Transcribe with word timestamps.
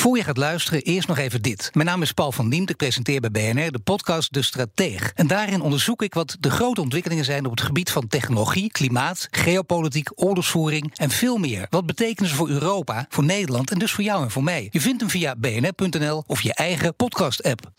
Voor 0.00 0.16
je 0.16 0.24
gaat 0.24 0.36
luisteren, 0.36 0.82
eerst 0.82 1.08
nog 1.08 1.18
even 1.18 1.42
dit. 1.42 1.70
Mijn 1.72 1.86
naam 1.86 2.02
is 2.02 2.12
Paul 2.12 2.32
van 2.32 2.50
Diemt. 2.50 2.70
Ik 2.70 2.76
presenteer 2.76 3.20
bij 3.20 3.30
BNR 3.30 3.70
de 3.70 3.78
podcast 3.78 4.32
De 4.32 4.42
Strateeg. 4.42 5.12
En 5.14 5.26
daarin 5.26 5.60
onderzoek 5.60 6.02
ik 6.02 6.14
wat 6.14 6.36
de 6.40 6.50
grote 6.50 6.80
ontwikkelingen 6.80 7.24
zijn 7.24 7.44
op 7.44 7.50
het 7.50 7.60
gebied 7.60 7.90
van 7.90 8.08
technologie, 8.08 8.70
klimaat, 8.70 9.28
geopolitiek, 9.30 10.10
oorlogsvoering 10.14 10.92
en 10.96 11.10
veel 11.10 11.36
meer. 11.36 11.66
Wat 11.70 11.86
betekenen 11.86 12.30
ze 12.30 12.36
voor 12.36 12.48
Europa, 12.48 13.06
voor 13.08 13.24
Nederland 13.24 13.70
en 13.70 13.78
dus 13.78 13.92
voor 13.92 14.04
jou 14.04 14.22
en 14.22 14.30
voor 14.30 14.44
mij? 14.44 14.68
Je 14.70 14.80
vindt 14.80 15.00
hem 15.00 15.10
via 15.10 15.36
bnr.nl 15.36 16.24
of 16.26 16.40
je 16.40 16.54
eigen 16.54 16.96
podcast-app. 16.96 17.70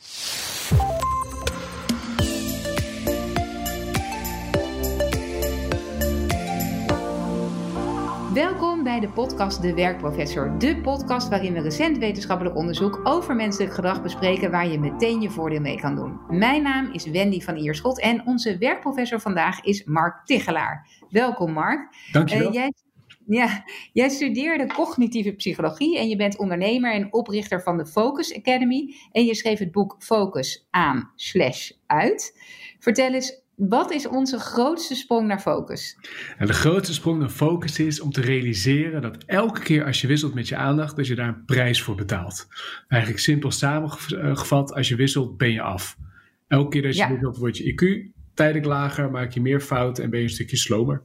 Welkom 8.34 8.84
bij 8.84 9.00
de 9.00 9.09
podcast 9.09 9.61
De 9.61 9.73
Werkprofessor. 9.73 10.59
De 10.59 10.82
podcast 10.82 11.29
waarin 11.29 11.54
we 11.54 11.61
recent 11.61 11.97
wetenschappelijk 11.97 12.55
onderzoek 12.55 13.00
over 13.04 13.36
menselijk 13.36 13.73
gedrag 13.73 14.01
bespreken 14.01 14.51
waar 14.51 14.68
je 14.68 14.79
meteen 14.79 15.21
je 15.21 15.29
voordeel 15.29 15.60
mee 15.60 15.79
kan 15.79 15.96
doen. 15.96 16.19
Mijn 16.28 16.64
naam 16.64 16.93
is 16.93 17.05
Wendy 17.05 17.41
van 17.41 17.55
Ierschot 17.55 18.00
en 18.00 18.25
onze 18.25 18.57
werkprofessor 18.57 19.19
vandaag 19.19 19.64
is 19.64 19.83
Mark 19.83 20.25
Tichelaar. 20.25 20.88
Welkom 21.10 21.52
Mark. 21.52 21.96
Dankjewel. 22.11 22.47
Uh, 22.47 22.54
jij, 22.54 22.74
ja, 23.25 23.64
jij 23.93 24.10
studeerde 24.10 24.66
cognitieve 24.68 25.32
psychologie 25.32 26.00
en 26.00 26.07
je 26.07 26.16
bent 26.16 26.38
ondernemer 26.38 26.93
en 26.93 27.13
oprichter 27.13 27.61
van 27.61 27.77
de 27.77 27.86
Focus 27.86 28.36
Academy. 28.36 28.96
En 29.11 29.25
je 29.25 29.36
schreef 29.36 29.60
het 29.60 29.71
boek 29.71 29.96
Focus 30.00 30.68
aan 30.69 31.11
slash 31.16 31.71
uit. 31.86 32.39
Vertel 32.80 33.13
eens, 33.13 33.41
wat 33.70 33.92
is 33.92 34.08
onze 34.08 34.39
grootste 34.39 34.95
sprong 34.95 35.28
naar 35.28 35.39
focus? 35.39 35.97
En 36.38 36.47
de 36.47 36.53
grootste 36.53 36.94
sprong 36.94 37.19
naar 37.19 37.30
focus 37.30 37.80
is 37.80 38.00
om 38.00 38.11
te 38.11 38.22
realiseren 38.22 39.02
dat 39.02 39.23
elke 39.25 39.61
keer 39.61 39.86
als 39.86 40.02
je 40.02 40.08
wisselt 40.08 40.33
met 40.33 40.47
je 40.47 40.56
aandacht, 40.56 40.95
dat 40.95 41.08
je 41.08 41.16
daar 41.16 41.28
een 41.28 41.45
prijs 41.45 41.81
voor 41.81 41.95
betaalt. 41.95 42.47
Eigenlijk 42.88 43.22
simpel 43.22 43.52
samengevat, 43.52 44.73
als 44.73 44.88
je 44.88 44.95
wisselt, 44.95 45.38
ben 45.38 45.52
je 45.52 45.61
af. 45.61 45.97
Elke 46.47 46.69
keer 46.69 46.81
dat 46.81 46.97
je 46.97 47.08
wisselt, 47.08 47.38
wordt 47.38 47.58
je 47.58 47.73
IQ 47.73 48.11
tijdelijk 48.33 48.66
lager, 48.66 49.11
maak 49.11 49.31
je 49.31 49.41
meer 49.41 49.61
fouten 49.61 50.03
en 50.03 50.09
ben 50.09 50.19
je 50.19 50.25
een 50.25 50.31
stukje 50.31 50.57
slomer. 50.57 51.03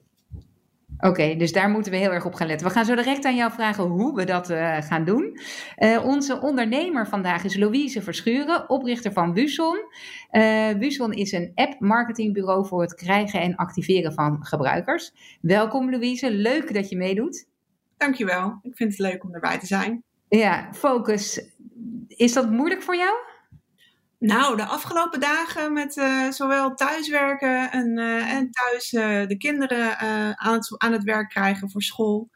Oké, 1.01 1.37
dus 1.37 1.53
daar 1.53 1.71
moeten 1.71 1.93
we 1.93 1.99
heel 1.99 2.13
erg 2.13 2.25
op 2.25 2.35
gaan 2.35 2.47
letten. 2.47 2.67
We 2.67 2.73
gaan 2.73 2.85
zo 2.85 2.95
direct 2.95 3.25
aan 3.25 3.37
jou 3.37 3.53
vragen 3.53 3.85
hoe 3.85 4.15
we 4.15 4.25
dat 4.25 4.51
uh, 4.51 4.77
gaan 4.81 5.05
doen. 5.05 5.41
Uh, 5.79 6.05
onze 6.05 6.41
ondernemer 6.41 7.09
vandaag 7.09 7.45
is 7.45 7.57
Louise 7.57 8.03
Verschuren, 8.03 8.71
oprichter 8.71 9.13
van 9.13 9.35
Wuson. 9.35 9.79
Uh, 10.31 10.71
Wuson 10.71 11.13
is 11.13 11.33
een 11.33 11.53
app-marketingbureau 11.55 12.67
voor 12.67 12.81
het 12.81 12.95
krijgen 12.95 13.41
en 13.41 13.55
activeren 13.55 14.13
van 14.13 14.45
gebruikers. 14.45 15.13
Welkom 15.41 15.91
Louise, 15.91 16.31
leuk 16.31 16.75
dat 16.75 16.89
je 16.89 16.97
meedoet. 16.97 17.47
Dankjewel, 17.97 18.59
ik 18.63 18.77
vind 18.77 18.91
het 18.91 18.99
leuk 18.99 19.25
om 19.25 19.35
erbij 19.35 19.59
te 19.59 19.67
zijn. 19.67 20.03
Ja, 20.29 20.69
focus. 20.73 21.51
Is 22.09 22.33
dat 22.33 22.51
moeilijk 22.51 22.83
voor 22.83 22.97
jou? 22.97 23.15
Nou, 24.19 24.57
de 24.57 24.65
afgelopen 24.65 25.21
dagen 25.21 25.73
met 25.73 25.97
uh, 25.97 26.31
zowel 26.31 26.75
thuiswerken 26.75 27.71
en, 27.71 27.99
uh, 27.99 28.33
en 28.33 28.51
thuis 28.51 28.93
uh, 28.93 29.27
de 29.27 29.37
kinderen 29.37 29.99
aan, 30.39 30.55
het, 30.55 30.75
aan 30.79 30.93
het 30.93 31.05
werk 31.05 31.29
krijgen 31.29 31.71
voor 31.71 31.83
school, 31.83 32.31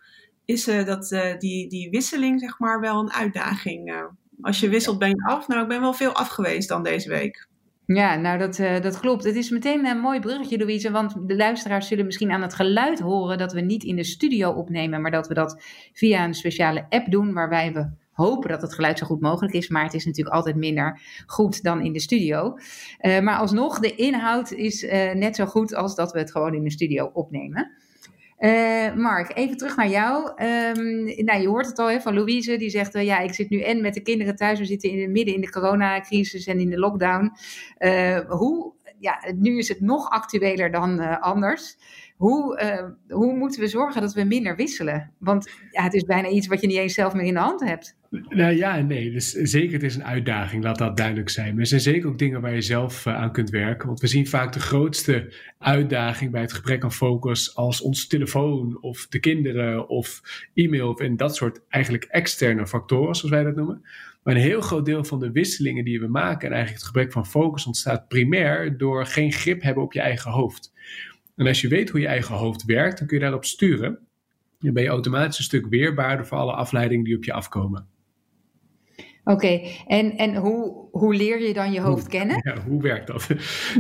is 0.45 0.65
dat, 0.65 1.09
die, 1.39 1.69
die 1.69 1.91
wisseling 1.91 2.41
zeg 2.41 2.59
maar 2.59 2.81
wel 2.81 3.01
een 3.01 3.13
uitdaging. 3.13 4.09
als 4.41 4.61
je 4.61 4.69
wisselt 4.69 4.99
ben 4.99 5.09
je 5.09 5.25
af. 5.27 5.49
Nou, 5.49 5.63
ik 5.63 5.69
ben 5.69 5.81
wel 5.81 5.93
veel 5.93 6.13
af 6.13 6.29
geweest 6.29 6.69
dan 6.69 6.83
deze 6.83 7.09
week. 7.09 7.49
Ja, 7.87 8.17
nou 8.17 8.39
dat, 8.39 8.57
dat 8.83 9.01
klopt. 9.01 9.25
Het 9.25 9.37
is 9.37 9.51
meteen 9.51 9.87
een 9.87 9.99
mooi 9.99 10.21
bruggetje, 10.21 10.59
Louise. 10.59 10.91
Want 10.91 11.29
de 11.29 11.37
luisteraars 11.37 11.89
zullen 11.89 12.05
misschien 12.07 12.31
aan 12.31 12.43
het 12.43 12.55
geluid 12.55 13.01
horen 13.01 13.39
dat 13.39 13.53
we 13.53 13.61
niet 13.61 13.85
in 13.85 13.97
de 13.97 14.05
studio 14.05 14.51
opnemen, 14.51 15.01
maar 15.01 15.11
dat 15.11 15.29
we 15.29 15.35
dat 15.35 15.63
via 15.93 16.25
een 16.25 16.35
speciale 16.35 16.87
app 16.89 17.11
doen 17.11 17.33
waarbij 17.33 17.73
we 17.73 17.91
hopen 18.21 18.51
dat 18.51 18.63
het 18.63 18.75
geluid 18.75 18.99
zo 18.99 19.07
goed 19.07 19.21
mogelijk 19.21 19.55
is. 19.55 19.69
Maar 19.69 19.85
het 19.85 19.95
is 19.95 20.05
natuurlijk 20.05 20.37
altijd 20.37 20.57
minder 20.57 21.01
goed 21.27 21.63
dan 21.63 21.85
in 21.85 21.93
de 21.93 22.01
studio. 22.01 22.57
Uh, 23.01 23.21
maar 23.21 23.39
alsnog, 23.39 23.79
de 23.79 23.95
inhoud 23.95 24.53
is 24.53 24.83
uh, 24.83 25.13
net 25.13 25.37
zo 25.37 25.47
goed 25.47 25.75
als 25.75 25.95
dat 25.95 26.13
we 26.13 26.19
het 26.19 26.31
gewoon 26.31 26.55
in 26.55 26.65
de 26.65 26.71
studio 26.71 27.11
opnemen. 27.13 27.73
Uh, 28.39 28.95
Mark, 28.95 29.37
even 29.37 29.57
terug 29.57 29.77
naar 29.77 29.89
jou. 29.89 30.43
Um, 30.43 31.25
nou, 31.25 31.41
je 31.41 31.49
hoort 31.49 31.67
het 31.67 31.79
al 31.79 31.91
hè, 31.91 32.01
van 32.01 32.15
Louise, 32.15 32.57
die 32.57 32.71
zegt: 32.71 32.93
Ja, 32.93 33.19
ik 33.19 33.35
zit 33.35 33.51
nu 33.51 33.61
en 33.61 33.81
met 33.81 33.95
de 33.95 34.03
kinderen 34.03 34.37
thuis. 34.37 34.59
We 34.59 34.65
zitten 34.65 34.91
in 34.91 35.01
het 35.01 35.11
midden 35.11 35.35
in 35.35 35.41
de 35.41 35.51
coronacrisis 35.51 36.47
en 36.47 36.61
in 36.61 36.71
de 36.71 36.79
lockdown. 36.79 37.33
Hoe, 38.29 38.73
ja, 38.99 39.33
nu 39.37 39.59
is 39.59 39.69
het 39.69 39.81
nog 39.81 40.11
actueler 40.11 40.71
dan 40.71 41.21
anders. 41.21 41.77
Hoe, 42.17 42.61
hoe 43.09 43.37
moeten 43.37 43.61
we 43.61 43.69
zorgen 43.69 44.01
dat 44.01 44.13
we 44.13 44.25
minder 44.25 44.57
wisselen? 44.57 45.13
Want 45.19 45.51
ja, 45.71 45.83
het 45.83 45.95
is 45.95 46.05
bijna 46.05 46.29
iets 46.29 46.47
wat 46.47 46.61
je 46.61 46.67
niet 46.67 46.77
eens 46.77 46.95
zelf 46.95 47.15
meer 47.15 47.25
in 47.25 47.35
de 47.35 47.41
hand 47.41 47.61
hebt. 47.61 47.97
Nou 48.11 48.53
ja 48.53 48.81
nee. 48.81 49.11
Dus 49.11 49.31
zeker, 49.31 49.73
het 49.73 49.83
is 49.83 49.95
een 49.95 50.05
uitdaging, 50.05 50.65
laat 50.65 50.79
dat 50.79 50.97
duidelijk 50.97 51.29
zijn. 51.29 51.53
Maar 51.53 51.61
er 51.61 51.67
zijn 51.67 51.81
zeker 51.81 52.09
ook 52.09 52.19
dingen 52.19 52.41
waar 52.41 52.55
je 52.55 52.61
zelf 52.61 53.07
uh, 53.07 53.15
aan 53.15 53.33
kunt 53.33 53.51
werken. 53.51 53.87
Want 53.87 54.01
we 54.01 54.07
zien 54.07 54.27
vaak 54.27 54.53
de 54.53 54.61
grootste 54.61 55.33
uitdaging 55.59 56.31
bij 56.31 56.41
het 56.41 56.53
gebrek 56.53 56.83
aan 56.83 56.93
focus 56.93 57.57
als 57.57 57.81
onze 57.81 58.07
telefoon 58.07 58.83
of 58.83 59.07
de 59.07 59.19
kinderen 59.19 59.89
of 59.89 60.21
e-mail 60.55 60.99
en 60.99 61.17
dat 61.17 61.37
soort 61.37 61.61
eigenlijk 61.69 62.05
externe 62.05 62.67
factoren, 62.67 63.15
zoals 63.15 63.35
wij 63.35 63.45
dat 63.45 63.57
noemen. 63.57 63.83
Maar 64.23 64.35
een 64.35 64.41
heel 64.41 64.61
groot 64.61 64.85
deel 64.85 65.05
van 65.05 65.21
de 65.21 65.31
wisselingen 65.31 65.85
die 65.85 66.01
we 66.01 66.07
maken 66.07 66.47
en 66.47 66.55
eigenlijk 66.55 66.83
het 66.83 66.93
gebrek 66.93 67.13
van 67.13 67.27
focus 67.27 67.67
ontstaat 67.67 68.09
primair 68.09 68.79
door 68.79 69.07
geen 69.07 69.33
grip 69.33 69.63
hebben 69.63 69.83
op 69.83 69.93
je 69.93 70.01
eigen 70.01 70.31
hoofd. 70.31 70.73
En 71.37 71.47
als 71.47 71.61
je 71.61 71.69
weet 71.69 71.91
hoe 71.91 72.01
je 72.01 72.07
eigen 72.07 72.35
hoofd 72.35 72.65
werkt, 72.65 72.99
dan 72.99 73.07
kun 73.07 73.17
je 73.17 73.23
daarop 73.23 73.45
sturen. 73.45 73.99
Dan 74.59 74.73
ben 74.73 74.83
je 74.83 74.89
automatisch 74.89 75.39
een 75.39 75.45
stuk 75.45 75.67
weerbaarder 75.67 76.27
voor 76.27 76.39
alle 76.39 76.53
afleidingen 76.53 77.05
die 77.05 77.17
op 77.17 77.25
je 77.25 77.33
afkomen. 77.33 77.99
Oké, 79.25 79.61
en, 79.87 80.17
en 80.17 80.35
hoe, 80.35 80.89
hoe 80.91 81.15
leer 81.15 81.41
je 81.43 81.53
dan 81.55 81.73
je 81.73 81.81
hoofd 81.81 82.09
kennen? 82.09 82.41
Ja, 82.51 82.63
hoe 82.69 82.83
werkt 82.83 83.07
dat? 83.07 83.27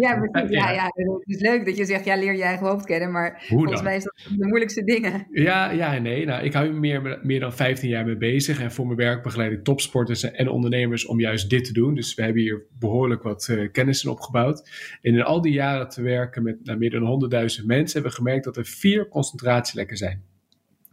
Ja, 0.00 0.18
precies, 0.18 0.50
ja, 0.58 0.70
ja, 0.70 0.84
het 0.84 1.22
is 1.24 1.40
leuk 1.40 1.64
dat 1.64 1.76
je 1.76 1.84
zegt, 1.84 2.04
ja, 2.04 2.16
leer 2.16 2.34
je 2.34 2.42
eigen 2.42 2.66
hoofd 2.66 2.84
kennen, 2.84 3.10
maar 3.10 3.44
volgens 3.48 3.82
mij 3.82 3.96
is 3.96 4.04
dat 4.04 4.14
de 4.38 4.46
moeilijkste 4.46 4.84
dingen. 4.84 5.26
Ja, 5.30 5.70
ja 5.70 5.98
nee. 5.98 6.26
Nou, 6.26 6.44
ik 6.44 6.52
hou 6.52 6.68
me 6.68 6.78
meer, 6.78 7.18
meer 7.22 7.40
dan 7.40 7.52
15 7.52 7.88
jaar 7.88 8.04
mee 8.04 8.16
bezig 8.16 8.60
en 8.60 8.72
voor 8.72 8.86
mijn 8.86 8.98
werk 8.98 9.22
begeleid 9.22 9.52
ik 9.52 9.64
topsporters 9.64 10.30
en 10.30 10.48
ondernemers 10.48 11.06
om 11.06 11.20
juist 11.20 11.50
dit 11.50 11.64
te 11.64 11.72
doen. 11.72 11.94
Dus 11.94 12.14
we 12.14 12.22
hebben 12.22 12.42
hier 12.42 12.62
behoorlijk 12.78 13.22
wat 13.22 13.48
uh, 13.50 13.68
kennis 13.72 14.04
in 14.04 14.10
opgebouwd. 14.10 14.70
En 15.02 15.14
in 15.14 15.22
al 15.22 15.40
die 15.40 15.52
jaren 15.52 15.88
te 15.88 16.02
werken 16.02 16.42
met 16.42 16.64
nou, 16.64 16.78
meer 16.78 16.90
dan 16.90 17.30
100.000 17.32 17.64
mensen 17.64 17.92
hebben 17.92 18.10
we 18.10 18.16
gemerkt 18.16 18.44
dat 18.44 18.56
er 18.56 18.64
vier 18.64 19.08
concentratielekken 19.08 19.96
zijn. 19.96 20.29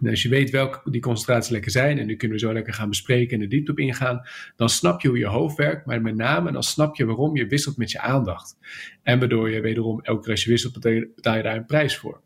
Als 0.06 0.22
je 0.22 0.30
weet 0.30 0.50
welke 0.50 0.92
die 0.92 1.02
concentratielekken 1.02 1.72
zijn, 1.72 2.00
en 2.00 2.06
nu 2.06 2.16
kunnen 2.16 2.38
we 2.38 2.46
zo 2.46 2.54
lekker 2.54 2.74
gaan 2.74 2.90
bespreken 2.90 3.34
en 3.34 3.40
de 3.40 3.48
diepte 3.48 3.72
op 3.72 3.80
ingaan, 3.80 4.22
dan 4.56 4.70
snap 4.70 5.02
je 5.02 5.08
hoe 5.08 5.18
je 5.18 5.26
hoofd 5.26 5.58
werkt, 5.58 5.86
maar 5.86 6.02
met 6.02 6.16
name 6.16 6.52
dan 6.52 6.64
snap 6.64 6.96
je 6.96 7.06
waarom 7.06 7.36
je 7.36 7.48
wisselt 7.48 7.78
met 7.78 7.92
je 7.92 8.00
aandacht. 8.00 8.58
En 9.04 9.20
waardoor 9.20 9.50
je 9.50 9.62
wederom 9.62 10.02
elke 10.02 10.22
keer 10.22 10.32
als 10.32 10.44
je 10.44 10.50
wisselt, 10.50 10.74
betaal 10.74 11.36
je 11.36 11.44
daar 11.44 11.56
een 11.56 11.66
prijs 11.66 11.98
voor. 11.98 12.22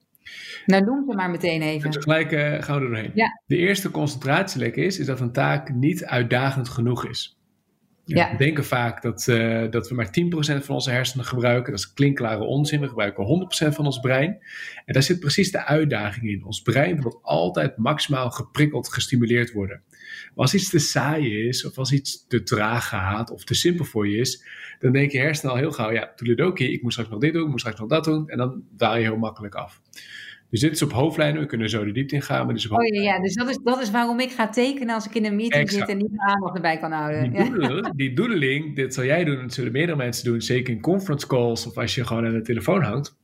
Nou, 0.66 0.84
noem 0.84 1.06
ze 1.10 1.16
maar 1.16 1.30
meteen 1.30 1.62
even. 1.62 1.86
En 1.86 1.92
tegelijk 1.92 2.32
uh, 2.32 2.62
gaan 2.62 2.76
we 2.80 2.82
er 2.82 2.90
doorheen. 2.90 3.12
Ja. 3.14 3.42
De 3.46 3.58
eerste 3.58 3.92
concentratielek 3.92 4.76
is, 4.76 5.00
is 5.00 5.06
dat 5.06 5.20
een 5.20 5.32
taak 5.32 5.74
niet 5.74 6.06
uitdagend 6.06 6.70
genoeg 6.70 7.08
is. 7.08 7.41
We 8.14 8.38
denken 8.38 8.66
vaak 8.66 9.02
dat, 9.02 9.28
uh, 9.28 9.70
dat 9.70 9.90
we 9.90 9.96
maar 9.96 10.12
10% 10.12 10.66
van 10.66 10.76
onze 10.76 10.92
hersenen 10.92 11.26
gebruiken. 11.26 11.72
Dat 11.72 11.80
is 11.80 11.94
klinkklare 11.94 12.44
onzin. 12.44 12.80
We 12.80 12.88
gebruiken 12.88 13.24
100% 13.24 13.76
van 13.76 13.86
ons 13.86 14.00
brein. 14.00 14.38
En 14.86 14.94
daar 14.94 15.04
zit 15.04 15.20
precies 15.20 15.52
de 15.52 15.66
uitdaging 15.66 16.30
in. 16.30 16.46
Ons 16.46 16.62
brein 16.62 17.02
wil 17.02 17.20
altijd 17.22 17.78
maximaal 17.78 18.30
geprikkeld, 18.30 18.90
gestimuleerd 18.90 19.52
worden. 19.52 19.82
Maar 19.88 20.46
als 20.46 20.54
iets 20.54 20.70
te 20.70 20.80
saai 20.80 21.48
is, 21.48 21.66
of 21.66 21.78
als 21.78 21.92
iets 21.92 22.28
te 22.28 22.44
traag 22.44 22.88
gaat, 22.88 23.32
of 23.32 23.44
te 23.44 23.54
simpel 23.54 23.86
voor 23.86 24.08
je 24.08 24.18
is, 24.18 24.44
dan 24.80 24.92
denk 24.92 25.12
je 25.12 25.18
hersenen 25.18 25.52
al 25.52 25.58
heel 25.58 25.72
gauw, 25.72 25.92
ja, 25.92 26.14
oké, 26.36 26.64
ik 26.64 26.82
moet 26.82 26.92
straks 26.92 27.10
nog 27.10 27.20
dit 27.20 27.34
doen, 27.34 27.44
ik 27.44 27.50
moet 27.50 27.60
straks 27.60 27.80
nog 27.80 27.90
dat 27.90 28.04
doen. 28.04 28.30
En 28.30 28.38
dan 28.38 28.64
daal 28.78 28.96
je 28.96 29.02
heel 29.02 29.18
makkelijk 29.18 29.56
af. 29.56 29.82
Dus 30.52 30.60
dit 30.60 30.72
is 30.72 30.82
op 30.82 30.92
hoofdlijnen, 30.92 31.42
we 31.42 31.48
kunnen 31.48 31.70
zo 31.70 31.86
de 31.86 31.92
diepte 31.92 32.16
in 32.16 32.22
gaan. 32.22 32.46
Maar 32.46 32.54
dus 32.54 32.70
oh 32.70 32.86
ja, 32.86 33.02
ja, 33.02 33.22
dus 33.22 33.34
dat 33.34 33.50
is, 33.50 33.60
dat 33.64 33.82
is 33.82 33.92
waarom 33.92 34.20
ik 34.20 34.32
ga 34.32 34.50
tekenen 34.50 34.96
als 34.96 35.06
ik 35.06 35.16
in 35.16 35.26
een 35.26 35.36
meeting 35.36 35.72
zit 35.72 35.88
en 35.88 35.98
niet 35.98 36.12
mijn 36.12 36.30
aandacht 36.30 36.56
erbij 36.56 36.78
kan 36.78 36.92
houden. 36.92 37.32
Die, 37.32 37.44
doodling, 37.44 37.96
die 38.02 38.14
doedeling, 38.14 38.76
dit 38.76 38.94
zal 38.94 39.04
jij 39.04 39.24
doen, 39.24 39.42
dat 39.42 39.54
zullen 39.54 39.72
meerdere 39.72 39.98
mensen 39.98 40.26
doen, 40.26 40.42
zeker 40.42 40.74
in 40.74 40.82
conference 40.82 41.28
calls 41.28 41.68
of 41.68 41.78
als 41.78 41.96
je 41.96 42.06
gewoon 42.06 42.26
aan 42.26 42.34
de 42.34 42.42
telefoon 42.42 42.82
hangt. 42.82 43.18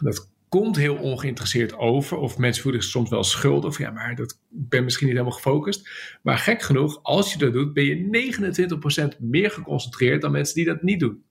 Dat 0.00 0.30
komt 0.48 0.76
heel 0.76 0.96
ongeïnteresseerd 0.96 1.76
over. 1.76 2.16
Of 2.16 2.38
mensen 2.38 2.62
voelen 2.62 2.82
zich 2.82 2.90
soms 2.90 3.10
wel 3.10 3.24
schuldig. 3.24 3.70
Of 3.70 3.78
ja, 3.78 3.90
maar 3.90 4.14
dat 4.14 4.40
ben 4.48 4.84
misschien 4.84 5.06
niet 5.06 5.16
helemaal 5.16 5.38
gefocust. 5.38 5.90
Maar 6.22 6.38
gek 6.38 6.62
genoeg, 6.62 7.02
als 7.02 7.32
je 7.32 7.38
dat 7.38 7.52
doet, 7.52 7.72
ben 7.72 7.84
je 7.84 9.14
29% 9.14 9.18
meer 9.18 9.50
geconcentreerd 9.50 10.22
dan 10.22 10.32
mensen 10.32 10.54
die 10.54 10.64
dat 10.64 10.82
niet 10.82 11.00
doen. 11.00 11.22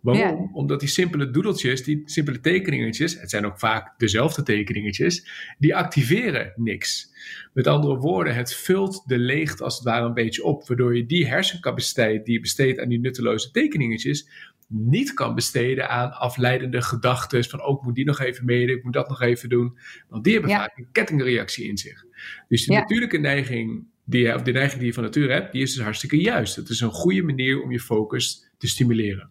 Waarom? 0.00 0.50
Omdat 0.52 0.80
die 0.80 0.88
simpele 0.88 1.30
doedeltjes, 1.30 1.84
die 1.84 2.02
simpele 2.04 2.40
tekeningetjes, 2.40 3.20
het 3.20 3.30
zijn 3.30 3.46
ook 3.46 3.58
vaak 3.58 3.98
dezelfde 3.98 4.42
tekeningetjes, 4.42 5.26
die 5.58 5.76
activeren 5.76 6.52
niks. 6.56 7.08
Met 7.52 7.66
andere 7.66 7.96
woorden, 7.96 8.34
het 8.34 8.54
vult 8.54 9.02
de 9.06 9.18
leegte 9.18 9.64
als 9.64 9.74
het 9.74 9.84
ware 9.84 10.06
een 10.06 10.14
beetje 10.14 10.44
op, 10.44 10.68
waardoor 10.68 10.96
je 10.96 11.06
die 11.06 11.26
hersencapaciteit 11.26 12.24
die 12.24 12.34
je 12.34 12.40
besteedt 12.40 12.80
aan 12.80 12.88
die 12.88 13.00
nutteloze 13.00 13.50
tekeningetjes, 13.50 14.28
niet 14.72 15.14
kan 15.14 15.34
besteden 15.34 15.88
aan 15.88 16.12
afleidende 16.12 16.82
gedachten 16.82 17.44
van 17.44 17.60
ook 17.60 17.78
oh, 17.78 17.84
moet 17.84 17.94
die 17.94 18.04
nog 18.04 18.20
even 18.20 18.44
meedoen, 18.44 18.76
ik 18.76 18.84
moet 18.84 18.92
dat 18.92 19.08
nog 19.08 19.20
even 19.20 19.48
doen. 19.48 19.78
Want 20.08 20.24
die 20.24 20.32
hebben 20.32 20.50
vaak 20.50 20.78
een 20.78 20.88
kettingreactie 20.92 21.68
in 21.68 21.78
zich. 21.78 22.04
Dus 22.48 22.66
de 22.66 22.72
natuurlijke 22.72 23.18
neiging 23.18 23.84
die, 24.04 24.34
of 24.34 24.42
die 24.42 24.52
neiging 24.52 24.78
die 24.78 24.88
je 24.88 24.94
van 24.94 25.02
nature 25.02 25.32
hebt, 25.32 25.52
die 25.52 25.62
is 25.62 25.74
dus 25.74 25.82
hartstikke 25.82 26.20
juist. 26.20 26.56
Het 26.56 26.68
is 26.68 26.80
een 26.80 26.90
goede 26.90 27.22
manier 27.22 27.62
om 27.62 27.72
je 27.72 27.80
focus 27.80 28.50
te 28.58 28.68
stimuleren. 28.68 29.30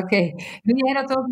Oké, 0.00 0.32
doe 0.62 0.84
jij 0.84 0.94
dat 0.94 1.16
ook 1.16 1.26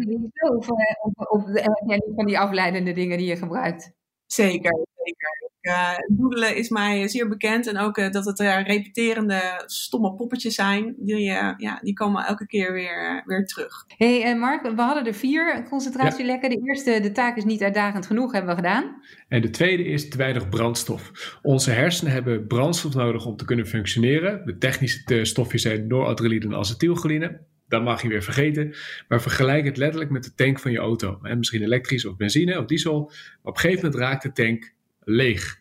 of, 0.56 0.68
of, 0.68 1.28
of 1.28 1.44
heb 1.46 1.82
jij 1.86 2.02
niet 2.06 2.14
van 2.16 2.26
die 2.26 2.38
afleidende 2.38 2.92
dingen 2.92 3.18
die 3.18 3.26
je 3.26 3.36
gebruikt? 3.36 3.92
Zeker, 4.26 4.86
zeker. 4.94 5.48
Uh, 5.60 5.96
doodelen 6.08 6.56
is 6.56 6.68
mij 6.68 7.08
zeer 7.08 7.28
bekend 7.28 7.66
en 7.66 7.78
ook 7.78 7.98
uh, 7.98 8.10
dat 8.10 8.24
het 8.24 8.40
uh, 8.40 8.62
repeterende 8.62 9.62
stomme 9.66 10.14
poppetjes 10.14 10.54
zijn. 10.54 10.94
Die, 10.98 11.22
ja, 11.56 11.78
die 11.82 11.92
komen 11.92 12.24
elke 12.24 12.46
keer 12.46 12.72
weer, 12.72 13.22
weer 13.26 13.46
terug. 13.46 13.84
hey, 13.96 14.36
Mark, 14.36 14.62
we 14.62 14.82
hadden 14.82 15.06
er 15.06 15.14
vier 15.14 15.66
concentratielekken. 15.68 16.50
Ja. 16.50 16.56
De 16.56 16.66
eerste, 16.66 17.00
de 17.00 17.12
taak 17.12 17.36
is 17.36 17.44
niet 17.44 17.62
uitdagend 17.62 18.06
genoeg, 18.06 18.32
hebben 18.32 18.50
we 18.50 18.56
gedaan. 18.56 19.02
En 19.28 19.40
de 19.40 19.50
tweede 19.50 19.84
is 19.84 20.08
te 20.08 20.16
weinig 20.16 20.48
brandstof. 20.48 21.38
Onze 21.42 21.70
hersenen 21.70 22.12
hebben 22.12 22.46
brandstof 22.46 22.94
nodig 22.94 23.26
om 23.26 23.36
te 23.36 23.44
kunnen 23.44 23.66
functioneren. 23.66 24.46
De 24.46 24.58
technische 24.58 25.24
stofjes 25.24 25.62
zijn 25.62 25.86
noradrenaline 25.86 26.44
en 26.44 26.60
acetylcholine 26.60 27.48
dat 27.70 27.82
mag 27.82 28.02
je 28.02 28.08
weer 28.08 28.22
vergeten. 28.22 28.74
Maar 29.08 29.22
vergelijk 29.22 29.64
het 29.64 29.76
letterlijk 29.76 30.10
met 30.10 30.24
de 30.24 30.34
tank 30.34 30.58
van 30.58 30.72
je 30.72 30.78
auto. 30.78 31.18
En 31.22 31.38
misschien 31.38 31.62
elektrisch 31.62 32.04
of 32.04 32.16
benzine 32.16 32.58
of 32.58 32.64
diesel. 32.64 33.12
Op 33.42 33.54
een 33.54 33.60
gegeven 33.60 33.84
moment 33.84 34.02
raakt 34.02 34.22
de 34.22 34.32
tank 34.32 34.72
leeg. 35.00 35.58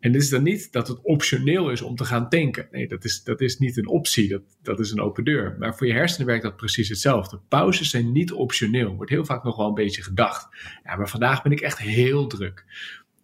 En 0.00 0.12
dit 0.12 0.22
is 0.22 0.28
dan 0.28 0.42
niet 0.42 0.72
dat 0.72 0.88
het 0.88 1.00
optioneel 1.02 1.70
is 1.70 1.82
om 1.82 1.96
te 1.96 2.04
gaan 2.04 2.28
tanken. 2.28 2.68
Nee, 2.70 2.88
dat 2.88 3.04
is, 3.04 3.22
dat 3.22 3.40
is 3.40 3.58
niet 3.58 3.76
een 3.76 3.88
optie, 3.88 4.28
dat, 4.28 4.42
dat 4.62 4.80
is 4.80 4.90
een 4.90 5.00
open 5.00 5.24
deur. 5.24 5.56
Maar 5.58 5.76
voor 5.76 5.86
je 5.86 5.92
hersenen 5.92 6.26
werkt 6.26 6.42
dat 6.42 6.56
precies 6.56 6.88
hetzelfde. 6.88 7.40
Pauzes 7.48 7.90
zijn 7.90 8.12
niet 8.12 8.32
optioneel, 8.32 8.94
wordt 8.94 9.10
heel 9.10 9.24
vaak 9.24 9.44
nog 9.44 9.56
wel 9.56 9.68
een 9.68 9.74
beetje 9.74 10.02
gedacht. 10.02 10.48
Ja, 10.84 10.96
maar 10.96 11.08
vandaag 11.08 11.42
ben 11.42 11.52
ik 11.52 11.60
echt 11.60 11.78
heel 11.78 12.26
druk. 12.26 12.64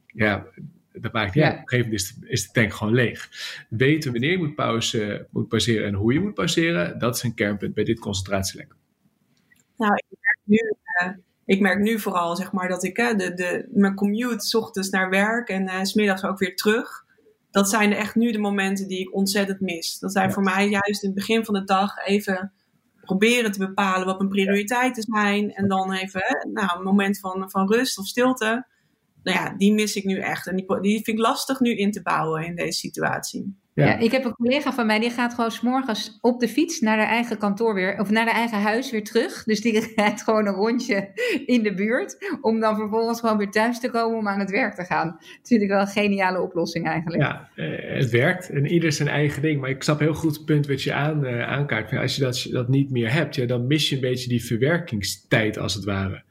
Ja, 0.06 0.46
dat 0.92 1.12
maakt 1.12 1.34
ja, 1.34 1.48
op 1.48 1.56
een 1.56 1.68
gegeven 1.68 1.90
moment 1.90 2.02
is 2.02 2.14
de, 2.14 2.28
is 2.28 2.46
de, 2.46 2.52
tank 2.52 2.72
gewoon 2.72 2.94
leeg. 2.94 3.28
Weten 3.68 4.12
wanneer 4.12 4.30
je 4.30 4.38
moet, 4.38 4.54
pauze, 4.54 5.26
moet 5.30 5.48
pauzeren 5.48 5.86
en 5.86 5.94
hoe 5.94 6.12
je 6.12 6.20
moet 6.20 6.34
pauzeren, 6.34 6.98
dat 6.98 7.16
is 7.16 7.22
een 7.22 7.34
kernpunt 7.34 7.74
bij 7.74 7.84
dit 7.84 7.98
concentratielek. 7.98 8.74
Nou, 9.76 9.94
ik 9.94 10.18
merk 10.20 10.38
nu, 10.44 10.74
uh, 11.02 11.12
ik 11.44 11.60
merk 11.60 11.78
nu 11.78 11.98
vooral 11.98 12.36
zeg 12.36 12.52
maar, 12.52 12.68
dat 12.68 12.84
ik 12.84 12.98
uh, 12.98 13.16
de, 13.16 13.34
de, 13.34 13.68
mijn 13.70 13.94
commute 13.94 14.46
s 14.46 14.54
ochtends 14.54 14.90
naar 14.90 15.10
werk 15.10 15.48
en 15.48 15.62
uh, 15.62 15.82
s 15.82 15.94
middags 15.94 16.24
ook 16.24 16.38
weer 16.38 16.56
terug. 16.56 17.04
Dat 17.50 17.70
zijn 17.70 17.92
echt 17.92 18.14
nu 18.14 18.32
de 18.32 18.38
momenten 18.38 18.88
die 18.88 19.00
ik 19.00 19.14
ontzettend 19.14 19.60
mis. 19.60 19.98
Dat 19.98 20.12
zijn 20.12 20.32
voor 20.32 20.42
mij 20.42 20.68
juist 20.68 21.02
in 21.02 21.08
het 21.08 21.18
begin 21.18 21.44
van 21.44 21.54
de 21.54 21.64
dag 21.64 22.06
even 22.06 22.52
proberen 23.00 23.52
te 23.52 23.58
bepalen 23.58 24.06
wat 24.06 24.18
mijn 24.18 24.30
prioriteiten 24.30 25.02
zijn. 25.02 25.52
En 25.52 25.68
dan 25.68 25.92
even 25.92 26.48
nou, 26.52 26.78
een 26.78 26.84
moment 26.84 27.18
van, 27.18 27.50
van 27.50 27.72
rust 27.72 27.98
of 27.98 28.06
stilte 28.06 28.66
nou 29.22 29.38
ja, 29.38 29.54
die 29.56 29.72
mis 29.72 29.96
ik 29.96 30.04
nu 30.04 30.18
echt. 30.18 30.46
En 30.46 30.56
die, 30.56 30.80
die 30.80 30.94
vind 30.94 31.18
ik 31.18 31.18
lastig 31.18 31.60
nu 31.60 31.76
in 31.76 31.90
te 31.90 32.02
bouwen 32.02 32.44
in 32.44 32.56
deze 32.56 32.78
situatie. 32.78 33.56
Ja. 33.74 33.98
ik 33.98 34.10
heb 34.10 34.24
een 34.24 34.34
collega 34.34 34.72
van 34.72 34.86
mij 34.86 34.98
die 34.98 35.10
gaat 35.10 35.34
gewoon 35.34 35.50
s'morgens 35.50 36.18
op 36.20 36.40
de 36.40 36.48
fiets 36.48 36.80
naar 36.80 36.98
haar 36.98 37.08
eigen 37.08 37.38
kantoor 37.38 37.74
weer, 37.74 38.00
of 38.00 38.10
naar 38.10 38.24
haar 38.24 38.34
eigen 38.34 38.60
huis 38.60 38.90
weer 38.90 39.04
terug. 39.04 39.44
Dus 39.44 39.60
die 39.60 39.92
rijdt 39.96 40.22
gewoon 40.22 40.46
een 40.46 40.54
rondje 40.54 41.10
in 41.46 41.62
de 41.62 41.74
buurt, 41.74 42.38
om 42.40 42.60
dan 42.60 42.76
vervolgens 42.76 43.20
gewoon 43.20 43.36
weer 43.36 43.50
thuis 43.50 43.80
te 43.80 43.90
komen 43.90 44.18
om 44.18 44.28
aan 44.28 44.40
het 44.40 44.50
werk 44.50 44.74
te 44.74 44.84
gaan. 44.84 45.06
Dat 45.06 45.48
vind 45.48 45.62
ik 45.62 45.68
wel 45.68 45.80
een 45.80 45.86
geniale 45.86 46.40
oplossing 46.40 46.86
eigenlijk. 46.86 47.22
Ja, 47.22 47.48
eh, 47.54 47.98
het 47.98 48.10
werkt 48.10 48.50
en 48.50 48.66
ieder 48.66 48.92
zijn 48.92 49.08
eigen 49.08 49.42
ding. 49.42 49.60
Maar 49.60 49.70
ik 49.70 49.82
snap 49.82 49.98
heel 49.98 50.14
goed 50.14 50.36
het 50.36 50.44
punt 50.44 50.66
wat 50.66 50.82
je 50.82 50.92
aan, 50.92 51.24
uh, 51.24 51.48
aankaart. 51.48 51.92
Als 51.92 52.16
je 52.16 52.22
dat, 52.22 52.46
dat 52.50 52.68
niet 52.68 52.90
meer 52.90 53.12
hebt, 53.12 53.34
ja, 53.34 53.46
dan 53.46 53.66
mis 53.66 53.88
je 53.88 53.94
een 53.94 54.00
beetje 54.00 54.28
die 54.28 54.44
verwerkingstijd 54.44 55.58
als 55.58 55.74
het 55.74 55.84
ware. 55.84 56.22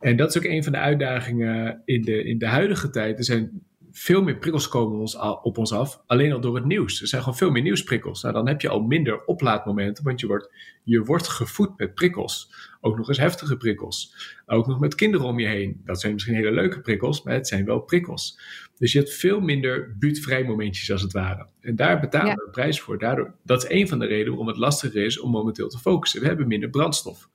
En 0.00 0.16
dat 0.16 0.28
is 0.28 0.36
ook 0.36 0.50
een 0.50 0.62
van 0.62 0.72
de 0.72 0.78
uitdagingen 0.78 1.82
in 1.84 2.02
de, 2.02 2.24
in 2.24 2.38
de 2.38 2.46
huidige 2.46 2.90
tijd. 2.90 3.18
Er 3.18 3.24
zijn 3.24 3.50
veel 3.96 4.22
meer 4.22 4.36
prikkels 4.36 4.68
komen 4.68 4.98
ons 4.98 5.16
op 5.42 5.58
ons 5.58 5.72
af, 5.72 6.02
alleen 6.06 6.32
al 6.32 6.40
door 6.40 6.54
het 6.54 6.64
nieuws. 6.64 7.00
Er 7.00 7.08
zijn 7.08 7.22
gewoon 7.22 7.38
veel 7.38 7.50
meer 7.50 7.62
nieuwsprikkels. 7.62 8.22
Nou, 8.22 8.34
dan 8.34 8.48
heb 8.48 8.60
je 8.60 8.68
al 8.68 8.80
minder 8.80 9.24
oplaadmomenten, 9.24 10.04
want 10.04 10.20
je 10.20 10.26
wordt, 10.26 10.52
je 10.82 11.04
wordt 11.04 11.28
gevoed 11.28 11.78
met 11.78 11.94
prikkels. 11.94 12.52
Ook 12.80 12.96
nog 12.96 13.08
eens 13.08 13.18
heftige 13.18 13.56
prikkels. 13.56 14.14
Ook 14.46 14.66
nog 14.66 14.80
met 14.80 14.94
kinderen 14.94 15.26
om 15.26 15.38
je 15.38 15.46
heen. 15.46 15.80
Dat 15.84 16.00
zijn 16.00 16.12
misschien 16.12 16.34
hele 16.34 16.52
leuke 16.52 16.80
prikkels, 16.80 17.22
maar 17.22 17.34
het 17.34 17.48
zijn 17.48 17.64
wel 17.64 17.80
prikkels. 17.80 18.40
Dus 18.78 18.92
je 18.92 18.98
hebt 18.98 19.12
veel 19.12 19.40
minder 19.40 19.96
buurtvrij 19.98 20.44
momentjes 20.44 20.92
als 20.92 21.02
het 21.02 21.12
ware. 21.12 21.46
En 21.60 21.76
daar 21.76 22.00
betalen 22.00 22.34
we 22.34 22.44
een 22.44 22.50
prijs 22.50 22.80
voor. 22.80 22.98
Daardoor, 22.98 23.34
dat 23.42 23.62
is 23.62 23.70
een 23.70 23.88
van 23.88 23.98
de 23.98 24.06
redenen 24.06 24.28
waarom 24.28 24.48
het 24.48 24.56
lastiger 24.56 25.04
is 25.04 25.20
om 25.20 25.30
momenteel 25.30 25.68
te 25.68 25.78
focussen. 25.78 26.20
We 26.20 26.26
hebben 26.26 26.48
minder 26.48 26.70
brandstof. 26.70 27.28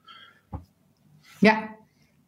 Ja, 1.39 1.77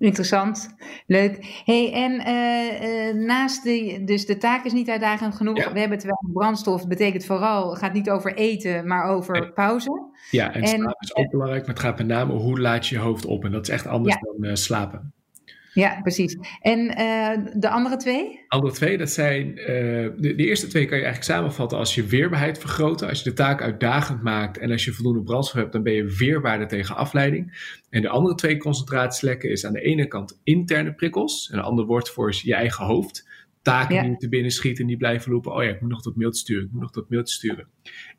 Interessant, 0.02 0.76
leuk. 1.08 1.62
Hey, 1.66 1.94
en 1.94 2.12
uh, 2.12 3.08
uh, 3.08 3.26
naast 3.26 3.64
de, 3.64 4.02
dus 4.06 4.26
de 4.26 4.38
taak 4.38 4.66
is 4.66 4.74
niet 4.74 4.90
uitdagend 4.90 5.36
genoeg. 5.36 5.56
We 5.56 5.80
hebben 5.80 5.98
het 5.98 6.04
wel 6.04 6.30
brandstof, 6.34 6.88
betekent 6.88 7.26
vooral, 7.26 7.70
het 7.70 7.80
gaat 7.80 7.94
niet 7.94 8.10
over 8.10 8.36
eten, 8.36 8.88
maar 8.88 9.06
over 9.06 9.52
pauze. 9.54 10.10
Ja, 10.32 10.54
en, 10.54 10.62
en 10.62 10.68
slapen 10.68 10.96
is 11.00 11.16
ook 11.16 11.30
belangrijk, 11.30 11.62
maar 11.66 11.74
het 11.74 11.84
gaat 11.84 11.98
met 11.98 12.08
name 12.08 12.34
hoe 12.34 12.60
laat 12.60 12.88
je 12.88 12.96
je 12.96 13.02
hoofd 13.02 13.26
op. 13.26 13.46
En 13.46 13.52
dat 13.52 13.68
is 13.68 13.74
echt 13.74 13.88
anders 13.88 14.18
dan 14.20 14.50
uh, 14.50 14.56
slapen. 14.56 15.14
Ja, 15.74 16.02
precies. 16.02 16.38
En 16.62 16.80
uh, 16.80 17.54
de 17.60 17.70
andere 17.70 17.98
twee? 17.98 18.46
Andere 18.48 18.74
twee, 18.74 18.98
dat 18.98 19.10
zijn. 19.10 19.48
Uh, 19.48 19.66
de, 19.66 20.36
de, 20.36 20.46
eerste 20.46 20.68
twee 20.68 20.86
kan 20.86 20.98
je 20.98 21.04
eigenlijk 21.04 21.34
samenvatten 21.34 21.78
als 21.78 21.96
je 21.96 22.06
weerbaarheid 22.06 22.60
vergroten. 22.60 23.10
Als 23.10 23.24
je 23.24 23.30
de 23.30 23.36
taak 23.36 23.62
uitdagend 23.62 24.22
maakt 24.22 24.58
en 24.58 24.72
als 24.72 24.86
je 24.86 24.92
voldoende 24.92 25.24
brandstof 25.24 25.60
hebt, 25.60 25.72
dan 25.72 25.84
ben 25.84 25.94
je 25.94 26.16
weerbaarder 26.18 26.68
tegen 26.68 26.96
afleiding. 26.96 27.76
En 27.90 28.02
de 28.02 28.10
andere 28.10 28.36
twee 28.36 28.58
concentratielekken 28.58 29.50
is 29.50 29.66
aan 29.66 29.74
de 29.74 29.82
ene 29.82 30.08
kant 30.08 30.40
interne 30.44 30.94
prikkels. 30.94 31.50
En 31.52 31.58
een 31.58 31.64
ander 31.64 31.86
woord 31.86 32.10
voor 32.10 32.30
is 32.30 32.42
je 32.42 32.56
eigen 32.56 32.86
hoofd. 32.86 33.30
Taken 33.62 33.96
ja. 33.96 34.04
die 34.04 34.18
te 34.18 34.30
binnen 34.30 34.52
schieten, 34.52 34.88
die 34.88 34.98
blijven 34.98 35.32
lopen. 35.32 35.54
Oh 35.54 35.64
ja, 35.64 35.70
ik 35.70 35.82
moet 35.82 35.90
nog 35.90 36.02
dat 36.02 36.16
mailtje 36.16 36.40
sturen, 36.40 36.66
ik 36.66 36.72
moet 36.72 36.82
nog 36.82 36.92
dat 36.92 37.10
mailtje 37.10 37.34
sturen. 37.34 37.68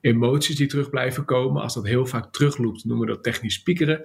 Emoties 0.00 0.56
die 0.56 0.66
terug 0.66 0.90
blijven 0.90 1.24
komen, 1.24 1.62
als 1.62 1.74
dat 1.74 1.86
heel 1.86 2.06
vaak 2.06 2.32
terugloopt, 2.32 2.84
noemen 2.84 3.06
we 3.06 3.12
dat 3.12 3.22
technisch 3.22 3.62
piekeren. 3.62 4.04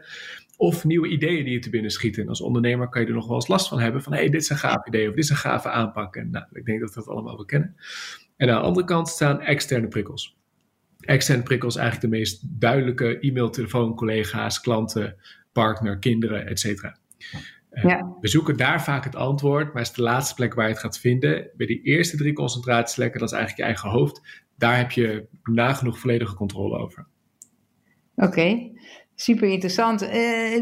Of 0.60 0.86
nieuwe 0.86 1.08
ideeën 1.08 1.44
die 1.44 1.54
je 1.54 1.60
te 1.60 1.70
binnen 1.70 1.92
schieten. 1.92 2.24
En 2.24 2.30
als 2.30 2.42
ondernemer 2.42 2.90
kan 2.90 3.02
je 3.02 3.08
er 3.08 3.14
nog 3.14 3.28
wel 3.28 3.36
eens 3.36 3.48
last 3.48 3.68
van 3.68 3.80
hebben. 3.80 4.04
Van 4.04 4.14
hé, 4.14 4.20
hey, 4.20 4.30
dit 4.30 4.42
is 4.42 4.50
een 4.50 4.58
gaaf 4.58 4.88
idee 4.88 5.08
of 5.08 5.16
dit 5.16 5.24
is 5.24 5.30
een 5.30 5.36
gave 5.36 5.70
aanpak. 5.70 6.16
En 6.16 6.30
nou, 6.30 6.46
ik 6.52 6.66
denk 6.66 6.80
dat 6.80 6.90
we 6.90 6.96
dat 6.96 7.10
allemaal 7.10 7.36
wel 7.36 7.46
kennen. 7.46 7.76
En 8.38 8.50
aan 8.50 8.62
de 8.62 8.68
andere 8.68 8.86
kant 8.86 9.08
staan 9.08 9.42
externe 9.42 9.88
prikkels. 9.88 10.38
Externe 11.00 11.44
prikkels 11.44 11.76
eigenlijk 11.76 12.12
de 12.12 12.18
meest 12.18 12.60
duidelijke 12.60 13.20
e-mail, 13.20 13.50
telefoon, 13.50 13.96
collega's, 13.96 14.62
klanten, 14.62 15.16
partner, 15.52 15.98
kinderen, 15.98 16.48
et 16.48 16.60
cetera. 16.60 16.98
Ja. 17.70 18.16
We 18.22 18.28
zoeken 18.28 18.58
daar 18.58 18.84
vaak 18.84 19.04
het 19.04 19.16
antwoord, 19.16 19.74
maar 19.74 19.82
is 19.82 19.92
de 19.92 20.02
laatste 20.02 20.36
plek 20.36 20.54
waar 20.54 20.66
je 20.66 20.72
het 20.72 20.82
gaat 20.82 21.00
vinden. 21.00 21.50
Bij 21.58 21.68
die 21.68 21.82
eerste 21.82 22.18
drie 22.18 22.34
concentratielekken, 22.34 23.20
dat 23.20 23.30
is 23.32 23.36
eigenlijk 23.36 23.68
je 23.68 23.76
eigen 23.76 24.00
hoofd. 24.00 24.46
Daar 24.58 24.78
heb 24.78 24.92
je 24.92 25.28
nagenoeg 25.44 26.00
volledige 26.00 26.36
controle 26.36 26.78
over. 26.78 27.08
Oké, 28.16 28.72
Super 29.20 29.48
interessant. 29.48 30.04
Uh, 30.04 30.10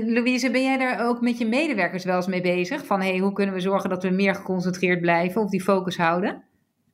Louise, 0.06 0.52
ben 0.52 0.64
jij 0.64 0.78
daar 0.78 1.08
ook 1.08 1.22
met 1.22 1.38
je 1.38 1.46
medewerkers 1.46 2.04
wel 2.04 2.16
eens 2.16 2.28
mee 2.28 2.42
bezig? 2.42 2.86
Van 2.86 3.02
hey, 3.02 3.18
hoe 3.18 3.34
kunnen 3.34 3.56
we 3.56 3.62
zorgen 3.62 3.90
dat 3.90 4.04
we 4.04 4.10
meer 4.10 4.36
geconcentreerd 4.36 5.02
blijven 5.02 5.42
of 5.42 5.50
die 5.50 5.64
focus 5.64 5.98
houden? 5.98 6.44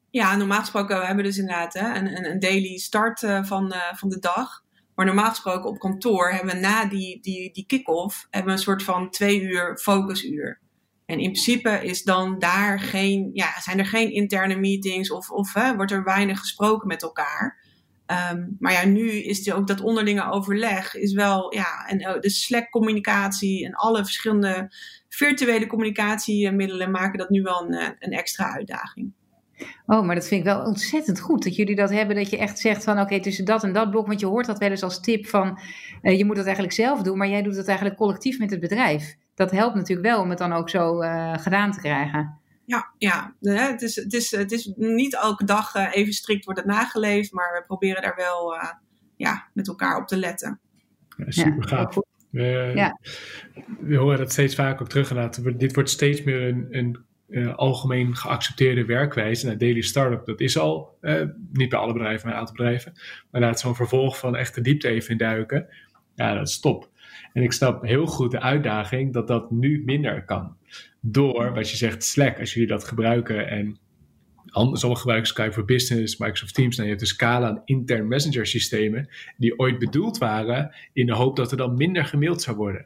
Ja, 0.10 0.36
normaal 0.36 0.60
gesproken 0.60 1.00
we 1.00 1.06
hebben 1.06 1.24
dus 1.24 1.38
inderdaad 1.38 1.76
een, 1.76 2.26
een 2.26 2.40
daily 2.40 2.78
start 2.78 3.22
uh, 3.22 3.44
van, 3.44 3.74
uh, 3.74 3.94
van 3.94 4.10
de 4.10 4.20
dag. 4.20 4.64
Maar 4.96 5.06
normaal 5.06 5.30
gesproken 5.30 5.70
op 5.70 5.80
kantoor 5.80 6.32
hebben 6.32 6.54
we 6.54 6.60
na 6.60 6.86
die, 6.86 7.22
die, 7.22 7.52
die 7.54 7.66
kick-off 7.66 8.28
hebben 8.30 8.52
we 8.52 8.58
een 8.58 8.64
soort 8.64 8.84
van 8.84 9.10
twee 9.10 9.42
uur 9.42 9.78
focusuur. 9.78 10.60
En 11.06 11.20
in 11.20 11.32
principe 11.32 11.80
is 11.84 12.04
dan 12.04 12.40
daar 12.40 12.80
geen, 12.80 13.30
ja, 13.34 13.60
zijn 13.60 13.80
er 13.80 13.86
geen 13.86 14.12
interne 14.12 14.56
meetings 14.56 15.12
of, 15.12 15.30
of 15.30 15.54
hè, 15.54 15.76
wordt 15.76 15.92
er 15.92 16.04
weinig 16.04 16.40
gesproken 16.40 16.88
met 16.88 17.02
elkaar. 17.02 17.61
Um, 18.12 18.56
maar 18.60 18.72
ja, 18.72 18.86
nu 18.86 19.10
is 19.10 19.44
die, 19.44 19.54
ook 19.54 19.68
dat 19.68 19.82
onderlinge 19.82 20.32
overleg 20.32 20.96
is 20.96 21.14
wel, 21.14 21.54
ja, 21.56 21.88
en 21.88 22.02
uh, 22.02 22.20
de 22.20 22.30
Slack-communicatie 22.30 23.66
en 23.66 23.74
alle 23.74 24.04
verschillende 24.04 24.72
virtuele 25.10 25.68
communicatiemiddelen 25.68 26.92
maken 26.92 27.18
dat 27.18 27.30
nu 27.30 27.42
wel 27.42 27.62
een, 27.62 27.74
eh, 27.74 27.90
een 28.00 28.12
extra 28.12 28.54
uitdaging. 28.54 29.12
Oh, 29.86 30.06
maar 30.06 30.16
dat 30.16 30.28
vind 30.28 30.46
ik 30.46 30.54
wel 30.54 30.66
ontzettend 30.66 31.20
goed 31.20 31.44
dat 31.44 31.56
jullie 31.56 31.76
dat 31.76 31.90
hebben. 31.90 32.16
Dat 32.16 32.30
je 32.30 32.38
echt 32.38 32.60
zegt 32.60 32.84
van 32.84 33.00
oké, 33.00 33.20
tussen 33.20 33.46
dat 33.46 33.64
en 33.64 33.74
dat 33.74 33.90
blok. 33.90 34.08
Want 34.08 34.20
je 34.20 34.26
hoort 34.26 34.46
dat 34.46 34.60
wel 34.60 34.70
eens 34.70 34.84
als 34.84 35.02
tip 35.02 35.26
van 35.28 35.60
uh, 36.02 36.18
je 36.18 36.26
moet 36.26 36.36
dat 36.36 36.46
eigenlijk 36.46 36.76
zelf 36.76 37.02
doen. 37.02 37.18
Maar 37.18 37.28
jij 37.28 37.42
doet 37.42 37.56
het 37.56 37.68
eigenlijk 37.68 37.98
collectief 37.98 38.40
met 38.40 38.50
het 38.50 38.60
bedrijf. 38.60 39.16
Dat 39.36 39.52
helpt 39.52 39.76
natuurlijk 39.76 40.08
wel 40.08 40.22
om 40.22 40.30
het 40.30 40.38
dan 40.38 40.54
ook 40.54 40.70
zo 40.70 41.02
uh, 41.02 41.34
gedaan 41.38 41.72
te 41.72 41.80
krijgen. 41.80 42.41
Ja, 42.66 42.94
ja. 42.98 43.36
Het, 43.40 43.82
is, 43.82 43.96
het, 43.96 44.14
is, 44.14 44.32
het 44.32 44.52
is 44.52 44.72
niet 44.76 45.16
elke 45.16 45.46
dag 45.46 45.76
uh, 45.76 45.88
even 45.92 46.14
strikt 46.14 46.46
wordt 46.46 46.60
het 46.60 46.70
nageleefd, 46.70 47.32
maar 47.32 47.54
we 47.54 47.64
proberen 47.66 48.02
daar 48.02 48.16
wel 48.16 48.56
uh, 48.56 48.72
ja, 49.16 49.48
met 49.54 49.68
elkaar 49.68 49.98
op 49.98 50.08
te 50.08 50.18
letten. 50.18 50.60
Ja, 51.18 51.32
super 51.32 51.68
gaaf. 51.68 51.98
Uh, 52.32 52.76
ja. 52.76 53.00
We 53.80 53.96
horen 53.96 54.18
dat 54.18 54.32
steeds 54.32 54.56
vaker 54.56 54.82
ook 54.82 54.90
terug. 54.90 55.30
Dit 55.58 55.74
wordt 55.74 55.90
steeds 55.90 56.24
meer 56.24 56.42
een, 56.42 56.68
een 56.70 57.06
uh, 57.28 57.56
algemeen 57.56 58.16
geaccepteerde 58.16 58.86
werkwijze. 58.86 59.46
Nou, 59.46 59.58
Daily 59.58 59.82
Startup, 59.82 60.26
dat 60.26 60.40
is 60.40 60.58
al, 60.58 60.98
niet 61.52 61.70
bij 61.70 61.80
alle 61.80 61.94
bedrijven, 61.94 62.26
maar 62.26 62.34
een 62.34 62.40
aantal 62.40 62.56
bedrijven. 62.56 62.94
Maar 63.32 63.42
laat 63.42 63.60
zo'n 63.60 63.76
vervolg 63.76 64.18
van 64.18 64.36
echt 64.36 64.56
de 64.56 64.62
diepte 64.62 64.88
even 64.88 65.12
induiken. 65.12 65.68
Ja, 66.22 66.34
dat 66.34 66.48
is. 66.48 66.62
En 67.34 67.44
ik 67.44 67.52
snap 67.52 67.84
heel 67.84 68.06
goed 68.06 68.32
de 68.32 68.42
uitdaging 68.42 69.14
dat 69.14 69.28
dat 69.28 69.52
nu 69.52 69.84
minder 69.86 70.26
kan 70.26 70.56
door 71.00 71.54
wat 71.54 71.70
je 71.70 71.78
zegt, 71.78 72.04
Slack, 72.04 72.40
als 72.40 72.54
jullie 72.54 72.70
dat 72.70 72.84
gebruiken 72.84 73.48
en 73.48 73.80
Sommigen 74.54 74.98
gebruiken 74.98 75.28
Skype 75.28 75.52
voor 75.52 75.66
Business, 75.66 76.18
Microsoft 76.18 76.54
Teams. 76.54 76.76
Nou, 76.76 76.84
je 76.90 76.96
hebt 76.96 77.00
dus 77.00 77.14
Scala 77.14 77.50
en 77.50 77.62
intern 77.66 78.08
messenger 78.08 78.48
systemen 78.48 79.10
die 79.38 79.60
ooit 79.60 79.80
bedoeld 79.80 80.18
waren 80.18 80.76
in 80.94 81.06
de 81.06 81.14
hoop 81.14 81.36
dat 81.36 81.52
er 81.52 81.58
dan 81.58 81.78
minder 81.78 82.06
gemaild 82.06 82.42
zou 82.42 82.58
worden. 82.58 82.86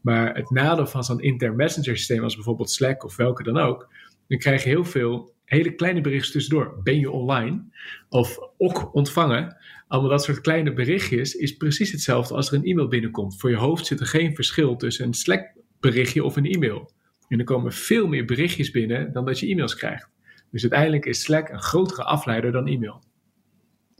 Maar 0.00 0.34
het 0.34 0.50
nadeel 0.50 0.86
van 0.86 1.04
zo'n 1.04 1.20
intern 1.20 1.56
messenger 1.56 1.96
systeem 1.96 2.22
als 2.22 2.34
bijvoorbeeld 2.34 2.70
Slack 2.70 3.04
of 3.04 3.16
welke 3.16 3.42
dan 3.42 3.58
ook, 3.58 3.88
dan 4.28 4.38
krijg 4.38 4.62
je 4.62 4.68
heel 4.68 4.84
veel 4.84 5.34
hele 5.46 5.74
kleine 5.74 6.00
berichtjes 6.00 6.32
tussendoor. 6.32 6.80
Ben 6.82 6.98
je 6.98 7.10
online? 7.10 7.64
Of 8.08 8.38
ook 8.58 8.94
ontvangen? 8.94 9.56
Allemaal 9.88 10.10
dat 10.10 10.24
soort 10.24 10.40
kleine 10.40 10.72
berichtjes 10.72 11.34
is 11.34 11.56
precies 11.56 11.92
hetzelfde 11.92 12.34
als 12.34 12.48
er 12.48 12.54
een 12.54 12.64
e-mail 12.64 12.88
binnenkomt. 12.88 13.40
Voor 13.40 13.50
je 13.50 13.56
hoofd 13.56 13.86
zit 13.86 14.00
er 14.00 14.06
geen 14.06 14.34
verschil 14.34 14.76
tussen 14.76 15.06
een 15.06 15.14
Slack 15.14 15.52
berichtje 15.80 16.24
of 16.24 16.36
een 16.36 16.46
e-mail. 16.46 16.90
En 17.28 17.38
er 17.38 17.44
komen 17.44 17.72
veel 17.72 18.06
meer 18.06 18.24
berichtjes 18.24 18.70
binnen 18.70 19.12
dan 19.12 19.24
dat 19.24 19.38
je 19.38 19.46
e-mails 19.46 19.74
krijgt. 19.76 20.08
Dus 20.50 20.62
uiteindelijk 20.62 21.06
is 21.06 21.22
Slack 21.22 21.48
een 21.48 21.62
grotere 21.62 22.02
afleider 22.04 22.52
dan 22.52 22.66
e-mail. 22.66 23.02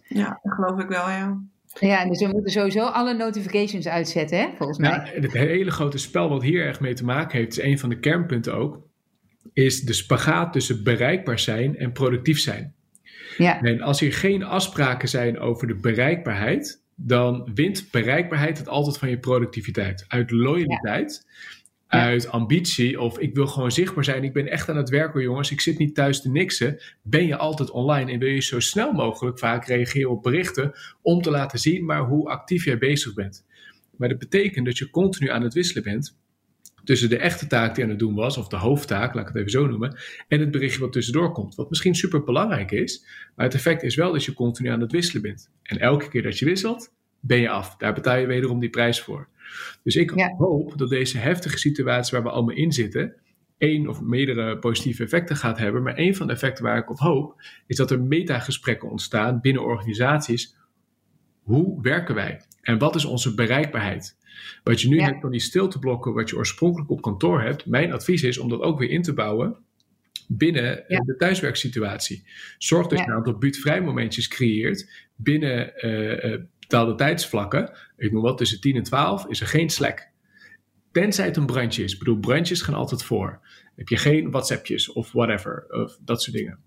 Ja, 0.03 0.41
dat 0.43 0.53
geloof 0.53 0.81
ik 0.81 0.88
wel, 0.88 1.09
ja. 1.09 1.43
Ja, 1.81 2.09
dus 2.09 2.21
we 2.21 2.29
moeten 2.29 2.53
sowieso 2.53 2.85
alle 2.85 3.15
notifications 3.15 3.88
uitzetten, 3.88 4.38
hè, 4.38 4.49
volgens 4.57 4.79
mij. 4.79 4.91
Ja, 4.91 5.21
het 5.21 5.33
hele 5.33 5.71
grote 5.71 5.99
spel 5.99 6.29
wat 6.29 6.43
hier 6.43 6.65
erg 6.65 6.81
mee 6.81 6.95
te 6.95 7.05
maken 7.05 7.38
heeft, 7.38 7.59
is 7.59 7.65
een 7.65 7.79
van 7.79 7.88
de 7.88 7.99
kernpunten 7.99 8.55
ook, 8.55 8.86
is 9.53 9.81
de 9.81 9.93
spagaat 9.93 10.53
tussen 10.53 10.83
bereikbaar 10.83 11.38
zijn 11.38 11.76
en 11.76 11.93
productief 11.93 12.41
zijn. 12.41 12.75
Ja. 13.38 13.61
En 13.61 13.81
als 13.81 14.00
hier 14.00 14.12
geen 14.12 14.43
afspraken 14.43 15.09
zijn 15.09 15.38
over 15.38 15.67
de 15.67 15.75
bereikbaarheid, 15.75 16.83
dan 16.95 17.50
wint 17.55 17.91
bereikbaarheid 17.91 18.59
het 18.59 18.69
altijd 18.69 18.99
van 18.99 19.09
je 19.09 19.19
productiviteit. 19.19 20.05
Uit 20.09 20.31
loyaliteit 20.31 21.26
uit 21.87 22.29
ambitie 22.29 23.00
of 23.00 23.19
ik 23.19 23.35
wil 23.35 23.47
gewoon 23.47 23.73
zichtbaar 23.73 24.05
zijn. 24.05 24.25
Ik 24.25 24.33
ben 24.33 24.49
echt 24.49 24.69
aan 24.69 24.76
het 24.76 24.88
werken, 24.88 25.23
jongens. 25.23 25.50
Ik 25.50 25.61
zit 25.61 25.79
niet 25.79 25.95
thuis 25.95 26.21
te 26.21 26.31
niksen. 26.31 26.81
Ben 27.03 27.26
je 27.26 27.37
altijd 27.37 27.71
online 27.71 28.12
en 28.12 28.19
wil 28.19 28.29
je 28.29 28.43
zo 28.43 28.61
snel 28.61 28.93
mogelijk 28.93 29.38
vaak 29.38 29.67
reageren 29.67 30.11
op 30.11 30.23
berichten 30.23 30.73
om 31.03 31.23
te 31.23 31.31
laten 31.31 31.59
zien 31.59 31.85
maar 31.85 32.00
hoe 32.00 32.29
actief 32.29 32.65
jij 32.65 32.79
bezig 32.79 33.15
bent. 33.15 33.45
Maar 33.97 34.09
dat 34.09 34.19
betekent 34.19 34.67
dat 34.67 34.79
je 34.79 34.91
continu 34.91 35.31
aan 35.31 35.43
het 35.43 35.55
wisselen 35.55 35.83
bent 35.83 36.17
tussen 36.87 37.09
de 37.09 37.19
echte 37.19 37.47
taak 37.47 37.75
die 37.75 37.85
aan 37.85 37.90
het 37.90 37.99
doen 37.99 38.14
was, 38.14 38.37
of 38.37 38.49
de 38.49 38.57
hoofdtaak, 38.57 39.14
laat 39.14 39.23
ik 39.23 39.28
het 39.28 39.37
even 39.37 39.50
zo 39.50 39.66
noemen, 39.66 39.97
en 40.28 40.40
het 40.40 40.50
berichtje 40.50 40.81
wat 40.81 40.93
tussendoor 40.93 41.33
komt. 41.33 41.55
Wat 41.55 41.69
misschien 41.69 41.95
super 41.95 42.25
belangrijk 42.25 42.71
is, 42.71 43.05
maar 43.35 43.47
het 43.47 43.55
effect 43.55 43.83
is 43.83 43.95
wel 43.95 44.12
dat 44.12 44.25
je 44.25 44.33
continu 44.33 44.69
aan 44.69 44.81
het 44.81 44.93
wisselen 44.93 45.23
bent. 45.23 45.50
En 45.62 45.78
elke 45.78 46.09
keer 46.09 46.23
dat 46.23 46.38
je 46.38 46.45
wisselt, 46.45 46.93
ben 47.21 47.40
je 47.40 47.49
af. 47.49 47.76
Daar 47.76 47.95
betaal 47.95 48.16
je 48.16 48.26
wederom 48.26 48.61
die 48.61 48.71
prijs 48.71 49.00
voor. 49.00 49.28
Dus 49.83 49.97
ik 49.97 50.11
hoop 50.38 50.78
dat 50.78 50.88
deze 50.88 51.19
heftige 51.19 51.59
situatie 51.59 52.12
waar 52.12 52.26
we 52.26 52.35
allemaal 52.35 52.57
in 52.57 52.73
zitten, 52.73 53.14
één 53.59 53.88
of 53.88 54.00
meerdere 54.00 54.59
positieve 54.59 55.02
effecten 55.02 55.37
gaat 55.37 55.59
hebben. 55.59 55.83
Maar 55.83 55.95
één 55.95 56.14
van 56.14 56.26
de 56.26 56.33
effecten 56.33 56.64
waar 56.64 56.78
ik 56.78 56.90
op 56.90 56.99
hoop, 56.99 57.43
is 57.66 57.76
dat 57.76 57.90
er 57.90 58.02
metagesprekken 58.02 58.90
ontstaan 58.90 59.40
binnen 59.40 59.64
organisaties. 59.64 60.57
Hoe 61.43 61.83
werken 61.83 62.14
wij? 62.14 62.40
En 62.62 62.78
wat 62.78 62.95
is 62.95 63.05
onze 63.05 63.35
bereikbaarheid? 63.35 64.16
Wat 64.62 64.81
je 64.81 64.88
nu 64.88 65.00
hebt 65.00 65.21
van 65.21 65.31
die 65.31 65.40
stilteblokken, 65.40 66.14
wat 66.14 66.28
je 66.31 66.37
oorspronkelijk 66.37 66.90
op 66.90 67.02
kantoor 67.02 67.43
hebt, 67.43 67.66
mijn 67.66 67.93
advies 67.93 68.23
is 68.23 68.38
om 68.38 68.49
dat 68.49 68.61
ook 68.61 68.78
weer 68.78 68.90
in 68.90 69.02
te 69.02 69.14
bouwen 69.14 69.57
binnen 70.28 70.85
de 70.88 71.14
thuiswerksituatie. 71.19 72.25
Zorg 72.59 72.87
dat 72.87 72.99
je 72.99 73.05
een 73.05 73.12
aantal 73.12 73.38
buurtvrij 73.38 73.83
momentjes 73.83 74.28
creëert 74.28 74.90
binnen 75.16 75.73
uh, 75.76 76.37
betaalde 76.59 76.95
tijdsvlakken, 76.95 77.76
ik 77.97 78.12
noem 78.12 78.23
wat, 78.23 78.38
tussen 78.38 78.61
10 78.61 78.76
en 78.76 78.83
12, 78.83 79.26
is 79.26 79.40
er 79.40 79.47
geen 79.47 79.71
Slack. 79.71 80.09
Tenzij 80.93 81.25
het 81.25 81.37
een 81.37 81.47
brandje 81.47 81.85
is. 81.85 81.93
Ik 81.93 81.99
bedoel, 81.99 82.19
brandjes 82.19 82.62
gaan 82.62 82.75
altijd 82.75 83.02
voor. 83.02 83.40
Heb 83.76 83.88
je 83.88 83.97
geen 83.97 84.31
WhatsAppjes 84.31 84.93
of 84.93 85.12
whatever, 85.12 85.66
of 85.69 85.99
dat 86.05 86.23
soort 86.23 86.37
dingen. 86.37 86.59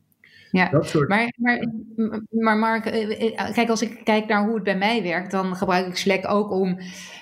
Ja, 0.51 0.69
maar, 1.07 1.33
maar, 1.37 1.67
maar 2.29 2.57
Mark, 2.57 2.85
eh, 2.85 3.39
eh, 3.39 3.53
kijk, 3.53 3.69
als 3.69 3.81
ik 3.81 4.01
kijk 4.03 4.27
naar 4.27 4.45
hoe 4.45 4.53
het 4.53 4.63
bij 4.63 4.77
mij 4.77 5.03
werkt, 5.03 5.31
dan 5.31 5.55
gebruik 5.55 5.87
ik 5.87 5.95
Slack 5.95 6.31
ook 6.31 6.51
om 6.51 6.67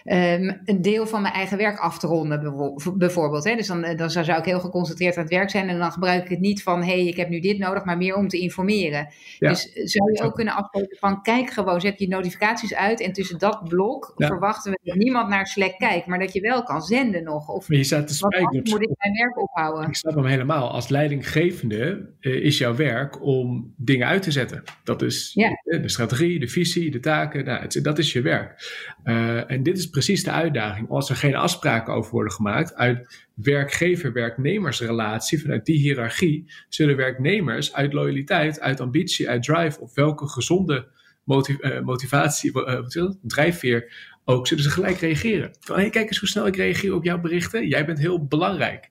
um, 0.06 0.62
een 0.66 0.82
deel 0.82 1.08
van 1.08 1.22
mijn 1.22 1.34
eigen 1.34 1.58
werk 1.58 1.80
af 1.80 2.00
te 2.00 2.08
ronden, 2.08 2.76
bijvoorbeeld. 2.98 3.44
Hè? 3.44 3.56
Dus 3.56 3.68
dan, 3.68 3.84
eh, 3.84 3.98
dan 3.98 4.10
zou 4.10 4.40
ik 4.40 4.46
heel 4.46 4.60
geconcentreerd 4.60 5.16
aan 5.16 5.24
het 5.24 5.32
werk 5.32 5.50
zijn 5.50 5.70
en 5.70 5.80
dan 5.80 5.92
gebruik 5.92 6.24
ik 6.24 6.30
het 6.30 6.40
niet 6.40 6.64
van, 6.64 6.80
hé, 6.80 6.86
hey, 6.86 7.06
ik 7.06 7.16
heb 7.16 7.30
nu 7.30 7.40
dit 7.40 7.58
nodig, 7.58 7.86
maar 7.86 7.98
meer 7.98 8.16
om 8.16 8.28
te 8.28 8.40
informeren. 8.40 9.08
Dus 9.40 9.72
zou 9.74 10.12
je 10.12 10.22
ook 10.22 10.36
kunnen 10.36 10.54
afspreken 10.54 10.98
van, 10.98 11.22
kijk 11.22 11.50
gewoon, 11.50 11.82
zet 11.82 12.00
je 12.00 12.08
notificaties 12.08 12.76
uit 12.76 13.02
en 13.02 13.14
tussen 13.14 13.38
dat 13.38 13.64
blok 13.68 14.14
verwachten 14.16 14.72
we 14.72 14.80
dat 14.84 14.96
niemand 14.96 15.30
naar 15.30 15.48
Slack 15.48 15.78
kijkt, 15.78 16.06
maar 16.06 16.20
dat 16.20 16.34
je 16.34 16.42
wel 16.42 16.64
kan 16.64 16.82
zenden 16.82 17.24
nog. 17.24 17.50
Of 17.50 17.70
maar 17.70 17.78
je 17.78 17.84
staat 17.84 18.08
te 18.08 18.14
spijken. 18.14 18.62
moet 18.64 18.82
ik 18.82 18.92
mijn 18.98 19.14
werk 19.14 19.42
ophouden? 19.42 19.88
Ik 19.88 19.96
snap 19.96 20.16
hem 20.16 20.26
helemaal. 20.26 20.72
Als 20.72 20.88
leidinggevende 20.88 22.10
is 22.20 22.58
jouw 22.58 22.76
werk 22.76 23.17
om 23.20 23.74
dingen 23.78 24.08
uit 24.08 24.22
te 24.22 24.32
zetten. 24.32 24.64
Dat 24.84 25.02
is 25.02 25.34
de 25.64 25.90
strategie, 25.90 26.40
de 26.40 26.48
visie, 26.48 26.92
de 26.92 27.00
taken. 27.00 27.46
Nou, 27.46 27.82
dat 27.82 27.98
is 27.98 28.14
je 28.14 28.22
werk. 28.22 28.76
Uh, 29.04 29.52
en 29.52 29.64
dit 29.64 29.78
is 29.78 29.90
precies 29.90 30.24
de 30.24 30.32
uitdaging. 30.32 30.90
Als 30.90 31.10
er 31.10 31.16
geen 31.16 31.36
afspraken 31.36 31.94
over 31.94 32.12
worden 32.12 32.32
gemaakt 32.32 32.76
uit 32.76 33.26
werkgever-werknemersrelatie, 33.34 35.42
vanuit 35.42 35.66
die 35.66 35.80
hiërarchie, 35.80 36.52
zullen 36.70 36.96
werknemers 36.96 37.74
uit 37.74 37.94
loyaliteit, 37.94 38.60
uit 38.60 38.80
ambitie, 38.80 39.30
uit 39.30 39.44
drive, 39.44 39.80
of 39.80 39.94
welke 39.94 40.28
gezonde 40.28 40.88
motiv 41.24 41.64
uh, 41.64 41.82
motivatie, 41.82 42.52
uh, 42.54 42.80
drijfveer 43.22 43.94
ook, 44.26 44.48
zullen 44.48 44.64
ze 44.64 44.70
gelijk 44.70 44.98
reageren. 44.98 45.52
Van, 45.60 45.76
hey, 45.76 45.90
kijk 45.90 46.08
eens 46.08 46.20
hoe 46.20 46.30
snel 46.30 46.48
ik 46.48 46.56
reageer 46.56 46.94
op 46.94 47.04
jouw 47.04 47.20
berichten. 47.20 47.68
Jij 47.68 47.86
bent 47.86 48.00
heel 48.00 48.26
belangrijk. 48.26 48.90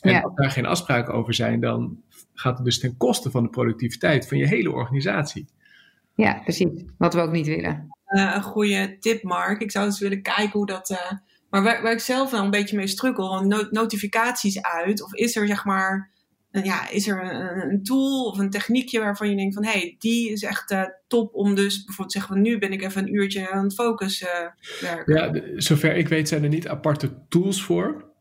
En 0.00 0.22
als 0.22 0.34
daar 0.34 0.50
geen 0.50 0.66
afspraken 0.66 1.14
over 1.14 1.34
zijn, 1.34 1.60
dan 1.60 2.02
gaat 2.36 2.56
het 2.56 2.64
dus 2.64 2.78
ten 2.78 2.96
koste 2.96 3.30
van 3.30 3.42
de 3.42 3.48
productiviteit 3.48 4.28
van 4.28 4.38
je 4.38 4.46
hele 4.46 4.72
organisatie. 4.72 5.46
Ja, 6.14 6.40
precies. 6.42 6.84
Wat 6.98 7.14
we 7.14 7.20
ook 7.20 7.32
niet 7.32 7.46
willen. 7.46 7.88
Uh, 8.08 8.32
een 8.34 8.42
goede 8.42 8.96
tip, 9.00 9.22
Mark. 9.22 9.60
Ik 9.60 9.70
zou 9.70 9.86
dus 9.86 9.98
willen 9.98 10.22
kijken 10.22 10.50
hoe 10.52 10.66
dat. 10.66 10.90
Uh, 10.90 11.12
maar 11.50 11.62
waar, 11.62 11.82
waar, 11.82 11.92
ik 11.92 12.00
zelf 12.00 12.30
wel 12.30 12.44
een 12.44 12.50
beetje 12.50 12.76
mee 12.76 12.86
struggle, 12.86 13.68
notificaties 13.70 14.62
uit. 14.62 15.02
Of 15.02 15.14
is 15.14 15.36
er 15.36 15.46
zeg 15.46 15.64
maar. 15.64 16.10
ja, 16.50 16.90
is 16.90 17.08
er 17.08 17.22
een, 17.22 17.70
een, 17.70 17.82
tool 17.82 18.24
of 18.24 18.38
een 18.38 18.50
techniekje 18.50 19.00
waarvan 19.00 19.30
je 19.30 19.36
denkt 19.36 19.54
van 19.54 19.64
hé, 19.64 19.70
hey, 19.70 19.96
die 19.98 20.30
is 20.32 20.42
echt 20.42 20.70
uh, 20.70 20.82
top 21.06 21.34
om 21.34 21.54
dus 21.54 21.76
bijvoorbeeld 21.84 22.12
zeggen 22.12 22.34
van 22.34 22.42
nu 22.42 22.58
ben 22.58 22.72
ik 22.72 22.82
even 22.82 23.02
een 23.02 23.14
uurtje 23.14 23.50
aan 23.50 23.64
het 23.64 23.74
focus 23.74 24.24
werken. 24.80 25.14
Ja, 25.14 25.60
zover 25.60 25.96
ik 25.96 26.08
weet 26.08 26.28
zijn 26.28 26.42
er 26.42 26.48
niet 26.48 26.68
aparte 26.68 27.26
tools 27.28 27.62
voor. 27.62 28.14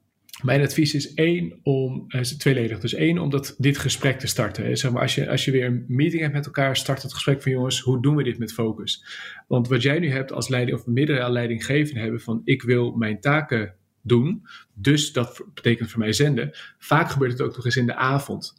Mijn 0.43 0.61
advies 0.61 0.93
is 0.93 1.13
één 1.13 1.59
om, 1.63 2.05
uh, 2.07 2.21
is 2.21 2.37
tweeledig. 2.37 2.79
Dus 2.79 2.93
één 2.93 3.17
om 3.17 3.29
dat, 3.29 3.55
dit 3.57 3.77
gesprek 3.77 4.19
te 4.19 4.27
starten. 4.27 4.77
Zeg 4.77 4.91
maar, 4.91 5.01
als, 5.01 5.15
je, 5.15 5.29
als 5.29 5.45
je 5.45 5.51
weer 5.51 5.65
een 5.65 5.85
meeting 5.87 6.21
hebt 6.21 6.33
met 6.33 6.45
elkaar, 6.45 6.77
start 6.77 7.01
het 7.01 7.13
gesprek 7.13 7.41
van 7.41 7.51
jongens, 7.51 7.79
hoe 7.79 8.01
doen 8.01 8.15
we 8.15 8.23
dit 8.23 8.37
met 8.37 8.53
focus? 8.53 9.05
Want 9.47 9.67
wat 9.67 9.81
jij 9.81 9.99
nu 9.99 10.09
hebt 10.09 10.31
als 10.31 10.47
leiding 10.47 10.77
of 10.77 10.85
meerdere 10.85 11.31
leidinggevenden 11.31 12.03
hebben 12.03 12.21
van 12.21 12.41
ik 12.43 12.61
wil 12.61 12.91
mijn 12.91 13.19
taken 13.19 13.75
doen, 14.01 14.45
dus 14.73 15.13
dat 15.13 15.43
betekent 15.53 15.91
voor 15.91 15.99
mij 15.99 16.13
zenden. 16.13 16.51
Vaak 16.77 17.09
gebeurt 17.09 17.31
het 17.31 17.41
ook 17.41 17.55
nog 17.55 17.65
eens 17.65 17.77
in 17.77 17.85
de 17.85 17.95
avond. 17.95 18.53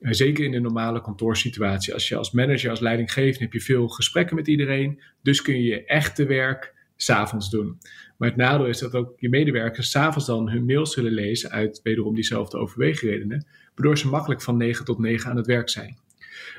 Uh, 0.00 0.12
zeker 0.12 0.44
in 0.44 0.50
de 0.50 0.60
normale 0.60 1.00
kantoorsituatie. 1.00 1.94
Als 1.94 2.08
je 2.08 2.16
als 2.16 2.30
manager, 2.32 2.70
als 2.70 2.80
leidinggevende 2.80 3.44
heb 3.44 3.52
je 3.52 3.60
veel 3.60 3.88
gesprekken 3.88 4.36
met 4.36 4.48
iedereen. 4.48 5.00
Dus 5.22 5.42
kun 5.42 5.54
je 5.54 5.62
je 5.62 5.84
echte 5.84 6.26
werk 6.26 6.74
s'avonds 6.96 7.50
doen. 7.50 7.78
Maar 8.22 8.30
het 8.30 8.40
nadeel 8.40 8.66
is 8.66 8.78
dat 8.78 8.94
ook 8.94 9.12
je 9.16 9.28
medewerkers 9.28 9.90
s'avonds 9.90 10.26
dan 10.26 10.50
hun 10.50 10.64
mails 10.64 10.92
zullen 10.92 11.12
lezen 11.12 11.50
uit 11.50 11.80
wederom 11.82 12.14
diezelfde 12.14 12.58
overweegredenen, 12.58 13.46
waardoor 13.74 13.98
ze 13.98 14.08
makkelijk 14.08 14.42
van 14.42 14.56
9 14.56 14.84
tot 14.84 14.98
9 14.98 15.30
aan 15.30 15.36
het 15.36 15.46
werk 15.46 15.68
zijn. 15.68 15.98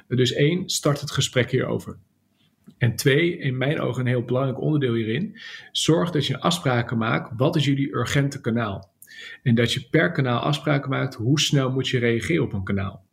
Dus 0.08 0.34
één, 0.34 0.70
start 0.70 1.02
het 1.02 1.12
gesprek 1.12 1.52
hierover. 1.52 1.98
En 2.78 2.96
twee, 2.96 3.38
in 3.38 3.58
mijn 3.58 3.80
ogen 3.80 4.02
een 4.02 4.08
heel 4.08 4.24
belangrijk 4.24 4.62
onderdeel 4.62 4.94
hierin, 4.94 5.40
zorg 5.72 6.12
dat 6.12 6.26
je 6.26 6.40
afspraken 6.40 6.98
maakt, 6.98 7.32
wat 7.38 7.56
is 7.56 7.66
jullie 7.66 7.96
urgente 7.96 8.42
kanaal? 8.42 8.92
En 9.44 9.56
dat 9.56 9.74
je 9.74 9.88
per 9.90 10.12
kanaal 10.12 10.40
afspraken 10.40 10.90
maakt, 10.90 11.16
hoe 11.16 11.40
snel 11.40 11.72
moet 11.72 11.88
je 11.88 12.00
reageren 12.00 12.44
op 12.44 12.54
een 12.54 12.64
kanaal? 12.64 13.06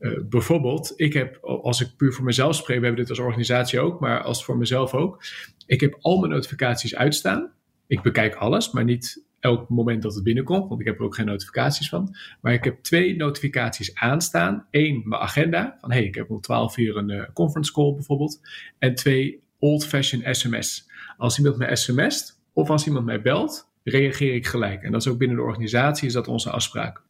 Uh, 0.00 0.18
bijvoorbeeld, 0.28 0.92
ik 0.96 1.12
heb, 1.12 1.38
als 1.44 1.80
ik 1.80 1.96
puur 1.96 2.12
voor 2.12 2.24
mezelf 2.24 2.54
spreek, 2.54 2.78
we 2.78 2.84
hebben 2.84 3.02
dit 3.02 3.10
als 3.10 3.26
organisatie 3.26 3.80
ook, 3.80 4.00
maar 4.00 4.22
als 4.22 4.44
voor 4.44 4.56
mezelf 4.56 4.94
ook, 4.94 5.24
ik 5.66 5.80
heb 5.80 5.96
al 6.00 6.18
mijn 6.18 6.32
notificaties 6.32 6.96
uitstaan. 6.96 7.56
Ik 7.88 8.02
bekijk 8.02 8.34
alles, 8.34 8.70
maar 8.70 8.84
niet 8.84 9.26
elk 9.40 9.68
moment 9.68 10.02
dat 10.02 10.14
het 10.14 10.24
binnenkomt, 10.24 10.68
want 10.68 10.80
ik 10.80 10.86
heb 10.86 10.98
er 10.98 11.04
ook 11.04 11.14
geen 11.14 11.26
notificaties 11.26 11.88
van. 11.88 12.16
Maar 12.40 12.52
ik 12.52 12.64
heb 12.64 12.82
twee 12.82 13.16
notificaties 13.16 13.94
aanstaan. 13.94 14.66
Eén, 14.70 15.02
mijn 15.04 15.22
agenda, 15.22 15.76
van 15.80 15.92
hey, 15.92 16.04
ik 16.04 16.14
heb 16.14 16.30
om 16.30 16.40
12 16.40 16.76
uur 16.76 16.96
een 16.96 17.10
uh, 17.10 17.24
conference 17.32 17.72
call 17.72 17.94
bijvoorbeeld. 17.94 18.40
En 18.78 18.94
twee, 18.94 19.42
old-fashioned 19.58 20.36
sms. 20.36 20.88
Als 21.16 21.38
iemand 21.38 21.56
mij 21.56 21.76
sms't 21.76 22.40
of 22.52 22.70
als 22.70 22.86
iemand 22.86 23.04
mij 23.04 23.22
belt, 23.22 23.70
reageer 23.84 24.34
ik 24.34 24.46
gelijk. 24.46 24.82
En 24.82 24.92
dat 24.92 25.00
is 25.00 25.08
ook 25.08 25.18
binnen 25.18 25.36
de 25.36 25.42
organisatie, 25.42 26.06
is 26.06 26.12
dat 26.12 26.28
onze 26.28 26.50
afspraak. 26.50 27.02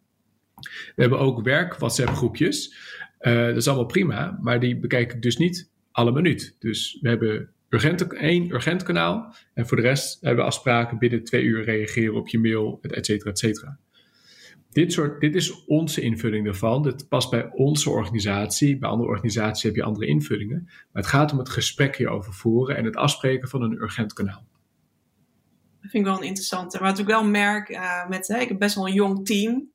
We 0.94 1.02
hebben 1.02 1.18
ook 1.18 1.42
werk 1.42 1.76
WhatsApp 1.76 2.10
groepjes. 2.10 2.74
Uh, 3.20 3.46
dat 3.46 3.56
is 3.56 3.68
allemaal 3.68 3.86
prima, 3.86 4.38
maar 4.40 4.60
die 4.60 4.76
bekijk 4.76 5.12
ik 5.12 5.22
dus 5.22 5.36
niet 5.36 5.70
alle 5.92 6.12
minuut. 6.12 6.56
Dus 6.58 6.98
we 7.00 7.08
hebben 7.08 7.50
urgent, 7.68 8.12
één 8.12 8.50
urgent 8.50 8.82
kanaal. 8.82 9.34
En 9.54 9.66
voor 9.66 9.76
de 9.76 9.82
rest 9.82 10.20
hebben 10.20 10.44
we 10.44 10.50
afspraken 10.50 10.98
binnen 10.98 11.24
twee 11.24 11.42
uur 11.42 11.64
reageren 11.64 12.14
op 12.14 12.28
je 12.28 12.38
mail, 12.38 12.78
et 12.82 13.06
cetera, 13.06 13.30
et 13.30 13.38
cetera. 13.38 13.78
dit, 14.70 14.92
soort, 14.92 15.20
dit 15.20 15.34
is 15.34 15.64
onze 15.64 16.00
invulling 16.00 16.46
ervan. 16.46 16.82
Dit 16.82 17.08
past 17.08 17.30
bij 17.30 17.50
onze 17.52 17.90
organisatie. 17.90 18.78
Bij 18.78 18.88
andere 18.88 19.10
organisaties 19.10 19.62
heb 19.62 19.74
je 19.74 19.82
andere 19.82 20.06
invullingen. 20.06 20.62
Maar 20.64 21.02
het 21.02 21.06
gaat 21.06 21.32
om 21.32 21.38
het 21.38 21.48
gesprek 21.48 21.96
hierover 21.96 22.32
voeren 22.32 22.76
en 22.76 22.84
het 22.84 22.96
afspreken 22.96 23.48
van 23.48 23.62
een 23.62 23.82
urgent 23.82 24.12
kanaal. 24.12 24.46
Dat 25.80 25.90
vind 25.90 26.06
ik 26.06 26.10
wel 26.12 26.20
een 26.20 26.26
interessante. 26.26 26.78
Maar 26.80 26.90
wat 26.90 26.98
ik 26.98 27.06
wel 27.06 27.24
merk, 27.24 27.68
uh, 27.68 28.08
met, 28.08 28.28
hè, 28.28 28.38
ik 28.38 28.48
heb 28.48 28.58
best 28.58 28.74
wel 28.74 28.86
een 28.86 28.94
jong 28.94 29.26
team. 29.26 29.70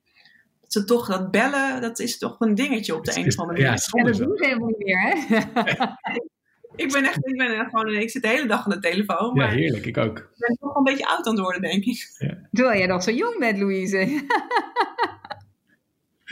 Dat 0.61 0.71
ze 0.71 0.83
toch 0.83 1.07
dat 1.07 1.31
bellen, 1.31 1.81
dat 1.81 1.99
is 1.99 2.17
toch 2.17 2.39
een 2.39 2.55
dingetje 2.55 2.95
op 2.95 3.05
de 3.05 3.17
een 3.19 3.27
of 3.27 3.39
andere 3.39 3.61
manier. 3.61 3.81
Ja, 3.91 4.03
ja 4.03 4.03
dat 4.03 4.17
doen 4.17 4.37
ze 4.37 4.45
helemaal 4.45 4.67
niet 4.67 4.85
meer, 4.85 5.01
hè? 5.01 5.39
ik 6.75 6.91
ben 6.91 7.03
echt, 7.03 7.27
ik 7.27 7.37
ben 7.37 7.65
gewoon, 7.69 7.93
ik 7.93 8.09
zit 8.09 8.21
de 8.21 8.27
hele 8.27 8.47
dag 8.47 8.65
aan 8.65 8.71
de 8.71 8.79
telefoon. 8.79 9.33
Maar 9.33 9.49
ja, 9.49 9.55
heerlijk, 9.55 9.85
ik 9.85 9.97
ook. 9.97 10.17
Ik 10.17 10.25
ben 10.37 10.57
toch 10.59 10.75
een 10.75 10.83
beetje 10.83 11.07
oud 11.07 11.25
aan 11.25 11.33
het 11.33 11.43
worden, 11.43 11.61
denk 11.61 11.83
ik. 11.83 12.15
Ja. 12.17 12.37
Terwijl 12.51 12.77
jij 12.77 12.87
nog 12.87 13.03
zo 13.03 13.11
jong 13.11 13.39
bent, 13.39 13.59
Louise. 13.59 13.97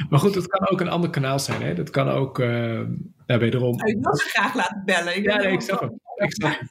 maar 0.09 0.19
goed, 0.19 0.35
het 0.35 0.47
kan 0.47 0.69
ook 0.69 0.81
een 0.81 0.89
ander 0.89 1.09
kanaal 1.09 1.39
zijn, 1.39 1.61
hè? 1.61 1.73
Dat 1.73 1.89
kan 1.89 2.09
ook, 2.09 2.39
uh, 2.39 2.47
nou, 3.27 3.39
wederom... 3.39 3.73
ik 3.85 3.97
wil 4.01 4.15
ze 4.15 4.29
graag 4.29 4.55
laten 4.55 4.81
bellen. 4.85 5.17
Ik 5.17 5.23
ja, 5.23 5.37
nee, 5.37 5.51
ik 5.51 5.61
snap 5.61 5.79
hem. 5.79 5.99
Ik 6.15 6.31
snap 6.31 6.59
hem. 6.59 6.69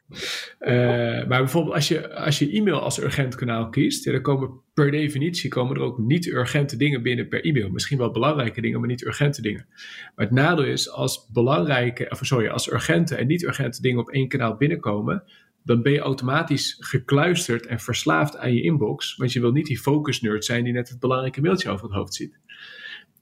Uh, 0.61 1.29
maar 1.29 1.39
bijvoorbeeld 1.39 1.75
als 1.75 1.89
je, 1.89 2.15
als 2.15 2.39
je 2.39 2.51
e-mail 2.51 2.81
als 2.81 3.01
urgent 3.01 3.35
kanaal 3.35 3.69
kiest, 3.69 4.05
ja, 4.05 4.13
dan 4.13 4.23
komen 4.23 4.51
per 4.75 4.91
definitie 4.91 5.51
komen 5.51 5.77
er 5.77 5.83
ook 5.83 5.99
niet 5.99 6.27
urgente 6.27 6.77
dingen 6.77 7.03
binnen 7.03 7.29
per 7.29 7.45
e-mail. 7.45 7.71
Misschien 7.71 7.99
wel 7.99 8.11
belangrijke 8.11 8.61
dingen, 8.61 8.81
maar 8.81 8.89
niet 8.89 9.05
urgente 9.05 9.43
dingen. 9.43 9.67
Maar 10.15 10.25
het 10.27 10.35
nadeel 10.35 10.65
is 10.65 10.91
als 10.91 11.29
belangrijke, 11.33 12.07
of 12.11 12.21
sorry, 12.23 12.49
als 12.49 12.73
urgente 12.73 13.15
en 13.15 13.27
niet 13.27 13.43
urgente 13.43 13.83
dingen 13.83 14.01
op 14.01 14.11
één 14.11 14.29
kanaal 14.29 14.57
binnenkomen, 14.57 15.23
dan 15.65 15.83
ben 15.83 15.93
je 15.93 15.99
automatisch 15.99 16.77
gekluisterd 16.81 17.67
en 17.67 17.81
verslaafd 17.81 18.37
aan 18.37 18.55
je 18.55 18.63
inbox. 18.63 19.17
Want 19.17 19.33
je 19.33 19.41
wil 19.41 19.53
niet 19.53 19.67
die 19.67 19.79
focus 19.79 20.21
nerd 20.21 20.45
zijn 20.45 20.65
die 20.65 20.73
net 20.73 20.89
het 20.89 21.01
belangrijke 21.01 21.41
mailtje 21.41 21.71
over 21.71 21.85
het 21.85 21.95
hoofd 21.95 22.15
ziet. 22.15 22.39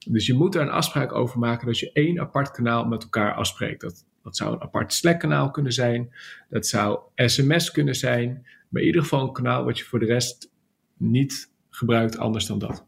Dus 0.06 0.26
je 0.26 0.34
moet 0.34 0.54
er 0.54 0.60
een 0.60 0.70
afspraak 0.70 1.12
over 1.12 1.38
maken 1.38 1.66
dat 1.66 1.78
je 1.78 1.92
één 1.92 2.20
apart 2.20 2.50
kanaal 2.50 2.84
met 2.84 3.02
elkaar 3.02 3.34
afspreekt. 3.34 3.80
Dat, 3.80 4.04
dat 4.22 4.36
zou 4.36 4.52
een 4.52 4.62
apart 4.62 4.92
Slack-kanaal 4.92 5.50
kunnen 5.50 5.72
zijn. 5.72 6.14
Dat 6.48 6.66
zou 6.66 6.98
sms 7.14 7.70
kunnen 7.70 7.94
zijn. 7.94 8.46
Maar 8.68 8.80
in 8.80 8.86
ieder 8.86 9.02
geval 9.02 9.22
een 9.22 9.32
kanaal 9.32 9.64
wat 9.64 9.78
je 9.78 9.84
voor 9.84 9.98
de 9.98 10.06
rest 10.06 10.50
niet 10.96 11.52
gebruikt 11.70 12.18
anders 12.18 12.46
dan 12.46 12.58
dat. 12.58 12.86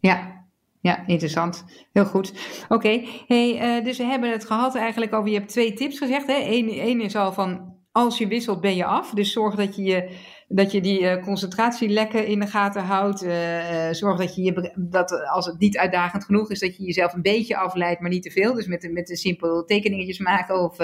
Ja, 0.00 0.46
ja, 0.80 1.06
interessant. 1.06 1.64
Heel 1.92 2.04
goed. 2.04 2.32
Oké, 2.68 3.02
hey, 3.26 3.78
uh, 3.78 3.84
dus 3.84 3.98
we 3.98 4.04
hebben 4.04 4.30
het 4.30 4.44
gehad 4.44 4.74
eigenlijk 4.74 5.14
over, 5.14 5.30
je 5.30 5.38
hebt 5.38 5.50
twee 5.50 5.72
tips 5.72 5.98
gezegd. 5.98 6.28
Eén 6.28 7.00
is 7.00 7.16
al 7.16 7.32
van, 7.32 7.74
als 7.92 8.18
je 8.18 8.26
wisselt 8.26 8.60
ben 8.60 8.76
je 8.76 8.84
af. 8.84 9.10
Dus 9.10 9.32
zorg 9.32 9.54
dat 9.54 9.76
je 9.76 9.82
je 9.82 10.18
dat 10.52 10.72
je 10.72 10.80
die 10.80 11.00
uh, 11.00 11.22
concentratielekken 11.22 12.26
in 12.26 12.40
de 12.40 12.46
gaten 12.46 12.82
houdt. 12.82 13.24
Uh, 13.24 13.90
zorg 13.90 14.18
dat 14.18 14.34
je, 14.34 14.42
je 14.42 14.72
dat 14.76 15.28
als 15.28 15.46
het 15.46 15.58
niet 15.58 15.78
uitdagend 15.78 16.24
genoeg 16.24 16.50
is, 16.50 16.58
dat 16.58 16.76
je 16.76 16.84
jezelf 16.84 17.12
een 17.12 17.22
beetje 17.22 17.56
afleidt, 17.56 18.00
maar 18.00 18.10
niet 18.10 18.22
te 18.22 18.30
veel. 18.30 18.54
Dus 18.54 18.66
met, 18.66 18.92
met 18.92 19.10
een 19.10 19.16
simpel 19.16 19.64
tekeningetjes 19.64 20.18
maken 20.18 20.60
of, 20.60 20.76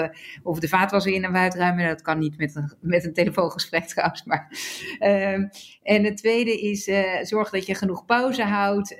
of 0.43 0.59
de 0.59 0.67
vaatwasser 0.67 1.13
in 1.13 1.23
en 1.23 1.35
uitruimen. 1.35 1.87
Dat 1.87 2.01
kan 2.01 2.19
niet 2.19 2.37
met 2.37 2.55
een, 2.55 2.73
met 2.81 3.05
een 3.05 3.13
telefoongesprek 3.13 3.85
trouwens. 3.93 4.23
Maar, 4.23 4.47
ehm, 4.99 5.47
en 5.83 6.03
het 6.03 6.17
tweede 6.17 6.61
is, 6.61 6.89
zorg 7.21 7.49
dat 7.49 7.65
je 7.65 7.75
genoeg 7.75 8.05
pauze 8.05 8.43
houdt. 8.43 8.95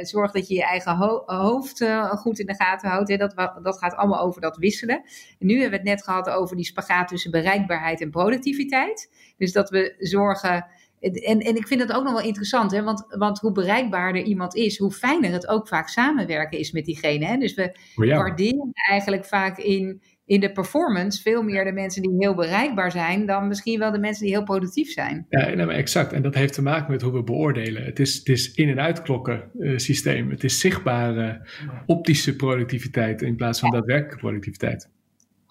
zorg 0.00 0.32
dat 0.32 0.48
je 0.48 0.54
je 0.54 0.64
eigen 0.64 0.96
ho 0.96 1.22
hoofd 1.26 1.84
goed 2.10 2.38
in 2.38 2.46
de 2.46 2.54
gaten 2.54 2.88
houdt. 2.88 3.08
Hè. 3.08 3.16
Dat, 3.16 3.34
dat 3.62 3.78
gaat 3.78 3.94
allemaal 3.94 4.20
over 4.20 4.40
dat 4.40 4.56
wisselen. 4.56 5.02
En 5.38 5.46
nu 5.46 5.52
hebben 5.52 5.70
we 5.70 5.76
het 5.76 5.96
net 5.96 6.04
gehad 6.04 6.28
over 6.28 6.56
die 6.56 6.64
spagaat 6.64 7.08
tussen 7.08 7.30
bereikbaarheid 7.30 8.00
en 8.00 8.10
productiviteit. 8.10 9.08
Dus 9.36 9.52
dat 9.52 9.70
we 9.70 9.94
zorgen. 9.98 10.66
En, 11.00 11.38
en 11.40 11.56
ik 11.56 11.66
vind 11.66 11.80
dat 11.80 11.92
ook 11.92 12.04
nog 12.04 12.12
wel 12.12 12.22
interessant, 12.26 12.70
hè? 12.72 12.82
Want, 12.82 13.04
want 13.08 13.38
hoe 13.38 13.52
bereikbaarder 13.52 14.22
iemand 14.22 14.54
is, 14.54 14.78
hoe 14.78 14.92
fijner 14.92 15.32
het 15.32 15.48
ook 15.48 15.68
vaak 15.68 15.88
samenwerken 15.88 16.58
is 16.58 16.72
met 16.72 16.84
diegene. 16.84 17.24
Hè? 17.24 17.36
Dus 17.36 17.54
we 17.54 17.76
waarderen 17.94 18.70
eigenlijk 18.72 19.24
vaak 19.24 19.58
in, 19.58 20.02
in 20.24 20.40
de 20.40 20.52
performance 20.52 21.22
veel 21.22 21.42
meer 21.42 21.64
de 21.64 21.72
mensen 21.72 22.02
die 22.02 22.14
heel 22.18 22.34
bereikbaar 22.34 22.90
zijn, 22.90 23.26
dan 23.26 23.48
misschien 23.48 23.78
wel 23.78 23.92
de 23.92 23.98
mensen 23.98 24.24
die 24.24 24.34
heel 24.34 24.44
productief 24.44 24.90
zijn. 24.90 25.26
Ja, 25.28 25.48
nee, 25.48 25.66
exact. 25.66 26.12
En 26.12 26.22
dat 26.22 26.34
heeft 26.34 26.52
te 26.52 26.62
maken 26.62 26.92
met 26.92 27.02
hoe 27.02 27.12
we 27.12 27.22
beoordelen. 27.22 27.84
Het 27.84 27.98
is, 27.98 28.14
het 28.14 28.28
is 28.28 28.54
in- 28.54 28.68
en 28.68 28.80
uitklokken 28.80 29.50
uh, 29.58 29.78
systeem. 29.78 30.30
Het 30.30 30.44
is 30.44 30.60
zichtbare 30.60 31.48
optische 31.86 32.36
productiviteit 32.36 33.22
in 33.22 33.36
plaats 33.36 33.60
van 33.60 33.70
daadwerkelijke 33.70 34.18
productiviteit. 34.18 34.94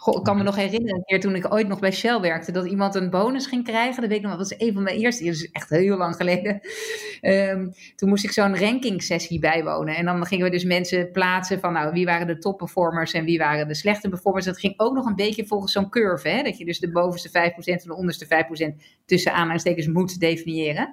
Goh, 0.06 0.18
ik 0.18 0.24
kan 0.24 0.38
me 0.38 0.44
nog 0.44 0.56
herinneren, 0.56 0.96
een 0.96 1.06
keer 1.06 1.20
toen 1.20 1.36
ik 1.36 1.54
ooit 1.54 1.68
nog 1.68 1.80
bij 1.80 1.92
Shell 1.92 2.20
werkte, 2.20 2.52
dat 2.52 2.66
iemand 2.66 2.96
een 2.96 3.10
bonus 3.10 3.46
ging 3.46 3.64
krijgen. 3.64 4.02
Dat 4.02 4.10
weet 4.10 4.18
ik 4.18 4.24
nog, 4.24 4.38
dat 4.38 4.50
was 4.50 4.60
een 4.68 4.74
van 4.74 4.84
mijn 4.84 4.98
eerste, 4.98 5.24
dat 5.24 5.34
is 5.34 5.52
echt 5.52 5.70
heel 5.70 5.98
lang 5.98 6.16
geleden. 6.16 6.60
Um, 7.22 7.74
toen 7.96 8.10
moest 8.10 8.24
ik 8.24 8.32
zo'n 8.32 8.58
ranking 8.58 9.04
sessie 9.04 9.40
bijwonen. 9.40 9.96
En 9.96 10.06
dan 10.06 10.26
gingen 10.26 10.46
we 10.46 10.52
dus 10.52 10.64
mensen 10.64 11.12
plaatsen 11.12 11.60
van, 11.60 11.74
nou, 11.74 11.94
wie 11.94 12.06
waren 12.06 12.28
de 12.28 12.38
top 12.38 12.58
performers 12.58 13.14
en 13.14 13.26
wie 13.26 13.38
waren 13.38 13.68
de 13.68 13.76
slechte 13.76 14.10
performers. 14.10 14.46
Dat 14.46 14.60
ging 14.60 14.74
ook 14.78 14.94
nog 14.94 15.06
een 15.06 15.16
beetje 15.16 15.46
volgens 15.46 15.72
zo'n 15.72 15.90
curve, 15.90 16.30
hè? 16.30 16.44
dat 16.44 16.58
je 16.58 16.66
dus 16.66 16.80
de 16.80 16.92
bovenste 16.92 17.30
5% 17.30 17.32
en 17.66 17.80
de 17.84 17.96
onderste 17.96 18.26
5% 18.26 18.84
tussen 19.06 19.34
aanhalingstekens 19.34 19.88
moet 19.88 20.20
definiëren. 20.20 20.90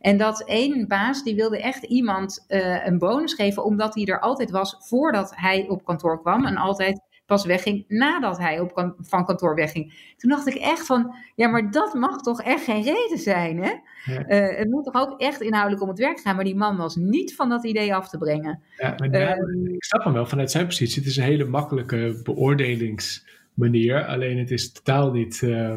En 0.00 0.16
dat 0.16 0.44
één 0.44 0.88
baas, 0.88 1.22
die 1.22 1.34
wilde 1.34 1.60
echt 1.60 1.82
iemand 1.82 2.44
uh, 2.48 2.86
een 2.86 2.98
bonus 2.98 3.34
geven, 3.34 3.64
omdat 3.64 3.94
hij 3.94 4.04
er 4.04 4.20
altijd 4.20 4.50
was 4.50 4.76
voordat 4.78 5.32
hij 5.34 5.66
op 5.68 5.84
kantoor 5.84 6.20
kwam. 6.20 6.46
En 6.46 6.56
altijd 6.56 7.00
pas 7.26 7.44
wegging 7.44 7.84
nadat 7.88 8.38
hij 8.38 8.60
op 8.60 8.94
van 8.98 9.24
kantoor 9.24 9.54
wegging. 9.54 10.12
Toen 10.16 10.30
dacht 10.30 10.46
ik 10.46 10.54
echt 10.54 10.86
van, 10.86 11.14
ja, 11.34 11.48
maar 11.48 11.70
dat 11.70 11.94
mag 11.94 12.20
toch 12.20 12.42
echt 12.42 12.64
geen 12.64 12.82
reden 12.82 13.18
zijn, 13.18 13.62
hè? 13.62 13.72
Uh, 14.06 14.58
het 14.58 14.70
moet 14.70 14.84
toch 14.84 14.94
ook 14.94 15.20
echt 15.20 15.40
inhoudelijk 15.40 15.82
om 15.82 15.88
het 15.88 15.98
werk 15.98 16.20
gaan, 16.20 16.34
maar 16.34 16.44
die 16.44 16.56
man 16.56 16.76
was 16.76 16.96
niet 16.96 17.34
van 17.34 17.48
dat 17.48 17.64
idee 17.64 17.94
af 17.94 18.08
te 18.08 18.18
brengen. 18.18 18.62
Ja, 18.76 18.94
maar 18.96 19.14
uh, 19.14 19.72
ik 19.72 19.84
snap 19.84 20.04
hem 20.04 20.12
wel 20.12 20.26
vanuit 20.26 20.50
zijn 20.50 20.66
positie. 20.66 20.98
Het 20.98 21.10
is 21.10 21.16
een 21.16 21.22
hele 21.22 21.44
makkelijke 21.44 22.20
beoordelingsmanier, 22.22 24.04
alleen 24.04 24.38
het 24.38 24.50
is 24.50 24.72
totaal 24.72 25.12
niet... 25.12 25.42
Uh, 25.42 25.74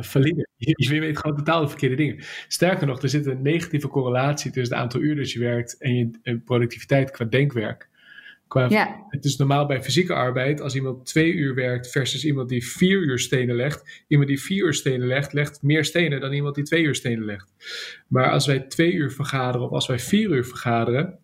valide. 0.00 0.48
Je, 0.56 0.74
je, 0.76 1.00
weet 1.00 1.18
gewoon 1.18 1.36
totaal 1.36 1.60
de 1.60 1.68
verkeerde 1.68 1.96
dingen. 1.96 2.24
Sterker 2.48 2.86
nog, 2.86 3.02
er 3.02 3.08
zit 3.08 3.26
een 3.26 3.42
negatieve 3.42 3.88
correlatie 3.88 4.50
tussen 4.50 4.74
het 4.74 4.82
aantal 4.82 5.00
uur 5.00 5.16
dat 5.16 5.30
je 5.30 5.38
werkt 5.38 5.78
en 5.78 5.94
je 5.94 6.38
productiviteit 6.38 7.10
qua 7.10 7.24
denkwerk. 7.24 7.88
Qua, 8.48 8.66
ja. 8.68 9.06
Het 9.08 9.24
is 9.24 9.36
normaal 9.36 9.66
bij 9.66 9.82
fysieke 9.82 10.14
arbeid, 10.14 10.60
als 10.60 10.74
iemand 10.74 11.06
twee 11.06 11.32
uur 11.32 11.54
werkt 11.54 11.90
versus 11.90 12.24
iemand 12.24 12.48
die 12.48 12.66
vier 12.66 12.98
uur 12.98 13.18
stenen 13.18 13.56
legt. 13.56 14.04
Iemand 14.08 14.28
die 14.28 14.40
vier 14.40 14.64
uur 14.64 14.74
stenen 14.74 15.06
legt, 15.06 15.32
legt 15.32 15.62
meer 15.62 15.84
stenen 15.84 16.20
dan 16.20 16.32
iemand 16.32 16.54
die 16.54 16.64
twee 16.64 16.82
uur 16.82 16.94
stenen 16.94 17.24
legt. 17.24 17.52
Maar 18.08 18.30
als 18.30 18.46
wij 18.46 18.60
twee 18.60 18.92
uur 18.92 19.12
vergaderen 19.12 19.66
of 19.66 19.72
als 19.72 19.86
wij 19.86 19.98
vier 19.98 20.30
uur 20.30 20.44
vergaderen, 20.44 21.18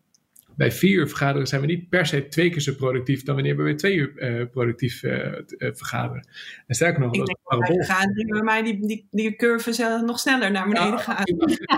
bij 0.57 0.73
vier 0.73 0.99
uur 0.99 1.09
vergaderen 1.09 1.47
zijn 1.47 1.61
we 1.61 1.67
niet 1.67 1.88
per 1.88 2.07
se 2.07 2.29
twee 2.29 2.51
keer 2.51 2.61
zo 2.61 2.75
productief 2.75 3.23
dan 3.23 3.35
wanneer 3.35 3.57
we 3.57 3.62
bij 3.62 3.75
twee 3.75 3.95
uur 3.95 4.12
uh, 4.17 4.47
productief 4.51 5.03
uh, 5.03 5.15
uh, 5.15 5.33
vergaderen. 5.59 6.29
En 6.67 6.75
sterker 6.75 7.01
nog, 7.01 7.15
ik 7.15 7.27
dat 7.27 7.59
bij 7.59 7.75
vergaderingen 7.75 8.33
bij 8.33 8.43
mij 8.43 8.62
die, 8.62 8.87
die, 8.87 9.07
die 9.11 9.37
curve 9.37 10.03
nog 10.07 10.19
sneller 10.19 10.51
naar 10.51 10.69
beneden 10.69 10.88
ja, 10.88 10.97
gaan. 10.97 11.25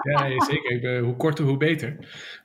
Ja, 0.03 0.27
ja 0.27 0.45
zeker. 0.45 0.99
hoe 0.99 1.17
korter, 1.17 1.45
hoe 1.45 1.57
beter. 1.57 1.97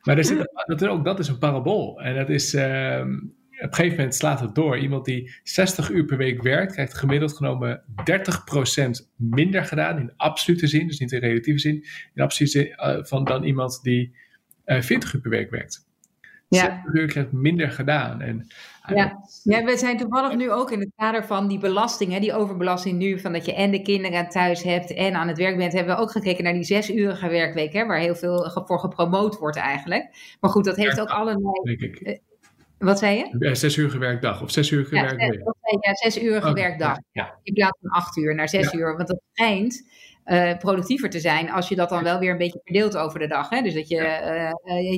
Maar 0.01 0.17
er 0.17 0.25
zit, 0.25 0.49
dat, 0.65 0.87
ook 0.87 1.05
dat 1.05 1.19
is 1.19 1.27
een 1.27 1.37
parabool. 1.37 2.01
En 2.01 2.15
dat 2.15 2.29
is, 2.29 2.53
ehm, 2.53 3.13
op 3.13 3.65
een 3.65 3.73
gegeven 3.73 3.97
moment 3.97 4.15
slaat 4.15 4.39
het 4.39 4.55
door. 4.55 4.77
Iemand 4.77 5.05
die 5.05 5.31
60 5.43 5.89
uur 5.89 6.05
per 6.05 6.17
week 6.17 6.41
werkt, 6.41 6.73
krijgt 6.73 6.97
gemiddeld 6.97 7.37
genomen 7.37 7.83
30% 8.03 9.11
minder 9.15 9.65
gedaan 9.65 9.99
in 9.99 10.13
absolute 10.17 10.67
zin, 10.67 10.87
dus 10.87 10.99
niet 10.99 11.11
in 11.11 11.19
relatieve 11.19 11.59
zin, 11.59 11.85
in 12.13 12.23
absolute 12.23 12.59
zin, 12.59 13.05
van 13.05 13.23
dan 13.23 13.43
iemand 13.43 13.79
die 13.83 14.15
40 14.65 15.13
uur 15.13 15.21
per 15.21 15.29
week 15.29 15.49
werkt. 15.49 15.88
Ja. 16.49 16.81
krijgt 17.05 17.31
minder 17.31 17.71
gedaan. 17.71 18.21
En, 18.21 18.47
ja. 18.87 19.23
ja, 19.43 19.63
we 19.63 19.77
zijn 19.77 19.97
toevallig 19.97 20.35
nu 20.35 20.51
ook 20.51 20.71
in 20.71 20.79
het 20.79 20.91
kader 20.95 21.25
van 21.25 21.47
die 21.47 21.59
belasting, 21.59 22.11
hè, 22.11 22.19
die 22.19 22.33
overbelasting 22.33 22.97
nu, 22.97 23.19
van 23.19 23.33
dat 23.33 23.45
je 23.45 23.53
en 23.53 23.71
de 23.71 23.81
kinderen 23.81 24.29
thuis 24.29 24.63
hebt 24.63 24.93
en 24.93 25.13
aan 25.13 25.27
het 25.27 25.37
werk 25.37 25.57
bent, 25.57 25.73
hebben 25.73 25.95
we 25.95 26.01
ook 26.01 26.11
gekeken 26.11 26.43
naar 26.43 26.53
die 26.53 26.63
zesurige 26.63 27.29
werkweek, 27.29 27.73
hè, 27.73 27.85
waar 27.85 27.99
heel 27.99 28.15
veel 28.15 28.63
voor 28.65 28.79
gepromoot 28.79 29.37
wordt 29.37 29.57
eigenlijk. 29.57 30.35
Maar 30.39 30.51
goed, 30.51 30.65
dat 30.65 30.75
heeft 30.75 30.99
ook 30.99 31.09
allerlei... 31.09 31.61
Denk 31.63 31.81
ik. 31.81 32.07
Uh, 32.07 32.17
wat 32.77 32.99
zei 32.99 33.17
je? 33.17 33.35
Ja, 33.39 33.55
zes 33.55 33.77
uur 33.77 33.99
werkdag 33.99 34.41
of 34.41 34.51
zes 34.51 34.71
uur 34.71 34.87
ja, 34.95 35.01
werkweek. 35.01 35.41
Ja, 35.81 35.95
zes 35.95 36.21
uur 36.21 36.53
werkdag. 36.53 36.97
Ja. 37.11 37.39
In 37.43 37.53
plaats 37.53 37.77
van 37.81 37.91
acht 37.91 38.17
uur 38.17 38.35
naar 38.35 38.49
zes 38.49 38.73
uur. 38.73 38.95
Want 38.95 39.07
dat 39.07 39.21
schijnt 39.33 39.87
uh, 40.29 40.57
productiever 40.57 41.09
te 41.09 41.19
zijn 41.19 41.51
als 41.51 41.69
je 41.69 41.75
dat 41.75 41.89
dan 41.89 42.03
wel 42.03 42.19
weer 42.19 42.31
een 42.31 42.37
beetje 42.37 42.61
verdeelt 42.63 42.97
over 42.97 43.19
de 43.19 43.27
dag. 43.27 43.49
Hè? 43.49 43.61
Dus 43.61 43.73
dat 43.73 43.87
je 43.87 44.53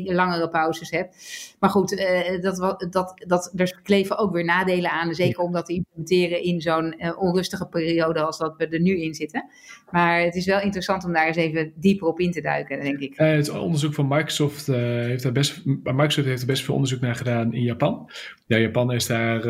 uh, 0.08 0.16
langere 0.16 0.50
pauzes 0.50 0.90
hebt. 0.90 1.16
Maar 1.60 1.70
goed, 1.70 1.92
uh, 1.92 2.42
dat, 2.42 2.86
dat, 2.90 3.24
dat, 3.28 3.54
er 3.56 3.80
kleven 3.84 4.18
ook 4.18 4.34
weer 4.34 4.46
nadelen 4.46 4.92
aan. 4.92 5.14
Zeker 5.14 5.44
om 5.44 5.52
dat 5.52 5.66
te 5.66 5.74
implementeren 5.74 6.44
in 6.44 6.62
zo'n 6.62 6.96
onrustige 7.18 7.68
periode 7.68 8.22
als 8.22 8.38
dat 8.38 8.54
we 8.58 8.68
er 8.68 8.82
nu 8.82 9.02
in 9.02 9.14
zitten. 9.14 9.50
Maar 9.92 10.22
het 10.22 10.36
is 10.36 10.46
wel 10.46 10.62
interessant 10.62 11.06
om 11.06 11.14
daar 11.14 11.28
eens 11.28 11.36
even 11.36 11.74
dieper 11.76 12.08
op 12.08 12.20
in 12.20 12.32
te 12.32 12.42
duiken, 12.42 12.82
denk 12.82 13.00
ik. 13.00 13.14
het 13.16 13.50
onderzoek 13.50 13.94
van 13.94 14.08
Microsoft, 14.08 14.68
heeft 14.68 15.24
daar 15.24 15.32
best, 15.32 15.66
Microsoft 15.66 16.28
heeft 16.28 16.42
er 16.42 16.48
best 16.48 16.64
veel 16.64 16.74
onderzoek 16.74 17.02
naar 17.02 17.16
gedaan 17.16 17.54
in 17.54 17.64
Japan. 17.64 18.10
Ja, 18.46 18.58
Japan 18.58 18.92
is 18.92 19.08
daar, 19.08 19.46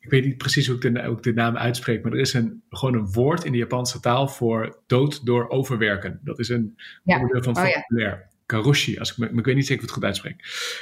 ik 0.00 0.10
weet 0.10 0.24
niet 0.24 0.36
precies 0.36 0.66
hoe 0.66 0.76
ik 0.76 0.82
de, 0.82 1.04
hoe 1.04 1.16
ik 1.16 1.22
de 1.22 1.32
naam 1.32 1.56
uitspreek, 1.56 2.02
maar 2.02 2.12
er 2.12 2.18
is 2.18 2.34
een, 2.34 2.62
gewoon 2.70 2.94
een 2.94 3.12
woord 3.12 3.44
in 3.44 3.52
de 3.52 3.58
Japanse 3.58 4.00
taal 4.00 4.28
voor 4.28 4.82
dood 4.86 5.05
door 5.14 5.48
overwerken. 5.48 6.20
Dat 6.24 6.38
is 6.38 6.48
een 6.48 6.76
ja. 7.04 7.14
onderdeel 7.14 7.42
van 7.42 7.52
het 7.52 7.62
oh, 7.62 7.68
vocabulaire. 7.68 8.24
Karoshi, 8.46 8.98
als 8.98 9.10
ik, 9.10 9.16
maar 9.16 9.38
ik 9.38 9.44
weet 9.44 9.54
niet 9.54 9.66
zeker 9.66 9.84
of 9.84 9.88
ik 9.88 9.94
het 9.94 10.04
goed 10.04 10.04
uitspreek. 10.04 10.36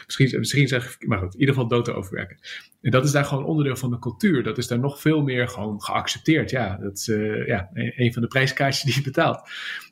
Misschien, 0.05 0.39
misschien 0.39 0.69
zeg 0.69 0.95
ik, 0.95 1.07
maar 1.07 1.19
goed, 1.19 1.35
in 1.35 1.41
ieder 1.41 1.55
geval 1.55 1.69
dood 1.69 1.85
te 1.85 1.93
overwerken. 1.93 2.39
En 2.81 2.91
dat 2.91 3.05
is 3.05 3.13
daar 3.13 3.25
gewoon 3.25 3.45
onderdeel 3.45 3.77
van 3.77 3.91
de 3.91 3.99
cultuur. 3.99 4.43
Dat 4.43 4.59
is 4.59 4.67
daar 4.67 4.79
nog 4.79 5.01
veel 5.01 5.23
meer 5.23 5.49
gewoon 5.49 5.83
geaccepteerd. 5.83 6.51
Ja, 6.51 6.77
dat 6.77 6.99
is 6.99 7.09
uh, 7.09 7.47
ja, 7.47 7.71
een 7.73 8.13
van 8.13 8.23
de 8.23 8.29
prijskaartjes 8.29 8.83
die 8.83 8.95
je 8.95 9.03
betaalt. 9.03 9.51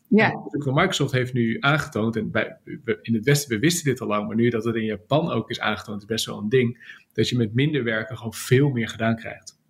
Ja. 0.09 0.33
Microsoft 0.65 1.13
heeft 1.13 1.33
nu 1.33 1.57
aangetoond, 1.61 2.17
en 2.17 2.31
bij, 2.31 2.57
in 3.03 3.15
het 3.15 3.25
Westen, 3.25 3.51
we 3.51 3.59
wisten 3.59 3.85
dit 3.85 4.01
al 4.01 4.07
lang, 4.07 4.27
maar 4.27 4.37
nu 4.37 4.49
dat 4.49 4.65
het 4.65 4.75
in 4.75 4.85
Japan 4.85 5.31
ook 5.31 5.51
is 5.51 5.61
aangetoond, 5.61 6.01
is 6.01 6.07
best 6.07 6.27
wel 6.27 6.39
een 6.39 6.49
ding, 6.49 6.97
dat 7.13 7.29
je 7.29 7.37
met 7.37 7.55
minder 7.55 7.85
werken 7.85 8.17
gewoon 8.17 8.35
veel 8.35 8.71
meer 8.71 8.89
gedaan 8.89 9.17
krijgt. 9.17 9.61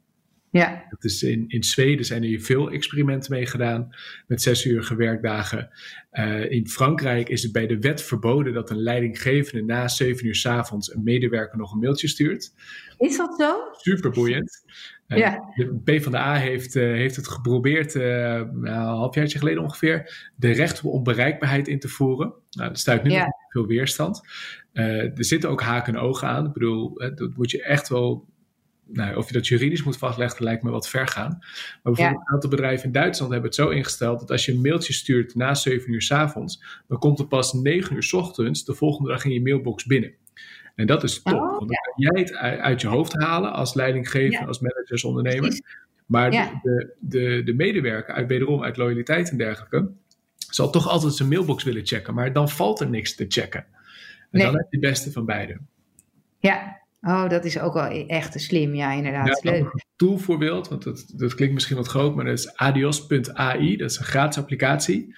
Ja. 0.52 0.84
Dat 0.88 1.04
is 1.04 1.22
in, 1.22 1.44
in 1.48 1.62
Zweden 1.62 2.04
zijn 2.04 2.22
er 2.22 2.28
hier 2.28 2.42
veel 2.42 2.70
experimenten 2.70 3.32
mee 3.32 3.46
gedaan 3.46 3.94
met 4.26 4.42
zes 4.42 4.64
uur 4.64 4.94
werkdagen. 4.96 5.70
Uh, 6.12 6.50
in 6.50 6.68
Frankrijk 6.68 7.28
is 7.28 7.42
het 7.42 7.52
bij 7.52 7.66
de 7.66 7.78
wet 7.78 8.02
verboden 8.02 8.52
dat 8.52 8.70
een 8.70 8.82
leidinggevende 8.82 9.64
na 9.64 9.88
zeven 9.88 10.26
uur 10.26 10.34
s 10.34 10.46
avonds 10.46 10.94
een 10.94 11.02
medewerker 11.02 11.58
nog 11.58 11.72
een 11.72 11.78
mailtje 11.78 12.08
stuurt. 12.08 12.52
Is 12.98 13.16
dat 13.16 13.34
zo? 13.38 13.56
Super 13.72 14.10
boeiend. 14.10 14.64
Uh, 15.08 15.18
ja. 15.18 15.52
De 15.54 15.80
PvdA 15.84 16.34
heeft, 16.34 16.74
uh, 16.74 16.82
heeft 16.84 17.16
het 17.16 17.28
geprobeerd, 17.28 17.94
nou, 17.94 18.66
een 18.66 18.72
halfjaartje 18.72 19.38
geleden 19.38 19.62
ongeveer, 19.62 20.30
de 20.36 20.50
recht 20.50 20.84
op 20.84 20.92
onbereikbaarheid 20.92 21.68
in 21.68 21.78
te 21.78 21.88
voeren. 21.88 22.32
Nou, 22.50 22.68
dat 22.68 22.78
stuit 22.78 23.02
nu 23.02 23.10
ja. 23.10 23.24
nog 23.24 23.34
veel 23.48 23.66
weerstand. 23.66 24.20
er 24.72 25.12
zitten 25.14 25.50
ook 25.50 25.62
haken 25.62 25.94
en 25.94 26.00
ogen 26.00 26.28
aan. 26.28 26.46
Ik 26.46 26.52
bedoel, 26.52 26.94
dat 26.94 27.30
moet 27.36 27.50
je 27.50 27.62
echt 27.62 27.88
wel 27.88 28.30
nou, 28.86 29.16
of 29.16 29.26
je 29.26 29.32
dat 29.32 29.46
juridisch 29.46 29.82
moet 29.82 29.96
vastleggen, 29.96 30.44
lijkt 30.44 30.62
me 30.62 30.70
wat 30.70 30.88
ver 30.88 31.06
gaan. 31.06 31.38
Maar 31.38 31.92
bijvoorbeeld 31.92 32.20
een 32.26 32.34
aantal 32.34 32.50
bedrijven 32.50 32.86
in 32.86 32.92
Duitsland 32.92 33.32
hebben 33.32 33.50
het 33.50 33.58
zo 33.58 33.68
ingesteld 33.68 34.20
dat 34.20 34.30
als 34.30 34.44
je 34.44 34.52
een 34.52 34.60
mailtje 34.60 34.92
stuurt 34.92 35.34
na 35.34 35.54
7 35.54 35.92
uur 35.92 36.02
s 36.02 36.12
avonds, 36.12 36.82
dan 36.88 36.98
komt 36.98 37.18
er 37.18 37.26
pas 37.26 37.52
9 37.52 37.94
uur 37.94 38.02
s 38.02 38.12
ochtends 38.12 38.64
de 38.64 38.74
volgende 38.74 39.10
dag 39.10 39.24
in 39.24 39.32
je 39.32 39.42
mailbox 39.42 39.84
binnen. 39.84 40.14
En 40.74 40.86
dat 40.86 41.02
is 41.02 41.22
top, 41.22 41.34
oh, 41.34 41.40
want 41.40 41.68
dan 41.68 41.68
kan 41.68 41.94
jij 41.96 42.20
het 42.20 42.34
uit 42.60 42.80
je 42.80 42.88
hoofd 42.88 43.12
halen 43.12 43.52
als 43.52 43.74
leidinggever, 43.74 44.46
als 44.46 44.60
manager, 44.60 44.90
als 44.90 45.04
ondernemer. 45.04 45.60
Maar 46.06 46.30
de, 46.30 46.58
de, 46.62 46.94
de, 47.00 47.42
de, 47.44 47.54
medewerker, 47.54 48.14
uit, 48.14 48.28
wederom 48.28 48.62
uit 48.62 48.76
loyaliteit 48.76 49.30
en 49.30 49.36
dergelijke, 49.36 49.90
zal 50.36 50.70
toch 50.70 50.88
altijd 50.88 51.14
zijn 51.14 51.28
mailbox 51.28 51.64
willen 51.64 51.86
checken. 51.86 52.14
Maar 52.14 52.32
dan 52.32 52.48
valt 52.48 52.80
er 52.80 52.88
niks 52.88 53.14
te 53.14 53.24
checken. 53.28 53.60
En 53.60 54.28
nee. 54.30 54.44
dan 54.44 54.56
heb 54.56 54.66
je 54.70 54.76
het 54.76 54.88
beste 54.90 55.12
van 55.12 55.26
beide. 55.26 55.58
Ja, 56.38 56.81
Oh, 57.02 57.28
dat 57.28 57.44
is 57.44 57.58
ook 57.58 57.74
wel 57.74 57.90
e-, 57.90 58.06
echt 58.06 58.40
slim, 58.40 58.74
ja, 58.74 58.92
inderdaad. 58.92 59.40
Ja, 59.42 59.50
Leuk. 59.50 59.60
Een 59.60 59.82
toolvoorbeeld, 59.96 60.68
want 60.68 60.82
dat, 60.82 61.12
dat 61.16 61.34
klinkt 61.34 61.54
misschien 61.54 61.76
wat 61.76 61.88
groot, 61.88 62.14
maar 62.14 62.24
dat 62.24 62.38
is 62.38 62.54
adios.ai. 62.54 63.76
Dat 63.76 63.90
is 63.90 63.98
een 63.98 64.04
gratis 64.04 64.38
applicatie. 64.38 65.14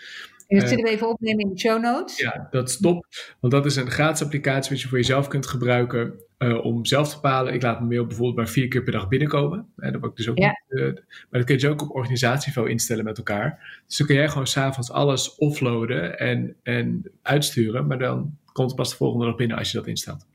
En 0.48 0.58
dat 0.58 0.68
zullen 0.68 0.84
we 0.84 0.90
even 0.90 1.08
opnemen 1.08 1.44
in 1.44 1.50
de 1.50 1.58
show 1.58 1.82
notes. 1.82 2.18
Ja, 2.18 2.48
dat 2.50 2.68
is 2.68 2.78
top. 2.78 3.06
Want 3.40 3.52
dat 3.52 3.66
is 3.66 3.76
een 3.76 3.90
gratis 3.90 4.22
applicatie 4.22 4.70
wat 4.70 4.80
je 4.80 4.88
voor 4.88 4.98
jezelf 4.98 5.28
kunt 5.28 5.46
gebruiken 5.46 6.14
uh, 6.38 6.64
om 6.64 6.84
zelf 6.84 7.08
te 7.08 7.14
bepalen. 7.14 7.54
Ik 7.54 7.62
laat 7.62 7.78
mijn 7.78 7.88
mail 7.88 8.06
bijvoorbeeld 8.06 8.36
maar 8.36 8.48
vier 8.48 8.68
keer 8.68 8.82
per 8.82 8.92
dag 8.92 9.08
binnenkomen. 9.08 9.66
En 9.76 9.92
dat 9.92 10.04
ik 10.04 10.16
dus 10.16 10.28
ook 10.28 10.38
ja. 10.38 10.46
niet, 10.46 10.80
uh, 10.80 10.84
maar 10.94 11.04
dat 11.30 11.44
kun 11.44 11.54
je 11.54 11.60
dus 11.60 11.70
ook 11.70 11.82
op 11.82 11.94
organisatieniveau 11.96 12.70
instellen 12.70 13.04
met 13.04 13.18
elkaar. 13.18 13.80
Dus 13.86 13.96
dan 13.96 14.06
kun 14.06 14.16
jij 14.16 14.28
gewoon 14.28 14.46
s'avonds 14.46 14.90
alles 14.90 15.34
offloaden 15.34 16.18
en, 16.18 16.56
en 16.62 17.10
uitsturen. 17.22 17.86
Maar 17.86 17.98
dan 17.98 18.36
komt 18.52 18.68
het 18.68 18.76
pas 18.76 18.90
de 18.90 18.96
volgende 18.96 19.26
dag 19.26 19.36
binnen 19.36 19.58
als 19.58 19.70
je 19.70 19.78
dat 19.78 19.86
instelt. 19.86 20.26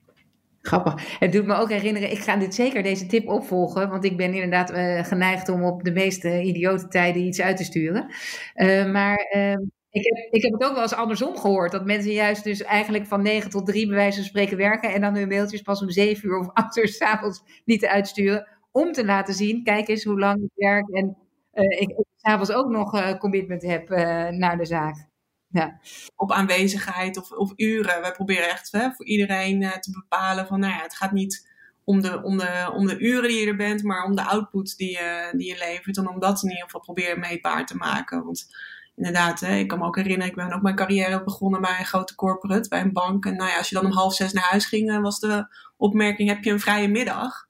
Grappig. 0.70 1.18
Het 1.20 1.32
doet 1.32 1.46
me 1.46 1.56
ook 1.56 1.70
herinneren, 1.70 2.12
ik 2.12 2.20
ga 2.20 2.36
dit 2.36 2.56
zeker 2.56 2.84
deze 2.84 3.06
tip 3.06 3.28
opvolgen, 3.28 3.90
want 3.90 4.04
ik 4.04 4.18
ben 4.18 4.34
inderdaad 4.34 4.72
uh, 4.72 5.04
geneigd 5.04 5.50
om 5.50 5.64
op 5.64 5.84
de 5.84 5.92
meeste 5.92 6.42
idiote 6.42 6.88
tijden 6.88 7.22
iets 7.22 7.42
uit 7.42 7.58
te 7.58 7.64
sturen. 7.64 8.14
Uh, 8.56 8.92
maar 8.92 9.34
uh, 9.36 9.52
ik, 9.90 10.04
heb, 10.04 10.28
ik 10.32 10.44
heb 10.44 10.54
het 10.54 10.64
ook 10.64 10.74
wel 10.74 10.82
eens 10.82 10.94
andersom 10.94 11.38
gehoord, 11.38 11.72
dat 11.72 11.86
mensen 11.86 12.12
juist 12.12 12.44
dus 12.44 12.64
eigenlijk 12.64 13.06
van 13.06 13.22
9 13.22 13.50
tot 13.50 13.66
3 13.66 13.88
bij 13.88 13.96
wijze 13.96 14.18
van 14.18 14.26
spreken 14.26 14.58
werken 14.58 14.94
en 14.94 15.02
dan 15.02 15.16
hun 15.16 15.28
mailtjes 15.28 15.62
pas 15.62 15.82
om 15.82 15.90
7 15.90 16.30
uur 16.30 16.38
of 16.38 16.50
8 16.64 16.78
uur 16.78 16.88
s'avonds 16.88 17.44
niet 17.66 17.86
uitsturen, 17.86 18.48
om 18.72 18.92
te 18.92 19.06
laten 19.06 19.34
zien, 19.34 19.64
kijk 19.64 19.88
eens 19.88 20.04
hoe 20.04 20.20
lang 20.20 20.44
ik 20.44 20.52
werk 20.56 20.90
en 20.90 21.18
ik, 21.52 21.90
ik 21.90 22.06
s'avonds 22.16 22.52
ook 22.52 22.70
nog 22.70 23.18
commitment 23.18 23.62
heb 23.62 23.90
naar 24.30 24.58
de 24.58 24.66
zaak 24.66 25.09
ja. 25.50 25.80
op 26.16 26.32
aanwezigheid 26.32 27.18
of, 27.18 27.32
of 27.32 27.54
uren. 27.56 28.02
Wij 28.02 28.12
proberen 28.12 28.50
echt 28.50 28.72
hè, 28.72 28.92
voor 28.92 29.06
iedereen 29.06 29.62
uh, 29.62 29.72
te 29.72 29.92
bepalen 29.92 30.48
van, 30.48 30.60
nou 30.60 30.74
ja, 30.74 30.82
het 30.82 30.96
gaat 30.96 31.12
niet 31.12 31.48
om 31.84 32.02
de, 32.02 32.24
om, 32.24 32.38
de, 32.38 32.72
om 32.74 32.88
de 32.88 32.98
uren 32.98 33.30
die 33.30 33.40
je 33.40 33.48
er 33.48 33.56
bent, 33.56 33.84
maar 33.84 34.04
om 34.04 34.16
de 34.16 34.24
output 34.24 34.78
die 34.78 34.92
je, 34.92 35.34
die 35.36 35.48
je 35.48 35.58
levert. 35.58 35.98
En 35.98 36.10
om 36.10 36.20
dat 36.20 36.44
in 36.44 36.50
ieder 36.50 36.64
geval 36.64 36.82
proberen 36.82 37.20
meetbaar 37.20 37.66
te 37.66 37.76
maken. 37.76 38.24
Want 38.24 38.56
inderdaad, 38.96 39.40
hè, 39.40 39.56
ik 39.56 39.68
kan 39.68 39.80
me 39.80 39.86
ook 39.86 39.96
herinneren, 39.96 40.30
ik 40.30 40.36
ben 40.36 40.54
ook 40.54 40.62
mijn 40.62 40.76
carrière 40.76 41.24
begonnen 41.24 41.62
bij 41.62 41.80
een 41.80 41.86
grote 41.86 42.16
corporate, 42.16 42.70
bij 42.70 42.82
een 42.82 42.94
bank. 42.94 43.26
En 43.26 43.36
nou 43.36 43.50
ja, 43.50 43.58
als 43.58 43.70
je 43.70 43.76
dan 43.76 43.86
om 43.86 43.92
half 43.92 44.14
zes 44.14 44.34
naar 44.34 44.44
huis 44.44 44.66
ging, 44.66 44.90
eh, 44.90 45.02
was 45.02 45.20
de 45.20 45.48
opmerking, 45.78 46.30
heb 46.30 46.44
je 46.44 46.52
een 46.52 46.60
vrije 46.60 46.88
middag? 46.88 47.48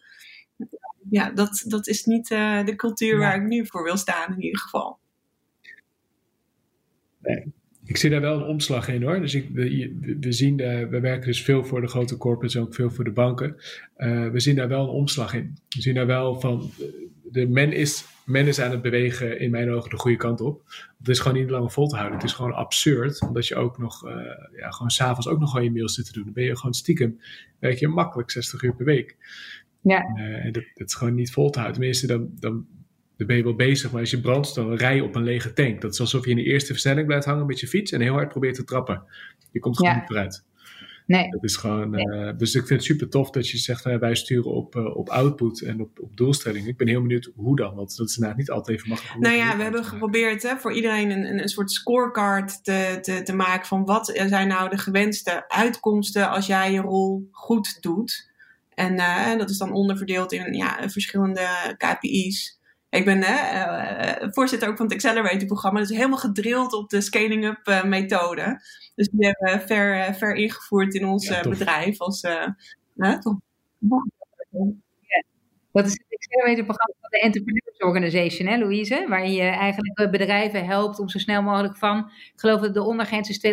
Ja, 1.10 1.30
dat, 1.30 1.64
dat 1.66 1.88
is 1.88 2.06
niet 2.06 2.30
uh, 2.30 2.66
de 2.66 2.76
cultuur 2.76 3.18
waar 3.18 3.36
ik 3.36 3.48
nu 3.48 3.68
voor 3.68 3.84
wil 3.84 3.98
staan 3.98 4.34
in 4.34 4.42
ieder 4.42 4.60
geval. 4.60 5.00
Nee 7.20 7.58
ik 7.90 7.98
zie 7.98 8.10
daar 8.10 8.22
wel 8.22 8.36
een 8.36 8.48
omslag 8.48 8.88
in 8.88 9.04
hoor. 9.04 9.20
Dus 9.20 9.34
ik, 9.34 9.50
we, 9.54 10.18
we, 10.20 10.32
zien, 10.32 10.58
de, 10.58 10.88
we 10.90 11.00
werken 11.00 11.28
dus 11.28 11.42
veel 11.42 11.64
voor 11.64 11.82
de 11.82 11.88
grote 11.88 12.18
corporates 12.18 12.56
en 12.56 12.62
ook 12.62 12.76
veel 12.76 12.90
voor 12.90 13.04
de 13.04 13.12
banken. 13.12 13.56
Uh, 13.98 14.30
we 14.30 14.40
zien 14.40 14.56
daar 14.56 14.68
wel 14.68 14.84
een 14.84 14.90
omslag 14.90 15.34
in. 15.34 15.58
We 15.70 15.82
zien 15.82 15.94
daar 15.94 16.06
wel 16.06 16.40
van, 16.40 16.72
de, 17.24 17.48
men, 17.48 17.74
is, 17.74 18.06
men 18.26 18.48
is 18.48 18.60
aan 18.60 18.72
het 18.72 18.82
bewegen 18.82 19.40
in 19.40 19.52
mijn 19.52 19.72
ogen 19.72 19.90
de 19.90 19.98
goede 19.98 20.18
kant 20.18 20.42
op. 20.42 20.62
Het 20.98 21.08
is 21.08 21.20
gewoon 21.20 21.38
niet 21.38 21.50
langer 21.50 21.72
vol 21.72 21.88
te 21.88 21.96
houden. 21.96 22.18
Het 22.18 22.28
is 22.28 22.34
gewoon 22.34 22.54
absurd, 22.54 23.22
omdat 23.22 23.48
je 23.48 23.56
ook 23.56 23.78
nog, 23.78 24.08
uh, 24.08 24.12
ja, 24.58 24.70
gewoon 24.70 24.92
s'avonds 24.92 25.28
ook 25.28 25.40
nog 25.40 25.50
gewoon 25.50 25.66
je 25.66 25.72
mails 25.72 25.94
zit 25.94 26.06
te 26.06 26.14
doen. 26.14 26.24
Dan 26.24 26.34
ben 26.34 26.44
je 26.44 26.58
gewoon 26.58 26.74
stiekem, 26.74 27.20
werk 27.60 27.78
je 27.78 27.88
makkelijk 27.88 28.32
60 28.32 28.62
uur 28.62 28.76
per 28.76 28.86
week. 28.86 29.18
Ja. 29.82 30.14
Uh, 30.16 30.46
en 30.46 30.52
dat, 30.52 30.64
dat, 30.74 30.88
is 30.88 30.94
gewoon 30.94 31.16
niet 31.16 31.32
vol 31.32 31.50
te 31.50 31.60
houden. 31.60 31.80
Tenminste, 31.80 32.08
dan, 32.08 32.30
dan 32.40 32.68
dan 33.20 33.28
ben 33.28 33.38
je 33.38 33.44
wel 33.44 33.56
bezig, 33.56 33.92
maar 33.92 34.02
als 34.02 34.12
je 34.12 34.20
brandt, 34.20 34.56
dan 34.56 34.74
rij 34.74 34.96
je 34.96 35.04
op 35.04 35.16
een 35.16 35.24
lege 35.24 35.54
tank. 35.54 35.82
Dat 35.82 35.94
is 35.94 36.00
alsof 36.00 36.26
je 36.26 36.32
in 36.32 36.36
de 36.36 36.44
eerste 36.44 36.72
versnelling 36.72 37.08
blijft 37.08 37.26
hangen 37.26 37.46
met 37.46 37.60
je 37.60 37.68
fiets 37.68 37.92
en 37.92 38.02
heel 38.02 38.14
hard 38.14 38.30
probeert 38.30 38.56
te 38.56 38.64
trappen. 38.64 39.04
Je 39.52 39.60
komt 39.60 39.78
gewoon 39.78 39.96
niet 39.96 40.06
vooruit. 40.06 40.44
Nee. 41.06 41.30
Dat 41.30 41.44
is 41.44 41.56
gewoon, 41.56 42.00
uh, 42.00 42.32
dus 42.38 42.56
ik 42.56 42.68
vind 42.68 42.80
het 42.80 42.84
super 42.84 43.10
tof 43.10 43.30
dat 43.30 43.50
je 43.50 43.58
zegt, 43.58 43.86
uh, 43.86 43.98
wij 43.98 44.16
sturen 44.16 44.52
op, 44.52 44.76
uh, 44.76 44.96
op 44.96 45.10
output 45.10 45.62
en 45.62 45.82
op, 45.82 46.00
op 46.00 46.18
doelstelling. 46.18 46.68
Ik 46.68 46.78
ben 46.78 46.88
heel 46.88 47.02
benieuwd 47.02 47.32
hoe 47.36 47.56
dan, 47.56 47.76
want 47.76 47.98
dat 47.98 48.10
is 48.10 48.16
inderdaad 48.16 48.40
niet 48.40 48.50
altijd 48.50 48.78
even 48.78 48.90
makkelijk. 48.90 49.20
Nou 49.20 49.36
ja, 49.36 49.58
we 49.58 49.64
hebben 49.64 49.84
geprobeerd 49.84 50.44
hè, 50.44 50.58
voor 50.58 50.74
iedereen 50.74 51.12
een, 51.12 51.40
een 51.40 51.50
soort 51.50 51.72
scorecard 51.72 52.64
te, 52.64 52.98
te, 53.02 53.22
te 53.24 53.34
maken 53.34 53.68
van 53.68 53.86
wat 53.86 54.22
zijn 54.28 54.48
nou 54.48 54.70
de 54.70 54.78
gewenste 54.78 55.50
uitkomsten 55.50 56.30
als 56.30 56.48
jij 56.48 56.72
je 56.72 56.82
rol 56.82 57.28
goed 57.32 57.82
doet. 57.82 58.32
En 58.74 58.98
dat 59.38 59.50
is 59.50 59.58
dan 59.58 59.72
onderverdeeld 59.72 60.32
in 60.32 60.54
ja, 60.54 60.90
verschillende 60.90 61.48
KPI's. 61.78 62.59
Ik 62.90 63.06
ben 63.06 63.18
uh, 63.18 64.30
voorzitter 64.32 64.70
ook 64.70 64.78
van 64.78 64.86
het 64.86 64.96
Accelerator-programma, 64.96 65.80
dus 65.80 65.90
helemaal 65.90 66.18
gedrild 66.18 66.74
op 66.74 66.90
de 66.90 67.02
scaling-up 67.02 67.68
uh, 67.68 67.84
methode. 67.84 68.62
Dus 68.96 69.10
die 69.10 69.26
hebben 69.26 69.60
we 69.60 69.68
ver, 69.68 70.14
ver 70.14 70.36
ingevoerd 70.36 70.94
in 70.94 71.06
ons 71.06 71.28
ja, 71.28 71.42
bedrijf. 71.42 72.00
Als, 72.00 72.22
toch? 73.20 73.38
Dat 75.72 75.86
is 75.86 75.92
het 75.92 76.06
Accelerator-programma 76.10 76.96
van 77.02 77.10
de 77.10 77.20
Entrepreneurs 77.20 77.78
Organization, 77.78 78.48
hè, 78.48 78.58
Louise? 78.58 79.06
Waarin 79.08 79.32
je 79.32 79.42
eigenlijk 79.42 80.12
bedrijven 80.12 80.66
helpt 80.66 81.00
om 81.00 81.10
zo 81.10 81.18
snel 81.18 81.42
mogelijk 81.42 81.78
van, 81.78 81.98
ik 82.34 82.40
geloof 82.40 82.62
dat 82.62 82.74
de 82.74 82.84
ondergrens 82.84 83.30
is 83.30 83.46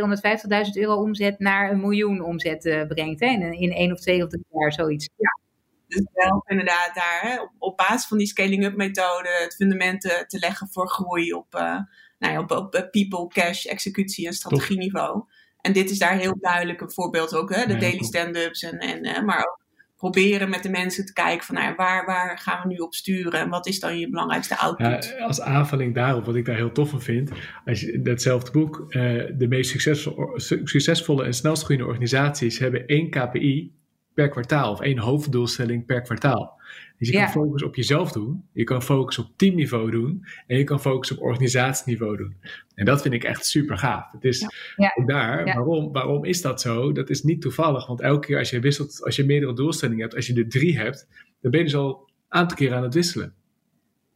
250.000 0.71 0.81
euro 0.81 0.95
omzet, 0.95 1.39
naar 1.39 1.71
een 1.71 1.81
miljoen 1.81 2.21
omzet 2.21 2.85
brengt. 2.89 3.21
Hè? 3.21 3.27
In, 3.27 3.53
in 3.53 3.73
één 3.73 3.93
of 3.93 4.01
twee 4.01 4.23
of 4.23 4.29
drie 4.29 4.47
jaar, 4.51 4.73
zoiets. 4.73 5.09
Ja. 5.17 5.46
Dus 5.87 6.03
wel 6.13 6.43
inderdaad 6.47 6.91
daar 6.95 7.21
hè, 7.23 7.41
op, 7.41 7.51
op, 7.59 7.77
basis 7.77 8.07
van 8.07 8.19
die 8.19 8.27
scaling-up 8.27 8.77
methode 8.77 9.29
het 9.43 9.55
fundament 9.55 10.01
te, 10.01 10.39
leggen 10.39 10.69
voor 10.69 10.89
groei 10.89 11.33
op, 11.33 11.55
uh, 11.55 11.79
nou 12.19 12.33
ja, 12.33 12.41
op, 12.41 12.51
op 12.51 12.89
people, 12.91 13.27
cash, 13.29 13.65
executie 13.65 14.27
en 14.27 14.33
strategieniveau. 14.33 15.25
En 15.61 15.73
dit 15.73 15.91
is 15.91 15.99
daar 15.99 16.19
heel 16.19 16.37
duidelijk 16.41 16.81
een 16.81 16.93
voorbeeld 16.93 17.35
ook, 17.35 17.55
hè, 17.55 17.67
de 17.67 17.77
daily 17.77 18.03
stand-ups. 18.03 18.63
En, 18.63 18.79
en, 18.79 19.07
uh, 19.07 19.23
maar 19.23 19.39
ook 19.39 19.65
proberen 19.97 20.51
met 20.51 20.63
de 20.63 20.71
mensen 20.71 21.07
te 21.07 21.13
kijken 21.13 21.47
van 21.47 21.55
nou 21.55 21.75
waar, 21.75 22.07
waar 22.07 22.39
gaan 22.39 22.63
we 22.63 22.75
nu 22.75 22.77
op 22.77 22.95
sturen 22.95 23.41
en 23.41 23.49
wat 23.49 23.67
is 23.67 23.81
dan 23.81 23.99
je 23.99 24.11
belangrijkste 24.11 24.59
output. 24.59 25.15
Ja, 25.19 25.25
als 25.25 25.41
aanvulling 25.41 25.95
daarop, 25.95 26.25
wat 26.25 26.35
ik 26.35 26.45
daar 26.45 26.57
heel 26.57 26.73
tof 26.73 26.91
van 26.91 27.03
vind, 27.03 27.31
als 27.65 27.81
je 27.81 28.03
datzelfde 28.03 28.51
boek, 28.51 28.85
uh, 28.89 28.93
de 29.39 29.47
meest 29.49 29.71
succesvolle, 29.71 30.41
succesvolle 30.65 31.25
en 31.25 31.35
snelst 31.35 31.65
groeiende 31.65 31.91
organisaties 31.91 32.59
hebben 32.59 32.87
één 32.87 33.11
KPI 33.11 33.76
per 34.17 34.29
kwartaal 34.29 34.73
of 34.73 34.81
één 34.81 34.99
hoofddoelstelling 34.99 35.87
per 35.87 36.01
kwartaal. 36.01 36.61
Dus 36.99 37.09
je 37.09 37.15
kan 37.15 37.29
focus 37.29 37.63
op 37.63 37.75
jezelf 37.75 38.13
doen, 38.13 38.49
je 38.53 38.65
kan 38.65 38.83
focus 38.83 39.19
op 39.19 39.33
teamniveau 39.37 39.91
doen 39.91 40.27
en 40.47 40.59
je 40.59 40.65
kan 40.65 40.81
focus 40.81 41.13
op 41.13 41.23
organisatieniveau 41.23 42.17
doen. 42.17 42.37
En 42.75 42.85
dat 42.85 43.03
vind 43.03 43.15
ik 43.15 43.25
echt 43.25 43.47
super 43.47 43.79
gaaf. 43.79 44.13
Het 44.13 44.25
is 44.25 44.47
ja. 44.77 45.05
daar, 45.07 45.45
Waarom, 45.45 45.93
waarom 45.93 46.25
is 46.25 46.43
dat 46.43 46.61
zo? 46.61 46.93
Dat 46.93 47.11
is 47.11 47.23
niet 47.23 47.41
toevallig, 47.41 47.87
want 47.87 48.01
elke 48.01 48.27
keer 48.27 48.39
als 48.39 48.51
je 48.51 48.61
wisselt, 48.61 49.05
als 49.05 49.17
je 49.17 49.25
meerdere 49.25 49.53
doelstellingen 49.55 50.03
hebt, 50.03 50.15
als 50.15 50.27
je 50.27 50.35
er 50.35 50.49
drie 50.49 50.79
hebt, 50.79 51.09
dan 51.41 51.51
ben 51.51 51.61
je 51.61 51.67
dus 51.67 51.77
al 51.77 51.89
een 51.89 52.39
aantal 52.39 52.57
keer 52.57 52.75
aan 52.75 52.83
het 52.83 52.95
wisselen. 52.95 53.35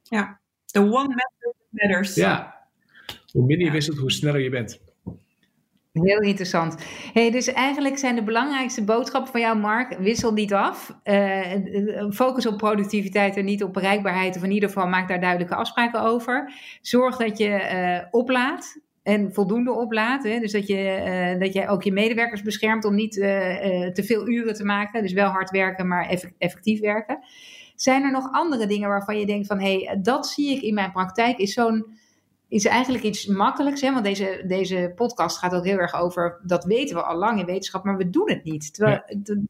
Ja, 0.03 0.41
the 0.67 0.81
one 0.81 1.09
method 1.09 1.55
matters. 1.69 2.15
Ja, 2.15 2.67
hoe 3.33 3.47
minder 3.47 3.67
je 3.67 3.73
wisselt, 3.73 3.99
hoe 3.99 4.13
sneller 4.13 4.41
je 4.41 4.51
bent. 4.51 4.81
Heel 6.03 6.21
interessant. 6.21 6.77
Hey, 7.13 7.31
dus 7.31 7.53
eigenlijk 7.53 7.99
zijn 7.99 8.15
de 8.15 8.23
belangrijkste 8.23 8.85
boodschappen 8.85 9.33
van 9.33 9.41
jou, 9.41 9.59
Mark, 9.59 9.97
wissel 9.99 10.33
niet 10.33 10.53
af. 10.53 10.97
Uh, 11.05 12.11
focus 12.11 12.47
op 12.47 12.57
productiviteit 12.57 13.37
en 13.37 13.45
niet 13.45 13.63
op 13.63 13.73
bereikbaarheid. 13.73 14.37
Of 14.37 14.43
in 14.43 14.51
ieder 14.51 14.69
geval 14.69 14.87
maak 14.87 15.09
daar 15.09 15.21
duidelijke 15.21 15.55
afspraken 15.55 16.01
over. 16.01 16.53
Zorg 16.81 17.17
dat 17.17 17.39
je 17.39 17.49
uh, 17.49 18.07
oplaadt 18.11 18.81
en 19.03 19.33
voldoende 19.33 19.73
oplaadt. 19.73 20.25
Hè? 20.25 20.39
Dus 20.39 20.53
dat 20.53 20.67
je, 20.67 21.37
dat 21.39 21.53
je 21.53 21.69
ook 21.69 21.83
je 21.83 21.93
medewerkers 21.93 22.43
beschermt 22.43 22.85
om 22.85 22.95
niet 22.95 23.13
te 23.13 24.03
veel 24.05 24.29
uren 24.29 24.55
te 24.55 24.65
maken. 24.65 25.03
Dus 25.03 25.13
wel 25.13 25.29
hard 25.29 25.51
werken, 25.51 25.89
maar 25.89 26.19
effectief 26.39 26.81
werken. 26.81 27.19
Zijn 27.75 28.03
er 28.03 28.11
nog 28.11 28.33
andere 28.33 28.67
dingen 28.67 28.89
waarvan 28.89 29.19
je 29.19 29.27
denkt 29.27 29.47
van... 29.47 29.61
hé, 29.61 29.77
hey, 29.77 29.99
dat 30.03 30.27
zie 30.27 30.57
ik 30.57 30.63
in 30.63 30.75
mijn 30.75 30.93
praktijk, 30.93 31.39
is 31.39 31.53
zo'n 31.53 31.87
is 32.51 32.65
eigenlijk 32.65 33.05
iets 33.05 33.27
makkelijks. 33.27 33.81
Hè? 33.81 33.93
Want 33.93 34.05
deze, 34.05 34.45
deze 34.47 34.93
podcast 34.95 35.39
gaat 35.39 35.55
ook 35.55 35.65
heel 35.65 35.79
erg 35.79 35.95
over, 35.95 36.41
dat 36.43 36.65
weten 36.65 36.97
we 36.97 37.03
al 37.03 37.19
lang 37.19 37.41
in 37.41 37.47
wetenschap, 37.47 37.85
maar 37.85 37.97
we 37.97 38.11
doen 38.11 38.31
het 38.31 38.45
niet. 38.45 38.75
Terwijl, 38.75 39.03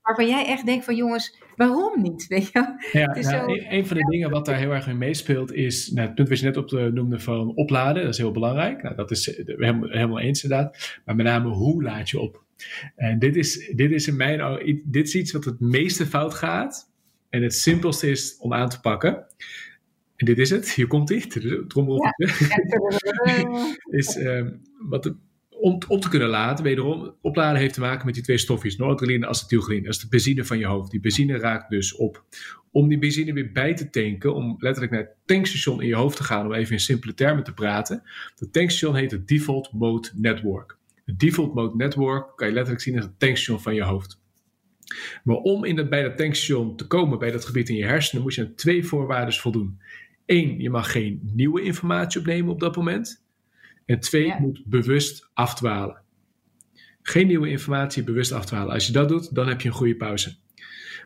Waarvan 0.03 0.29
jij 0.29 0.47
echt 0.47 0.67
denkt 0.67 0.85
van 0.85 0.97
jongens, 0.97 1.43
waarom 1.57 2.03
niet? 2.03 2.27
Weet 2.29 2.51
je? 2.53 2.89
Ja, 2.93 3.07
nou, 3.07 3.23
zo, 3.23 3.47
een, 3.47 3.75
een, 3.75 3.87
van 3.87 3.97
de 3.97 4.07
dingen 4.11 4.31
wat 4.31 4.47
daar 4.47 4.57
heel 4.57 4.73
erg 4.73 4.89
in 4.89 4.99
meespeelt 4.99 5.53
is, 5.53 5.91
nou, 5.91 6.07
het 6.07 6.15
punt 6.15 6.29
wat 6.29 6.39
je 6.39 6.45
net 6.45 6.57
op 6.57 6.69
de, 6.69 6.91
noemde 6.95 7.21
van 7.21 7.55
opladen, 7.55 8.03
dat 8.03 8.13
is 8.13 8.19
heel 8.19 8.33
belangrijk. 8.33 8.83
Nou, 8.83 8.97
dat 8.97 9.11
is 9.11 9.43
helemaal, 9.47 9.89
helemaal 9.89 10.21
eens 10.21 10.43
inderdaad. 10.43 11.01
Maar 11.05 11.17
met 11.17 11.27
name 11.27 11.49
hoe 11.49 11.83
laad 11.83 12.11
je 12.11 12.21
op? 12.21 12.43
En 12.97 13.19
dit 13.19 13.37
is, 13.37 13.73
dit 13.75 13.91
is 13.91 14.09
in 14.09 14.17
mijn 14.17 14.83
dit 14.85 15.07
is 15.07 15.15
iets 15.15 15.33
wat 15.33 15.45
het 15.45 15.61
meeste 15.61 16.07
fout 16.07 16.35
gaat 16.35 16.91
en 17.31 17.43
het 17.43 17.55
simpelste 17.55 18.11
is 18.11 18.37
om 18.39 18.55
aan 18.55 18.69
te 18.69 18.81
pakken. 18.81 19.27
En 20.21 20.27
dit 20.27 20.39
is 20.39 20.51
het, 20.51 20.71
hier 20.71 20.87
komt 20.87 21.09
hij, 21.09 21.27
trommelroffeltje. 21.69 22.27
Ja. 23.25 23.77
is 23.91 24.17
uh, 24.17 24.47
wat 24.79 25.15
om 25.61 25.79
op 25.89 26.01
te 26.01 26.09
kunnen 26.09 26.29
laden, 26.29 26.65
wederom, 26.65 27.15
opladen 27.21 27.61
heeft 27.61 27.75
te 27.75 27.81
maken 27.81 28.07
met 28.07 28.15
die 28.15 28.23
twee 28.23 28.39
stofjes, 28.39 28.77
noradrenaline 28.77 29.25
en 29.25 29.31
acetylcholine. 29.31 29.83
Dat 29.83 29.95
is 29.95 30.01
de 30.01 30.09
benzine 30.09 30.45
van 30.45 30.59
je 30.59 30.67
hoofd. 30.67 30.91
Die 30.91 31.01
benzine 31.01 31.39
raakt 31.39 31.71
dus 31.71 31.95
op. 31.95 32.25
Om 32.71 32.89
die 32.89 32.99
benzine 32.99 33.33
weer 33.33 33.53
bij 33.53 33.75
te 33.75 33.91
tanken, 33.91 34.35
om 34.35 34.57
letterlijk 34.59 34.93
naar 34.93 35.03
het 35.03 35.17
tankstation 35.25 35.83
in 35.83 35.89
je 35.89 35.95
hoofd 35.95 36.17
te 36.17 36.25
gaan, 36.25 36.47
om 36.47 36.53
even 36.53 36.73
in 36.73 36.81
simpele 36.81 37.15
termen 37.15 37.45
te 37.45 37.55
praten. 37.55 38.03
Dat 38.35 38.53
tankstation 38.53 38.97
heet 38.97 39.11
het 39.11 39.29
Default 39.29 39.73
Mode 39.73 40.09
Network. 40.15 40.77
Het 41.05 41.19
Default 41.19 41.55
Mode 41.55 41.77
Network 41.77 42.37
kan 42.37 42.47
je 42.47 42.55
letterlijk 42.55 42.85
zien 42.85 42.97
als 42.97 43.05
het 43.05 43.19
tankstation 43.19 43.61
van 43.61 43.75
je 43.75 43.83
hoofd. 43.83 44.21
Maar 45.25 45.37
om 45.37 45.65
in 45.65 45.77
dat, 45.77 45.91
bij 45.91 46.03
dat 46.03 46.17
tankstation 46.17 46.77
te 46.77 46.87
komen, 46.87 47.19
bij 47.19 47.31
dat 47.31 47.45
gebied 47.45 47.69
in 47.69 47.77
je 47.77 47.85
hersenen, 47.85 48.23
moet 48.23 48.35
je 48.35 48.41
aan 48.41 48.55
twee 48.55 48.85
voorwaarden 48.85 49.35
voldoen. 49.35 49.81
Eén, 50.31 50.61
je 50.61 50.71
mag 50.71 50.93
geen 50.93 51.21
nieuwe 51.33 51.63
informatie 51.63 52.21
opnemen 52.21 52.53
op 52.53 52.61
dat 52.61 52.77
moment. 52.77 53.25
En 53.87 54.01
twee, 54.01 54.27
je 54.27 54.37
moet 54.41 54.63
bewust 54.65 55.31
afdwalen. 55.35 56.03
Geen 57.03 57.27
nieuwe 57.27 57.49
informatie, 57.49 58.05
bewust 58.05 58.33
afdwalen. 58.33 58.75
Als 58.75 58.87
je 58.87 58.93
dat 58.93 59.09
doet, 59.09 59.35
dan 59.35 59.49
heb 59.49 59.61
je 59.61 59.69
een 59.69 59.75
goede 59.75 59.97
pauze. 59.97 60.37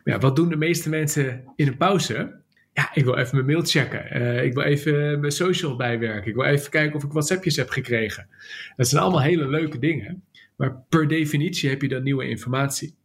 Maar 0.03 0.13
ja, 0.13 0.19
wat 0.19 0.35
doen 0.35 0.49
de 0.49 0.55
meeste 0.55 0.89
mensen 0.89 1.43
in 1.55 1.67
een 1.67 1.77
pauze? 1.77 2.41
Ja, 2.73 2.93
ik 2.93 3.03
wil 3.03 3.17
even 3.17 3.35
mijn 3.35 3.47
mail 3.47 3.61
checken. 3.61 4.21
Uh, 4.21 4.43
ik 4.43 4.53
wil 4.53 4.63
even 4.63 5.19
mijn 5.19 5.31
social 5.31 5.75
bijwerken. 5.75 6.29
Ik 6.29 6.35
wil 6.35 6.45
even 6.45 6.71
kijken 6.71 6.95
of 6.95 7.03
ik 7.03 7.11
WhatsAppjes 7.11 7.55
heb 7.55 7.69
gekregen. 7.69 8.27
Dat 8.75 8.87
zijn 8.87 9.01
allemaal 9.01 9.21
hele 9.21 9.47
leuke 9.47 9.79
dingen. 9.79 10.23
Maar 10.55 10.83
per 10.89 11.07
definitie 11.07 11.69
heb 11.69 11.81
je 11.81 11.87
dan 11.87 12.03
nieuwe 12.03 12.27
informatie. 12.27 12.95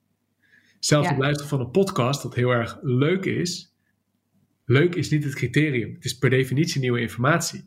Zelfs 0.79 1.09
het 1.09 1.19
luisteren 1.19 1.51
van 1.51 1.61
een 1.61 1.71
podcast, 1.71 2.23
dat 2.23 2.35
heel 2.35 2.51
erg 2.51 2.79
leuk 2.83 3.25
is, 3.25 3.70
leuk 4.71 4.95
is 4.95 5.11
niet 5.11 5.25
het 5.25 5.35
criterium. 5.35 5.95
Het 5.95 6.05
is 6.05 6.19
per 6.19 6.31
definitie 6.31 6.81
nieuwe 6.81 7.01
informatie. 7.01 7.65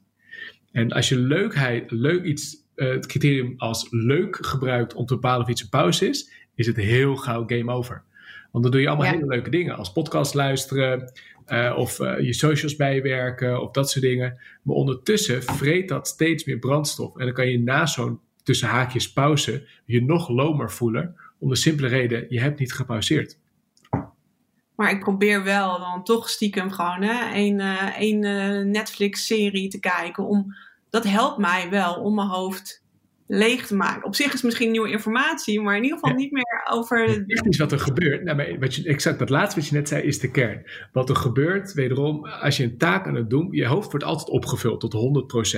En 0.71 0.91
als 0.91 1.09
je 1.09 1.17
leukheid, 1.17 1.91
leuk 1.91 2.23
iets, 2.23 2.55
uh, 2.75 2.89
het 2.89 3.05
criterium 3.05 3.53
als 3.57 3.87
leuk 3.89 4.45
gebruikt 4.45 4.93
om 4.93 5.05
te 5.05 5.13
bepalen 5.13 5.41
of 5.41 5.49
iets 5.49 5.61
een 5.61 5.69
pauze 5.69 6.09
is, 6.09 6.31
is 6.55 6.67
het 6.67 6.75
heel 6.75 7.15
gauw 7.15 7.47
game 7.47 7.71
over. 7.71 8.03
Want 8.51 8.63
dan 8.63 8.73
doe 8.73 8.81
je 8.81 8.87
allemaal 8.87 9.11
hele 9.11 9.25
leuke 9.25 9.49
dingen, 9.49 9.75
als 9.75 9.91
podcast 9.91 10.33
luisteren, 10.33 11.11
uh, 11.47 11.73
of 11.77 11.99
uh, 11.99 12.19
je 12.19 12.33
socials 12.33 12.75
bijwerken, 12.75 13.61
of 13.61 13.71
dat 13.71 13.89
soort 13.89 14.05
dingen. 14.05 14.37
Maar 14.61 14.75
ondertussen 14.75 15.43
vreet 15.43 15.87
dat 15.87 16.07
steeds 16.07 16.43
meer 16.45 16.59
brandstof. 16.59 17.17
En 17.17 17.25
dan 17.25 17.33
kan 17.33 17.49
je 17.49 17.59
na 17.59 17.85
zo'n 17.85 18.19
tussen 18.43 18.67
haakjes 18.67 19.13
pauze 19.13 19.67
je 19.85 20.03
nog 20.03 20.29
lomer 20.29 20.71
voelen, 20.71 21.15
om 21.39 21.49
de 21.49 21.55
simpele 21.55 21.87
reden, 21.87 22.25
je 22.29 22.39
hebt 22.39 22.59
niet 22.59 22.73
gepauzeerd. 22.73 23.37
Maar 24.83 24.91
ik 24.91 24.99
probeer 24.99 25.43
wel 25.43 25.79
dan 25.79 26.03
toch 26.03 26.29
stiekem 26.29 26.71
gewoon 26.71 27.01
hè, 27.01 27.35
een, 27.35 27.59
uh, 27.59 27.89
een 27.99 28.23
uh, 28.23 28.65
Netflix-serie 28.71 29.69
te 29.69 29.79
kijken. 29.79 30.25
Om, 30.25 30.55
dat 30.89 31.03
helpt 31.03 31.37
mij 31.37 31.69
wel 31.69 31.93
om 31.93 32.15
mijn 32.15 32.27
hoofd 32.27 32.83
leeg 33.27 33.67
te 33.67 33.75
maken. 33.75 34.03
Op 34.03 34.15
zich 34.15 34.25
is 34.25 34.33
het 34.33 34.43
misschien 34.43 34.71
nieuwe 34.71 34.89
informatie, 34.89 35.61
maar 35.61 35.77
in 35.77 35.83
ieder 35.83 35.97
geval 35.99 36.15
niet 36.15 36.31
meer 36.31 36.67
over. 36.69 37.23
Echt 37.27 37.57
wat 37.57 37.71
er 37.71 37.79
gebeurt. 37.79 38.23
Nou, 38.23 38.37
maar 38.37 38.59
wat 38.59 38.75
je, 38.75 38.83
exact 38.83 39.19
dat 39.19 39.29
laatste 39.29 39.59
wat 39.59 39.69
je 39.69 39.75
net 39.75 39.87
zei 39.87 40.03
is 40.03 40.19
de 40.19 40.31
kern. 40.31 40.63
Wat 40.91 41.09
er 41.09 41.15
gebeurt, 41.15 41.73
wederom, 41.73 42.25
als 42.25 42.57
je 42.57 42.63
een 42.63 42.77
taak 42.77 43.07
aan 43.07 43.15
het 43.15 43.29
doen, 43.29 43.47
je 43.51 43.65
hoofd 43.65 43.91
wordt 43.91 44.05
altijd 44.05 44.29
opgevuld 44.29 44.79
tot 44.79 44.93
100%. 44.93 45.57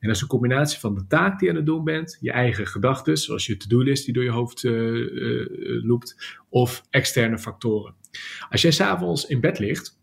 En 0.00 0.08
dat 0.08 0.16
is 0.16 0.22
een 0.22 0.28
combinatie 0.28 0.80
van 0.80 0.94
de 0.94 1.06
taak 1.06 1.38
die 1.38 1.48
je 1.48 1.54
aan 1.54 1.60
het 1.60 1.66
doen 1.66 1.84
bent, 1.84 2.18
je 2.20 2.32
eigen 2.32 2.66
gedachten, 2.66 3.16
zoals 3.16 3.46
je 3.46 3.56
to-do-list 3.56 4.04
die 4.04 4.14
door 4.14 4.24
je 4.24 4.30
hoofd 4.30 4.62
uh, 4.62 5.84
loopt, 5.84 6.38
of 6.48 6.82
externe 6.90 7.38
factoren. 7.38 7.94
Als 8.48 8.62
jij 8.62 8.70
s'avonds 8.70 9.26
in 9.26 9.40
bed 9.40 9.58
ligt, 9.58 9.98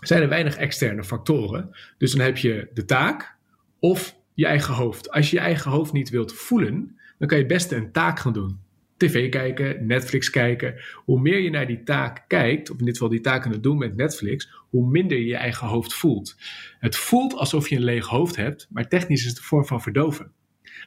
zijn 0.00 0.22
er 0.22 0.28
weinig 0.28 0.56
externe 0.56 1.04
factoren. 1.04 1.76
Dus 1.98 2.12
dan 2.12 2.24
heb 2.24 2.36
je 2.36 2.68
de 2.74 2.84
taak 2.84 3.36
of 3.78 4.16
je 4.34 4.46
eigen 4.46 4.74
hoofd. 4.74 5.10
Als 5.10 5.30
je 5.30 5.36
je 5.36 5.42
eigen 5.42 5.70
hoofd 5.70 5.92
niet 5.92 6.10
wilt 6.10 6.32
voelen, 6.32 6.98
dan 7.18 7.28
kan 7.28 7.38
je 7.38 7.44
het 7.44 7.52
beste 7.52 7.76
een 7.76 7.92
taak 7.92 8.18
gaan 8.18 8.32
doen. 8.32 8.60
TV 8.96 9.28
kijken, 9.28 9.86
Netflix 9.86 10.30
kijken. 10.30 10.74
Hoe 10.94 11.20
meer 11.20 11.38
je 11.38 11.50
naar 11.50 11.66
die 11.66 11.82
taak 11.82 12.24
kijkt, 12.28 12.70
of 12.70 12.78
in 12.78 12.84
dit 12.84 12.94
geval 12.94 13.08
die 13.08 13.20
taak 13.20 13.44
aan 13.44 13.52
het 13.52 13.62
doen 13.62 13.78
met 13.78 13.96
Netflix, 13.96 14.50
hoe 14.70 14.90
minder 14.90 15.18
je 15.18 15.26
je 15.26 15.36
eigen 15.36 15.66
hoofd 15.66 15.94
voelt. 15.94 16.36
Het 16.78 16.96
voelt 16.96 17.34
alsof 17.34 17.68
je 17.68 17.76
een 17.76 17.84
leeg 17.84 18.06
hoofd 18.06 18.36
hebt, 18.36 18.66
maar 18.70 18.88
technisch 18.88 19.22
is 19.22 19.28
het 19.28 19.38
een 19.38 19.44
vorm 19.44 19.66
van 19.66 19.82
verdoven. 19.82 20.32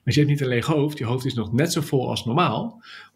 Maar 0.03 0.13
je 0.13 0.19
hebt 0.19 0.31
niet 0.31 0.41
een 0.41 0.47
leeg 0.47 0.65
hoofd, 0.65 0.97
je 0.97 1.05
hoofd 1.05 1.25
is 1.25 1.33
nog 1.33 1.53
net 1.53 1.71
zo 1.71 1.81
vol 1.81 2.09
als 2.09 2.25
normaal. 2.25 2.61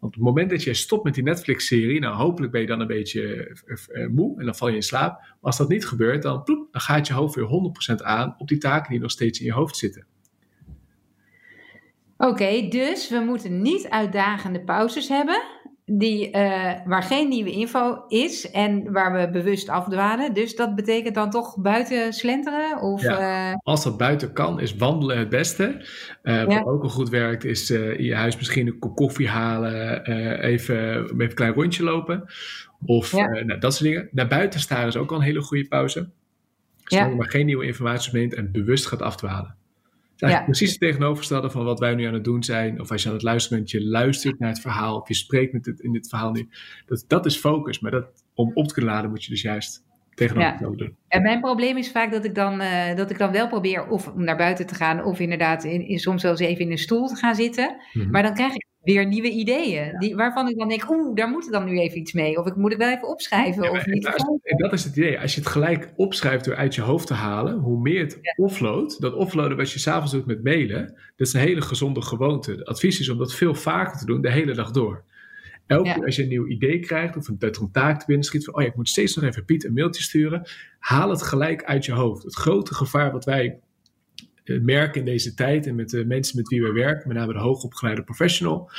op 0.00 0.12
het 0.12 0.22
moment 0.22 0.50
dat 0.50 0.62
je 0.62 0.74
stopt 0.74 1.04
met 1.04 1.14
die 1.14 1.22
Netflix-serie, 1.22 2.00
nou 2.00 2.16
hopelijk 2.16 2.52
ben 2.52 2.60
je 2.60 2.66
dan 2.66 2.80
een 2.80 2.86
beetje 2.86 3.22
eh, 3.66 4.02
eh, 4.02 4.08
moe 4.10 4.38
en 4.38 4.44
dan 4.44 4.54
val 4.54 4.68
je 4.68 4.74
in 4.74 4.82
slaap. 4.82 5.18
Maar 5.20 5.36
als 5.40 5.56
dat 5.56 5.68
niet 5.68 5.86
gebeurt, 5.86 6.22
dan, 6.22 6.42
ploep, 6.42 6.72
dan 6.72 6.80
gaat 6.80 7.06
je 7.06 7.12
hoofd 7.12 7.34
weer 7.34 7.48
100% 7.92 8.02
aan 8.02 8.34
op 8.38 8.48
die 8.48 8.58
taken 8.58 8.90
die 8.90 9.00
nog 9.00 9.10
steeds 9.10 9.40
in 9.40 9.46
je 9.46 9.52
hoofd 9.52 9.76
zitten. 9.76 10.06
Oké, 12.16 12.68
dus 12.68 13.10
we 13.10 13.18
moeten 13.18 13.62
niet 13.62 13.88
uitdagende 13.88 14.60
pauzes 14.60 15.08
hebben 15.08 15.42
die, 15.86 16.26
uh, 16.26 16.72
waar 16.84 17.02
geen 17.02 17.28
nieuwe 17.28 17.50
info 17.50 18.04
is 18.08 18.50
en 18.50 18.92
waar 18.92 19.12
we 19.12 19.30
bewust 19.30 19.68
afdwalen. 19.68 20.34
Dus 20.34 20.56
dat 20.56 20.74
betekent 20.74 21.14
dan 21.14 21.30
toch 21.30 21.56
buiten 21.56 22.12
slenteren? 22.12 22.80
Of, 22.80 23.02
ja, 23.02 23.50
uh... 23.50 23.56
Als 23.62 23.84
dat 23.84 23.96
buiten 23.96 24.32
kan, 24.32 24.60
is 24.60 24.76
wandelen 24.76 25.18
het 25.18 25.28
beste. 25.28 25.86
Uh, 26.22 26.44
wat 26.44 26.64
ook 26.64 26.82
al 26.82 26.88
goed 26.88 27.08
werkt, 27.08 27.44
is 27.44 27.70
in 27.70 28.04
je 28.04 28.14
huis 28.14 28.36
misschien 28.36 28.66
een 28.66 28.78
kop 28.78 28.96
koffie 28.96 29.28
halen, 29.28 30.06
even 30.40 31.10
met 31.16 31.28
een 31.28 31.34
klein 31.36 31.52
rondje 31.52 31.82
lopen. 31.82 32.24
Of 32.84 33.12
nou, 33.12 33.58
dat 33.58 33.74
soort 33.74 33.90
dingen. 33.90 34.08
Naar 34.12 34.28
buiten 34.28 34.60
staren 34.60 34.88
is 34.88 34.96
ook 34.96 35.10
al 35.10 35.16
een 35.16 35.22
hele 35.22 35.40
goede 35.40 35.68
pauze. 35.68 36.08
Zolang 36.84 37.10
je 37.10 37.16
maar 37.16 37.30
geen 37.30 37.46
nieuwe 37.46 37.66
informatie 37.66 38.12
neemt 38.12 38.34
en 38.34 38.52
bewust 38.52 38.86
gaat 38.86 39.02
afdwalen 39.02 39.56
ja. 40.16 40.42
precies 40.42 40.70
het 40.70 40.80
tegenovergestelde 40.80 41.50
van 41.50 41.64
wat 41.64 41.78
wij 41.78 41.94
nu 41.94 42.04
aan 42.04 42.14
het 42.14 42.24
doen 42.24 42.42
zijn. 42.42 42.80
Of 42.80 42.90
als 42.90 43.02
je 43.02 43.08
aan 43.08 43.14
het 43.14 43.24
luisteren 43.24 43.58
bent, 43.58 43.70
je 43.70 43.84
luistert 43.84 44.38
naar 44.38 44.48
het 44.48 44.60
verhaal. 44.60 45.00
Of 45.00 45.08
je 45.08 45.14
spreekt 45.14 45.52
met 45.52 45.66
het, 45.66 45.80
in 45.80 45.92
dit 45.92 46.08
verhaal 46.08 46.30
nu. 46.30 46.48
Dat, 46.86 47.04
dat 47.06 47.26
is 47.26 47.36
focus. 47.36 47.80
Maar 47.80 47.90
dat, 47.90 48.24
om 48.34 48.50
op 48.54 48.68
te 48.68 48.74
kunnen 48.74 48.92
laden 48.92 49.10
moet 49.10 49.24
je 49.24 49.30
dus 49.30 49.42
juist 49.42 49.84
tegenovergestelde 50.16 50.76
ja. 50.76 50.84
doen. 50.84 50.96
En 51.08 51.22
mijn 51.22 51.40
probleem 51.40 51.76
is 51.76 51.90
vaak 51.90 52.12
dat 52.12 52.24
ik 52.24 52.34
dan, 52.34 52.60
uh, 52.60 52.94
dat 52.94 53.10
ik 53.10 53.18
dan 53.18 53.32
wel 53.32 53.48
probeer 53.48 53.88
of 53.88 54.08
om 54.08 54.24
naar 54.24 54.36
buiten 54.36 54.66
te 54.66 54.74
gaan. 54.74 55.04
Of 55.04 55.20
inderdaad 55.20 55.64
in, 55.64 55.88
in 55.88 55.98
soms 55.98 56.20
zelfs 56.20 56.40
even 56.40 56.64
in 56.64 56.70
een 56.70 56.78
stoel 56.78 57.06
te 57.06 57.16
gaan 57.16 57.34
zitten. 57.34 57.76
Mhm. 57.92 58.10
Maar 58.10 58.22
dan 58.22 58.34
krijg 58.34 58.54
ik 58.54 58.66
weer 58.82 59.06
nieuwe 59.06 59.30
ideeën. 59.30 59.98
Die, 59.98 60.16
waarvan 60.16 60.48
ik 60.48 60.58
dan 60.58 60.68
denk, 60.68 60.90
oeh, 60.90 61.14
daar 61.14 61.28
moet 61.28 61.44
ik 61.44 61.52
dan 61.52 61.64
nu 61.64 61.78
even 61.78 61.98
iets 61.98 62.12
mee. 62.12 62.38
Of 62.38 62.46
ik 62.46 62.56
moet 62.56 62.70
het 62.70 62.80
wel 62.80 62.90
even 62.90 63.08
opschrijven. 63.08 63.70
of 63.70 63.86
niet. 63.86 64.06
En 64.42 64.56
dat 64.56 64.72
is 64.72 64.84
het 64.84 64.96
idee. 64.96 65.20
Als 65.20 65.34
je 65.34 65.40
het 65.40 65.48
gelijk 65.48 65.92
opschrijft 65.96 66.44
door 66.44 66.56
uit 66.56 66.74
je 66.74 66.80
hoofd 66.80 67.06
te 67.06 67.14
halen, 67.14 67.58
hoe 67.58 67.80
meer 67.80 68.00
het 68.00 68.18
ja. 68.20 68.44
offload, 68.44 69.00
dat 69.00 69.14
offloaden 69.14 69.56
wat 69.56 69.72
je 69.72 69.78
s'avonds 69.78 70.12
doet 70.12 70.26
met 70.26 70.44
mailen, 70.44 70.86
dat 71.16 71.26
is 71.26 71.32
een 71.32 71.40
hele 71.40 71.60
gezonde 71.60 72.02
gewoonte. 72.02 72.50
Het 72.50 72.64
advies 72.64 73.00
is 73.00 73.08
om 73.08 73.18
dat 73.18 73.34
veel 73.34 73.54
vaker 73.54 73.98
te 73.98 74.06
doen, 74.06 74.20
de 74.20 74.30
hele 74.30 74.54
dag 74.54 74.70
door. 74.70 75.04
Elke 75.66 75.92
keer 75.92 76.04
als 76.04 76.16
je 76.16 76.22
een 76.22 76.28
nieuw 76.28 76.46
idee 76.46 76.78
krijgt 76.78 77.16
of 77.16 77.28
een, 77.28 77.38
dat 77.38 77.56
er 77.56 77.62
een 77.62 77.70
taak 77.70 77.98
te 78.00 78.06
binnen 78.06 78.24
schiet 78.24 78.44
van, 78.44 78.54
oh 78.54 78.62
ja, 78.62 78.68
ik 78.68 78.76
moet 78.76 78.88
steeds 78.88 79.14
nog 79.14 79.24
even 79.24 79.44
Piet 79.44 79.64
een 79.64 79.72
mailtje 79.72 80.02
sturen, 80.02 80.48
haal 80.78 81.10
het 81.10 81.22
gelijk 81.22 81.64
uit 81.64 81.84
je 81.84 81.92
hoofd. 81.92 82.22
Het 82.22 82.34
grote 82.34 82.74
gevaar 82.74 83.12
wat 83.12 83.24
wij 83.24 83.58
eh, 84.44 84.60
merken 84.60 85.00
in 85.00 85.06
deze 85.06 85.34
tijd 85.34 85.66
en 85.66 85.74
met 85.74 85.90
de 85.90 86.04
mensen 86.04 86.36
met 86.36 86.48
wie 86.48 86.62
we 86.62 86.72
werken, 86.72 87.08
met 87.08 87.16
name 87.16 87.32
de 87.32 87.38
hoogopgeleide 87.38 88.02
professional, 88.02 88.70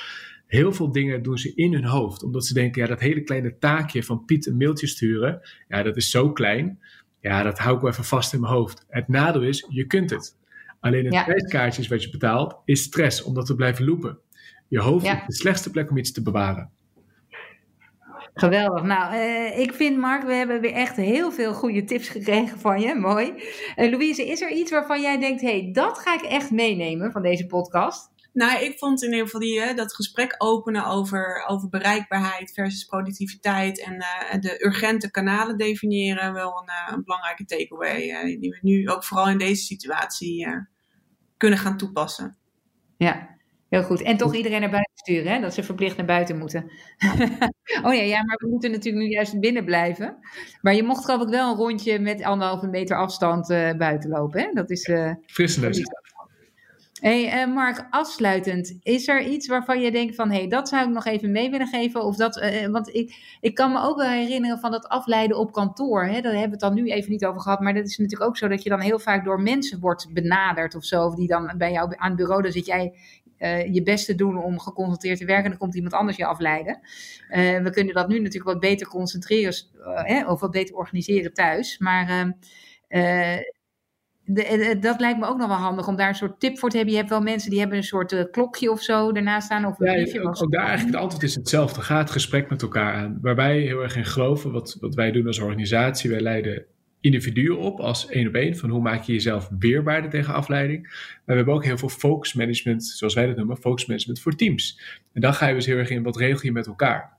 heel 0.47 0.73
veel 0.73 0.91
dingen 0.91 1.23
doen 1.23 1.38
ze 1.38 1.56
in 1.56 1.73
hun 1.73 1.86
hoofd. 1.86 2.23
Omdat 2.23 2.45
ze 2.45 2.54
denken, 2.54 2.82
ja, 2.82 2.88
dat 2.88 3.00
hele 3.00 3.21
kleine 3.21 3.58
taakje 3.58 4.04
van 4.04 4.26
Piet 4.26 4.47
een 4.47 4.58
mailtje 4.58 4.88
sturen, 4.88 5.41
ja, 5.67 5.84
dat 5.84 5.97
is 5.97 6.10
zo 6.10 6.32
klein. 6.32 6.80
Ja, 7.19 7.43
dat 7.43 7.60
hou 7.60 7.76
ik 7.76 7.82
wel 7.82 7.91
even 7.91 8.04
vast 8.04 8.34
in 8.34 8.39
mijn 8.39 8.54
hoofd. 8.54 8.86
Het 8.88 9.08
nadeel 9.08 9.43
is, 9.43 9.65
je 9.69 9.86
kunt 9.86 10.10
het. 10.10 10.36
Alleen 10.80 11.06
het 11.06 11.13
ja. 11.13 11.23
prijskaartje 11.23 11.88
wat 11.88 12.04
je 12.04 12.10
betaalt, 12.10 12.56
is 12.65 12.82
stress, 12.82 13.23
omdat 13.23 13.47
we 13.47 13.56
blijven 13.56 13.86
lopen. 13.86 14.19
Je 14.67 14.80
hoofd 14.80 15.06
is 15.06 15.26
de 15.28 15.34
slechtste 15.34 15.71
plek 15.71 15.89
om 15.89 15.97
iets 15.97 16.12
te 16.12 16.21
bewaren. 16.21 16.71
Geweldig. 18.39 18.84
Nou, 18.84 19.15
uh, 19.15 19.60
ik 19.60 19.73
vind, 19.73 19.97
Mark, 19.97 20.23
we 20.23 20.34
hebben 20.34 20.62
weer 20.62 20.73
echt 20.73 20.95
heel 20.95 21.32
veel 21.32 21.54
goede 21.54 21.84
tips 21.84 22.10
gekregen 22.10 22.60
van 22.60 22.82
je. 22.82 22.95
Mooi. 22.95 23.34
Uh, 23.76 23.91
Louise, 23.91 24.28
is 24.28 24.41
er 24.41 24.52
iets 24.52 24.71
waarvan 24.71 25.02
jij 25.02 25.19
denkt: 25.19 25.41
hé, 25.41 25.62
hey, 25.62 25.71
dat 25.71 26.00
ga 26.00 26.13
ik 26.13 26.21
echt 26.21 26.52
meenemen 26.52 27.12
van 27.12 27.21
deze 27.21 27.45
podcast? 27.45 28.10
Nou, 28.34 28.63
ik 28.63 28.78
vond 28.78 29.04
in 29.04 29.10
ieder 29.10 29.26
geval 29.26 29.39
die, 29.39 29.62
hè, 29.62 29.73
dat 29.73 29.95
gesprek 29.95 30.36
openen 30.38 30.86
over, 30.86 31.43
over 31.47 31.69
bereikbaarheid 31.69 32.54
versus 32.54 32.86
productiviteit 32.86 33.84
en 33.84 33.93
uh, 33.93 34.41
de 34.41 34.65
urgente 34.65 35.12
kanalen 35.12 35.58
definiëren 35.58 36.34
wel 36.34 36.63
een, 36.65 36.93
een 36.93 37.04
belangrijke 37.04 37.45
takeaway. 37.45 38.38
die 38.39 38.50
we 38.50 38.58
nu 38.62 38.89
ook 38.89 39.04
vooral 39.04 39.30
in 39.30 39.38
deze 39.38 39.63
situatie 39.63 40.47
kunnen 41.38 41.60
gaan 41.60 41.78
toepassen. 41.78 42.38
Ja, 42.97 43.37
Heel 43.69 43.84
goed. 43.84 44.01
En 44.01 44.17
toch 44.17 44.36
iedereen 44.36 44.60
naar 44.60 44.69
buiten 44.69 44.97
sturen, 44.97 45.32
hè? 45.32 45.39
dat 45.39 45.53
ze 45.53 45.63
verplicht 45.63 45.97
naar 45.97 46.06
buiten 46.06 46.38
moeten. 46.38 46.63
oh 47.86 47.93
ja, 47.93 48.01
ja, 48.01 48.23
maar 48.23 48.38
we 48.38 48.47
moeten 48.49 48.71
natuurlijk 48.71 49.06
nu 49.06 49.12
juist 49.12 49.39
binnen 49.39 49.65
blijven. 49.65 50.17
Maar 50.62 50.75
je 50.75 50.84
mocht 50.84 51.06
geloof 51.06 51.21
ik 51.21 51.30
wel 51.30 51.51
een 51.51 51.58
rondje 51.58 51.99
met 51.99 52.23
anderhalve 52.23 52.67
meter 52.67 52.97
afstand 52.97 53.49
uh, 53.49 53.73
buiten 53.73 54.10
lopen. 54.10 54.41
Hè? 54.41 54.51
Dat 54.53 54.69
is. 54.69 54.88
Uh, 54.88 55.12
Hey 56.97 57.47
uh, 57.47 57.53
Mark, 57.53 57.88
afsluitend, 57.89 58.77
is 58.84 59.08
er 59.08 59.21
iets 59.21 59.47
waarvan 59.47 59.82
je 59.82 59.91
denkt 59.91 60.15
van, 60.15 60.30
hé, 60.30 60.38
hey, 60.38 60.47
dat 60.47 60.67
zou 60.69 60.88
ik 60.88 60.93
nog 60.93 61.06
even 61.06 61.32
mee 61.32 61.49
willen 61.49 61.67
geven? 61.67 62.03
Of 62.03 62.15
dat, 62.15 62.38
uh, 62.38 62.67
want 62.67 62.93
ik, 62.93 63.38
ik 63.41 63.56
kan 63.56 63.71
me 63.71 63.82
ook 63.82 63.97
wel 63.97 64.10
herinneren 64.10 64.60
van 64.60 64.71
dat 64.71 64.88
afleiden 64.88 65.38
op 65.38 65.51
kantoor. 65.51 66.06
Hè? 66.06 66.21
Daar 66.21 66.32
hebben 66.32 66.60
we 66.60 66.65
het 66.65 66.73
dan 66.73 66.73
nu 66.73 66.91
even 66.91 67.12
niet 67.12 67.25
over 67.25 67.41
gehad, 67.41 67.60
maar 67.60 67.73
dat 67.73 67.86
is 67.86 67.97
natuurlijk 67.97 68.30
ook 68.30 68.38
zo 68.38 68.47
dat 68.47 68.63
je 68.63 68.69
dan 68.69 68.80
heel 68.80 68.99
vaak 68.99 69.25
door 69.25 69.41
mensen 69.41 69.80
wordt 69.80 70.13
benaderd 70.13 70.75
of 70.75 70.84
zo. 70.84 71.06
Of 71.06 71.15
die 71.15 71.27
dan 71.27 71.53
bij 71.58 71.71
jou 71.71 71.93
aan 71.95 72.08
het 72.08 72.17
bureau, 72.17 72.41
dan 72.41 72.51
zit 72.51 72.65
jij 72.65 72.93
uh, 73.39 73.73
je 73.73 73.84
best 73.84 74.06
te 74.06 74.15
doen 74.15 74.43
om 74.43 74.60
geconcentreerd 74.60 75.17
te 75.17 75.26
werken. 75.26 75.43
En 75.43 75.50
dan 75.50 75.60
komt 75.60 75.76
iemand 75.76 75.93
anders 75.93 76.17
je 76.17 76.26
afleiden. 76.26 76.80
Uh, 77.30 77.62
we 77.62 77.69
kunnen 77.69 77.93
dat 77.93 78.08
nu 78.08 78.15
natuurlijk 78.15 78.45
wat 78.45 78.60
beter 78.60 78.88
concentreren 78.88 79.54
uh, 80.08 80.30
of 80.30 80.39
wat 80.39 80.52
beter 80.52 80.76
organiseren 80.76 81.34
thuis. 81.34 81.78
Maar 81.78 82.34
ehm, 82.88 83.39
de, 84.23 84.78
dat 84.80 85.00
lijkt 85.00 85.19
me 85.19 85.26
ook 85.26 85.38
nog 85.38 85.47
wel 85.47 85.58
handig 85.58 85.88
om 85.88 85.95
daar 85.95 86.10
een 86.10 86.15
soort 86.15 86.39
tip 86.39 86.60
voor 86.60 86.69
te 86.69 86.76
hebben. 86.76 86.93
Je 86.93 87.00
hebt 87.00 87.12
wel 87.12 87.21
mensen 87.21 87.50
die 87.50 87.60
hebben 87.60 87.78
een 87.78 87.84
soort 87.84 88.30
klokje 88.32 88.71
of 88.71 88.82
zo 88.82 89.12
ernaast 89.12 89.45
staan. 89.45 89.65
Of 89.65 89.80
een 89.80 90.06
ja, 90.06 90.21
ook, 90.21 90.43
ook 90.43 90.52
daar 90.52 90.65
eigenlijk 90.65 90.93
het 90.93 91.04
antwoord 91.04 91.23
is 91.23 91.36
hetzelfde. 91.36 91.82
Ga 91.82 91.97
het 91.97 92.10
gesprek 92.10 92.50
met 92.50 92.62
elkaar 92.62 92.93
aan. 92.93 93.17
Waar 93.21 93.36
wij 93.36 93.60
heel 93.60 93.82
erg 93.82 93.95
in 93.95 94.06
geloven, 94.06 94.52
wat, 94.52 94.78
wat 94.80 94.95
wij 94.95 95.12
doen 95.12 95.28
als 95.28 95.39
organisatie, 95.39 96.10
wij 96.10 96.21
leiden 96.21 96.65
individuen 97.01 97.57
op 97.57 97.79
als 97.79 98.07
één 98.10 98.27
op 98.27 98.33
één. 98.33 98.57
Van 98.57 98.69
hoe 98.69 98.81
maak 98.81 99.03
je 99.03 99.13
jezelf 99.13 99.49
weerbaarder 99.60 100.10
tegen 100.10 100.33
afleiding. 100.33 100.81
Maar 100.81 101.21
we 101.25 101.33
hebben 101.33 101.53
ook 101.53 101.65
heel 101.65 101.77
veel 101.77 101.89
focus 101.89 102.33
management, 102.33 102.86
zoals 102.86 103.13
wij 103.13 103.25
dat 103.25 103.36
noemen, 103.36 103.57
focus 103.57 103.86
management 103.86 104.19
voor 104.19 104.36
teams. 104.36 104.81
En 105.13 105.21
dan 105.21 105.33
ga 105.33 105.47
je 105.47 105.53
dus 105.53 105.65
heel 105.65 105.77
erg 105.77 105.89
in 105.89 106.03
wat 106.03 106.17
regel 106.17 106.45
je 106.45 106.51
met 106.51 106.67
elkaar. 106.67 107.17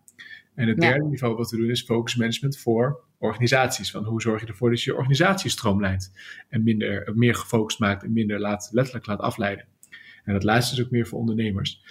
En 0.55 0.69
het 0.69 0.81
derde 0.81 1.05
niveau 1.05 1.37
wat 1.37 1.51
we 1.51 1.57
doen 1.57 1.71
is 1.71 1.83
focus 1.83 2.17
management 2.17 2.59
voor 2.59 3.01
organisaties. 3.19 3.91
Van 3.91 4.05
hoe 4.05 4.23
zorg 4.23 4.41
je 4.41 4.47
ervoor 4.47 4.71
dat 4.71 4.83
je 4.83 4.91
je 4.91 4.97
organisatie 4.97 5.51
stroomlijnt. 5.51 6.13
En 6.49 6.63
minder, 6.63 7.13
meer 7.15 7.35
gefocust 7.35 7.79
maakt 7.79 8.03
en 8.03 8.13
minder 8.13 8.41
laat, 8.41 8.69
letterlijk 8.73 9.07
laat 9.07 9.21
afleiden. 9.21 9.67
En 10.25 10.33
dat 10.33 10.43
laatste 10.43 10.75
is 10.75 10.85
ook 10.85 10.91
meer 10.91 11.07
voor 11.07 11.19
ondernemers. 11.19 11.83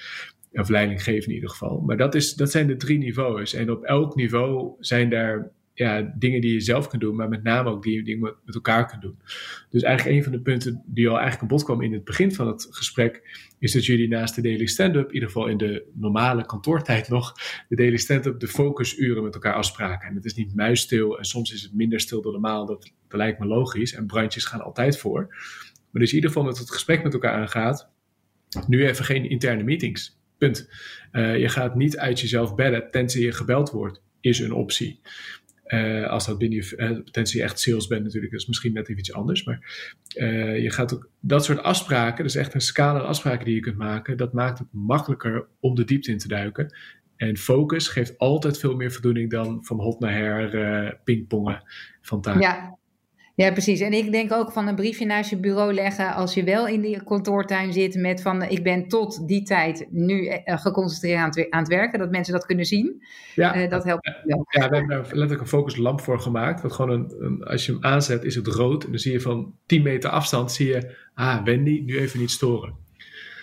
Of 0.51 0.69
leidinggeven 0.69 1.29
in 1.29 1.33
ieder 1.33 1.49
geval. 1.49 1.79
Maar 1.79 1.97
dat, 1.97 2.15
is, 2.15 2.33
dat 2.33 2.51
zijn 2.51 2.67
de 2.67 2.75
drie 2.75 2.97
niveaus. 2.97 3.53
En 3.53 3.71
op 3.71 3.83
elk 3.83 4.15
niveau 4.15 4.75
zijn 4.79 5.09
daar 5.09 5.51
ja, 5.77 6.13
dingen 6.15 6.41
die 6.41 6.53
je 6.53 6.59
zelf 6.59 6.87
kunt 6.87 7.01
doen, 7.01 7.15
maar 7.15 7.29
met 7.29 7.43
name 7.43 7.69
ook 7.69 7.83
die 7.83 7.93
je 7.93 8.03
dingen 8.03 8.35
met, 8.45 8.55
elkaar 8.55 8.85
kunt 8.87 9.01
doen. 9.01 9.19
Dus 9.69 9.81
eigenlijk 9.81 10.17
een 10.17 10.23
van 10.23 10.31
de 10.31 10.39
punten 10.39 10.83
die 10.85 11.07
al 11.07 11.13
eigenlijk 11.13 11.41
aan 11.41 11.47
bod 11.47 11.63
kwam 11.63 11.81
in 11.81 11.93
het 11.93 12.03
begin 12.03 12.33
van 12.33 12.47
het 12.47 12.67
gesprek, 12.69 13.39
is 13.59 13.71
dat 13.71 13.85
jullie 13.85 14.07
naast 14.07 14.35
de 14.35 14.41
daily 14.41 14.65
stand-up, 14.65 15.07
in 15.07 15.13
ieder 15.13 15.29
geval 15.29 15.47
in 15.47 15.57
de 15.57 15.85
normale 15.93 16.45
kantoortijd 16.45 17.09
nog, 17.09 17.33
de 17.69 17.75
daily 17.75 17.97
stand-up 17.97 18.39
de 18.39 18.47
focusuren 18.47 19.23
met 19.23 19.33
elkaar 19.33 19.53
afspraken. 19.53 20.09
En 20.09 20.15
het 20.15 20.25
is 20.25 20.33
niet 20.33 20.55
muisstil 20.55 21.17
en 21.17 21.25
soms 21.25 21.53
is 21.53 21.61
het 21.61 21.73
minder 21.73 21.99
stil 21.99 22.21
dan 22.21 22.31
normaal, 22.31 22.65
dat, 22.65 22.91
dat 23.07 23.17
lijkt 23.17 23.39
me 23.39 23.45
logisch. 23.45 23.93
En 23.93 24.05
brandjes 24.05 24.45
gaan 24.45 24.61
altijd 24.61 24.97
voor. 24.97 25.27
Maar 25.91 26.01
dus 26.01 26.09
in 26.09 26.15
ieder 26.15 26.29
geval 26.29 26.45
met 26.45 26.57
het 26.57 26.71
gesprek 26.71 27.03
met 27.03 27.13
elkaar 27.13 27.33
aangaat, 27.33 27.89
nu 28.67 28.87
even 28.87 29.05
geen 29.05 29.29
interne 29.29 29.63
meetings. 29.63 30.19
Punt. 30.37 30.69
Uh, 31.11 31.37
je 31.37 31.49
gaat 31.49 31.75
niet 31.75 31.97
uit 31.97 32.19
jezelf 32.19 32.55
bellen 32.55 32.91
tenzij 32.91 33.21
je 33.21 33.31
gebeld 33.31 33.71
wordt, 33.71 34.01
is 34.21 34.39
een 34.39 34.53
optie. 34.53 34.99
Uh, 35.67 36.07
als 36.07 36.25
dat 36.25 36.37
binnen 36.37 36.57
je 36.57 37.01
potentie 37.03 37.43
echt 37.43 37.59
sales 37.59 37.87
bent 37.87 38.03
natuurlijk, 38.03 38.33
is 38.33 38.47
misschien 38.47 38.73
net 38.73 38.87
even 38.87 38.99
iets 38.99 39.13
anders. 39.13 39.43
Maar 39.43 39.87
uh, 40.15 40.61
je 40.61 40.71
gaat 40.71 40.93
ook 40.93 41.09
dat 41.19 41.45
soort 41.45 41.63
afspraken, 41.63 42.23
dus 42.23 42.35
echt 42.35 42.53
een 42.53 42.61
scala 42.61 42.99
aan 42.99 43.05
afspraken 43.05 43.45
die 43.45 43.55
je 43.55 43.61
kunt 43.61 43.77
maken, 43.77 44.17
dat 44.17 44.33
maakt 44.33 44.59
het 44.59 44.67
makkelijker 44.71 45.47
om 45.59 45.75
de 45.75 45.83
diepte 45.83 46.11
in 46.11 46.17
te 46.17 46.27
duiken. 46.27 46.75
En 47.15 47.37
focus 47.37 47.87
geeft 47.87 48.17
altijd 48.17 48.59
veel 48.59 48.75
meer 48.75 48.91
voldoening 48.91 49.31
dan 49.31 49.65
van 49.65 49.79
hot 49.79 49.99
naar 49.99 50.13
her 50.13 50.99
pingpongen 51.03 51.63
van 52.01 52.21
taken. 52.21 52.41
Ja, 52.41 52.76
ja, 53.37 53.51
precies. 53.51 53.79
En 53.79 53.93
ik 53.93 54.11
denk 54.11 54.31
ook 54.31 54.51
van 54.51 54.67
een 54.67 54.75
briefje 54.75 55.05
naast 55.05 55.29
je 55.29 55.37
bureau 55.37 55.73
leggen 55.73 56.13
als 56.13 56.33
je 56.33 56.43
wel 56.43 56.67
in 56.67 56.81
die 56.81 57.03
kantoortuin 57.03 57.73
zit 57.73 57.95
met 57.95 58.21
van 58.21 58.43
ik 58.43 58.63
ben 58.63 58.87
tot 58.87 59.27
die 59.27 59.43
tijd 59.43 59.87
nu 59.89 60.27
eh, 60.27 60.57
geconcentreerd 60.57 61.19
aan 61.19 61.29
het, 61.29 61.49
aan 61.49 61.59
het 61.59 61.69
werken, 61.69 61.99
dat 61.99 62.11
mensen 62.11 62.33
dat 62.33 62.45
kunnen 62.45 62.65
zien. 62.65 63.03
Ja, 63.35 63.63
uh, 63.63 63.69
dat 63.69 63.83
helpt 63.83 64.11
wel. 64.23 64.45
Ja, 64.49 64.69
we 64.69 64.75
hebben 64.75 64.87
daar 64.87 65.01
letterlijk 65.01 65.41
een 65.41 65.47
focuslamp 65.47 66.01
voor 66.01 66.19
gemaakt. 66.19 66.61
Dat 66.61 66.73
gewoon 66.73 66.91
een, 66.91 67.15
een, 67.19 67.43
als 67.43 67.65
je 67.65 67.71
hem 67.71 67.83
aanzet 67.83 68.23
is 68.23 68.35
het 68.35 68.47
rood 68.47 68.83
en 68.83 68.89
dan 68.89 68.99
zie 68.99 69.11
je 69.11 69.21
van 69.21 69.53
10 69.65 69.81
meter 69.81 70.09
afstand 70.09 70.51
zie 70.51 70.67
je, 70.67 70.95
ah 71.13 71.43
Wendy, 71.43 71.81
nu 71.85 71.97
even 71.97 72.19
niet 72.19 72.31
storen. 72.31 72.73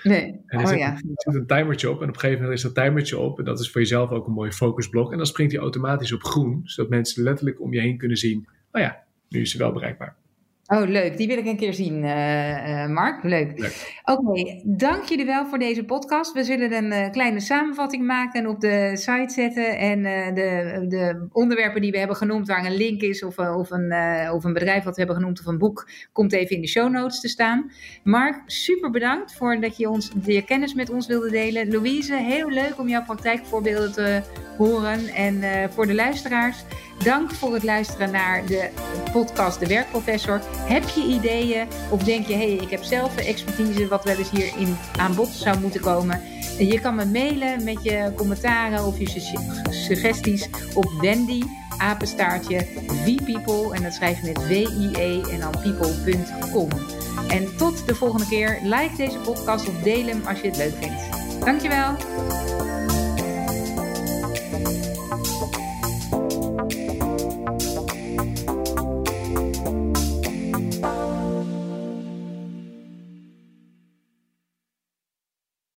Nee. 0.02 0.24
En 0.24 0.58
er, 0.58 0.60
oh, 0.60 0.66
zit, 0.66 0.78
ja. 0.78 0.92
er 0.92 1.00
zit 1.14 1.34
een 1.34 1.46
timertje 1.46 1.90
op 1.90 2.02
en 2.02 2.08
op 2.08 2.14
een 2.14 2.20
gegeven 2.20 2.42
moment 2.42 2.58
is 2.58 2.72
dat 2.72 2.84
timertje 2.84 3.18
op 3.18 3.38
en 3.38 3.44
dat 3.44 3.60
is 3.60 3.70
voor 3.70 3.80
jezelf 3.80 4.10
ook 4.10 4.26
een 4.26 4.32
mooie 4.32 4.52
focusblok 4.52 5.10
en 5.10 5.16
dan 5.16 5.26
springt 5.26 5.52
hij 5.52 5.60
automatisch 5.60 6.12
op 6.12 6.22
groen, 6.22 6.60
zodat 6.64 6.90
mensen 6.90 7.22
letterlijk 7.22 7.60
om 7.60 7.72
je 7.72 7.80
heen 7.80 7.98
kunnen 7.98 8.16
zien, 8.16 8.46
oh 8.72 8.80
ja, 8.80 9.03
nu 9.34 9.40
is 9.40 9.50
ze 9.50 9.58
wel 9.58 9.72
bereikbaar. 9.72 10.16
Oh, 10.66 10.88
leuk. 10.88 11.16
Die 11.16 11.26
wil 11.26 11.38
ik 11.38 11.46
een 11.46 11.56
keer 11.56 11.74
zien, 11.74 12.04
uh, 12.04 12.86
Mark. 12.86 13.22
Leuk. 13.22 13.50
Oké, 14.04 14.30
okay, 14.30 14.62
dank 14.64 15.04
jullie 15.04 15.24
wel 15.24 15.46
voor 15.46 15.58
deze 15.58 15.84
podcast. 15.84 16.32
We 16.32 16.44
zullen 16.44 16.72
een 16.72 16.92
uh, 16.92 17.10
kleine 17.10 17.40
samenvatting 17.40 18.06
maken 18.06 18.40
en 18.40 18.48
op 18.48 18.60
de 18.60 18.90
site 18.94 19.32
zetten. 19.32 19.78
En 19.78 19.98
uh, 19.98 20.26
de, 20.26 20.84
de, 20.88 21.26
onderwerpen 21.32 21.80
die 21.80 21.90
we 21.90 21.98
hebben 21.98 22.16
genoemd, 22.16 22.46
waar 22.46 22.64
een 22.64 22.76
link 22.76 23.00
is, 23.00 23.24
of, 23.24 23.38
of, 23.38 23.70
een, 23.70 23.92
of 24.30 24.44
een 24.44 24.52
bedrijf 24.52 24.84
wat 24.84 24.94
we 24.94 24.98
hebben 25.02 25.16
genoemd, 25.16 25.40
of 25.40 25.46
een 25.46 25.58
boek, 25.58 25.88
komt 26.12 26.32
even 26.32 26.56
in 26.56 26.62
de 26.62 26.68
show 26.68 26.90
notes 26.90 27.20
te 27.20 27.28
staan. 27.28 27.70
Mark, 28.02 28.42
super 28.46 28.90
bedankt 28.90 29.34
voor 29.34 29.60
dat 29.60 29.76
je 29.76 29.88
ons, 29.88 30.10
je 30.24 30.44
kennis 30.44 30.74
met 30.74 30.90
ons 30.90 31.06
wilde 31.06 31.30
delen. 31.30 31.70
Louise, 31.70 32.14
heel 32.14 32.50
leuk 32.50 32.78
om 32.78 32.88
jouw 32.88 33.04
praktijkvoorbeelden 33.04 33.92
te 33.92 34.22
horen. 34.56 35.08
En 35.08 35.70
voor 35.70 35.86
de 35.86 35.94
luisteraars. 35.94 36.64
Dank 36.98 37.32
voor 37.32 37.54
het 37.54 37.62
luisteren 37.62 38.10
naar 38.10 38.46
de 38.46 38.70
podcast 39.12 39.60
De 39.60 39.66
Werkprofessor. 39.66 40.40
Heb 40.56 40.88
je 40.88 41.02
ideeën 41.02 41.68
of 41.90 42.02
denk 42.02 42.26
je, 42.26 42.32
hé, 42.32 42.54
hey, 42.54 42.64
ik 42.64 42.70
heb 42.70 42.82
zelf 42.82 43.16
expertise 43.16 43.88
wat 43.88 44.04
wel 44.04 44.16
eens 44.16 44.30
hierin 44.30 44.76
aan 44.98 45.14
bod 45.14 45.28
zou 45.28 45.60
moeten 45.60 45.80
komen? 45.80 46.20
Je 46.58 46.80
kan 46.80 46.94
me 46.94 47.04
mailen 47.04 47.64
met 47.64 47.82
je 47.82 48.12
commentaren 48.16 48.84
of 48.84 48.98
je 48.98 49.08
suggesties 49.70 50.48
op 50.74 50.92
Wendy, 51.00 51.42
apenstaartje, 51.78 52.66
vpeople, 52.86 53.74
en 53.74 53.82
dat 53.82 53.92
schrijf 53.92 54.20
je 54.20 54.26
met 54.26 54.48
W-I-E 54.48 55.20
en 55.30 55.40
dan 55.40 55.50
people.com. 55.50 56.68
En 57.28 57.56
tot 57.56 57.86
de 57.86 57.94
volgende 57.94 58.26
keer. 58.26 58.58
Like 58.62 58.96
deze 58.96 59.18
podcast 59.18 59.68
of 59.68 59.74
deel 59.82 60.06
hem 60.06 60.22
als 60.26 60.40
je 60.40 60.46
het 60.46 60.56
leuk 60.56 60.74
vindt. 60.80 61.44
Dankjewel. 61.44 61.96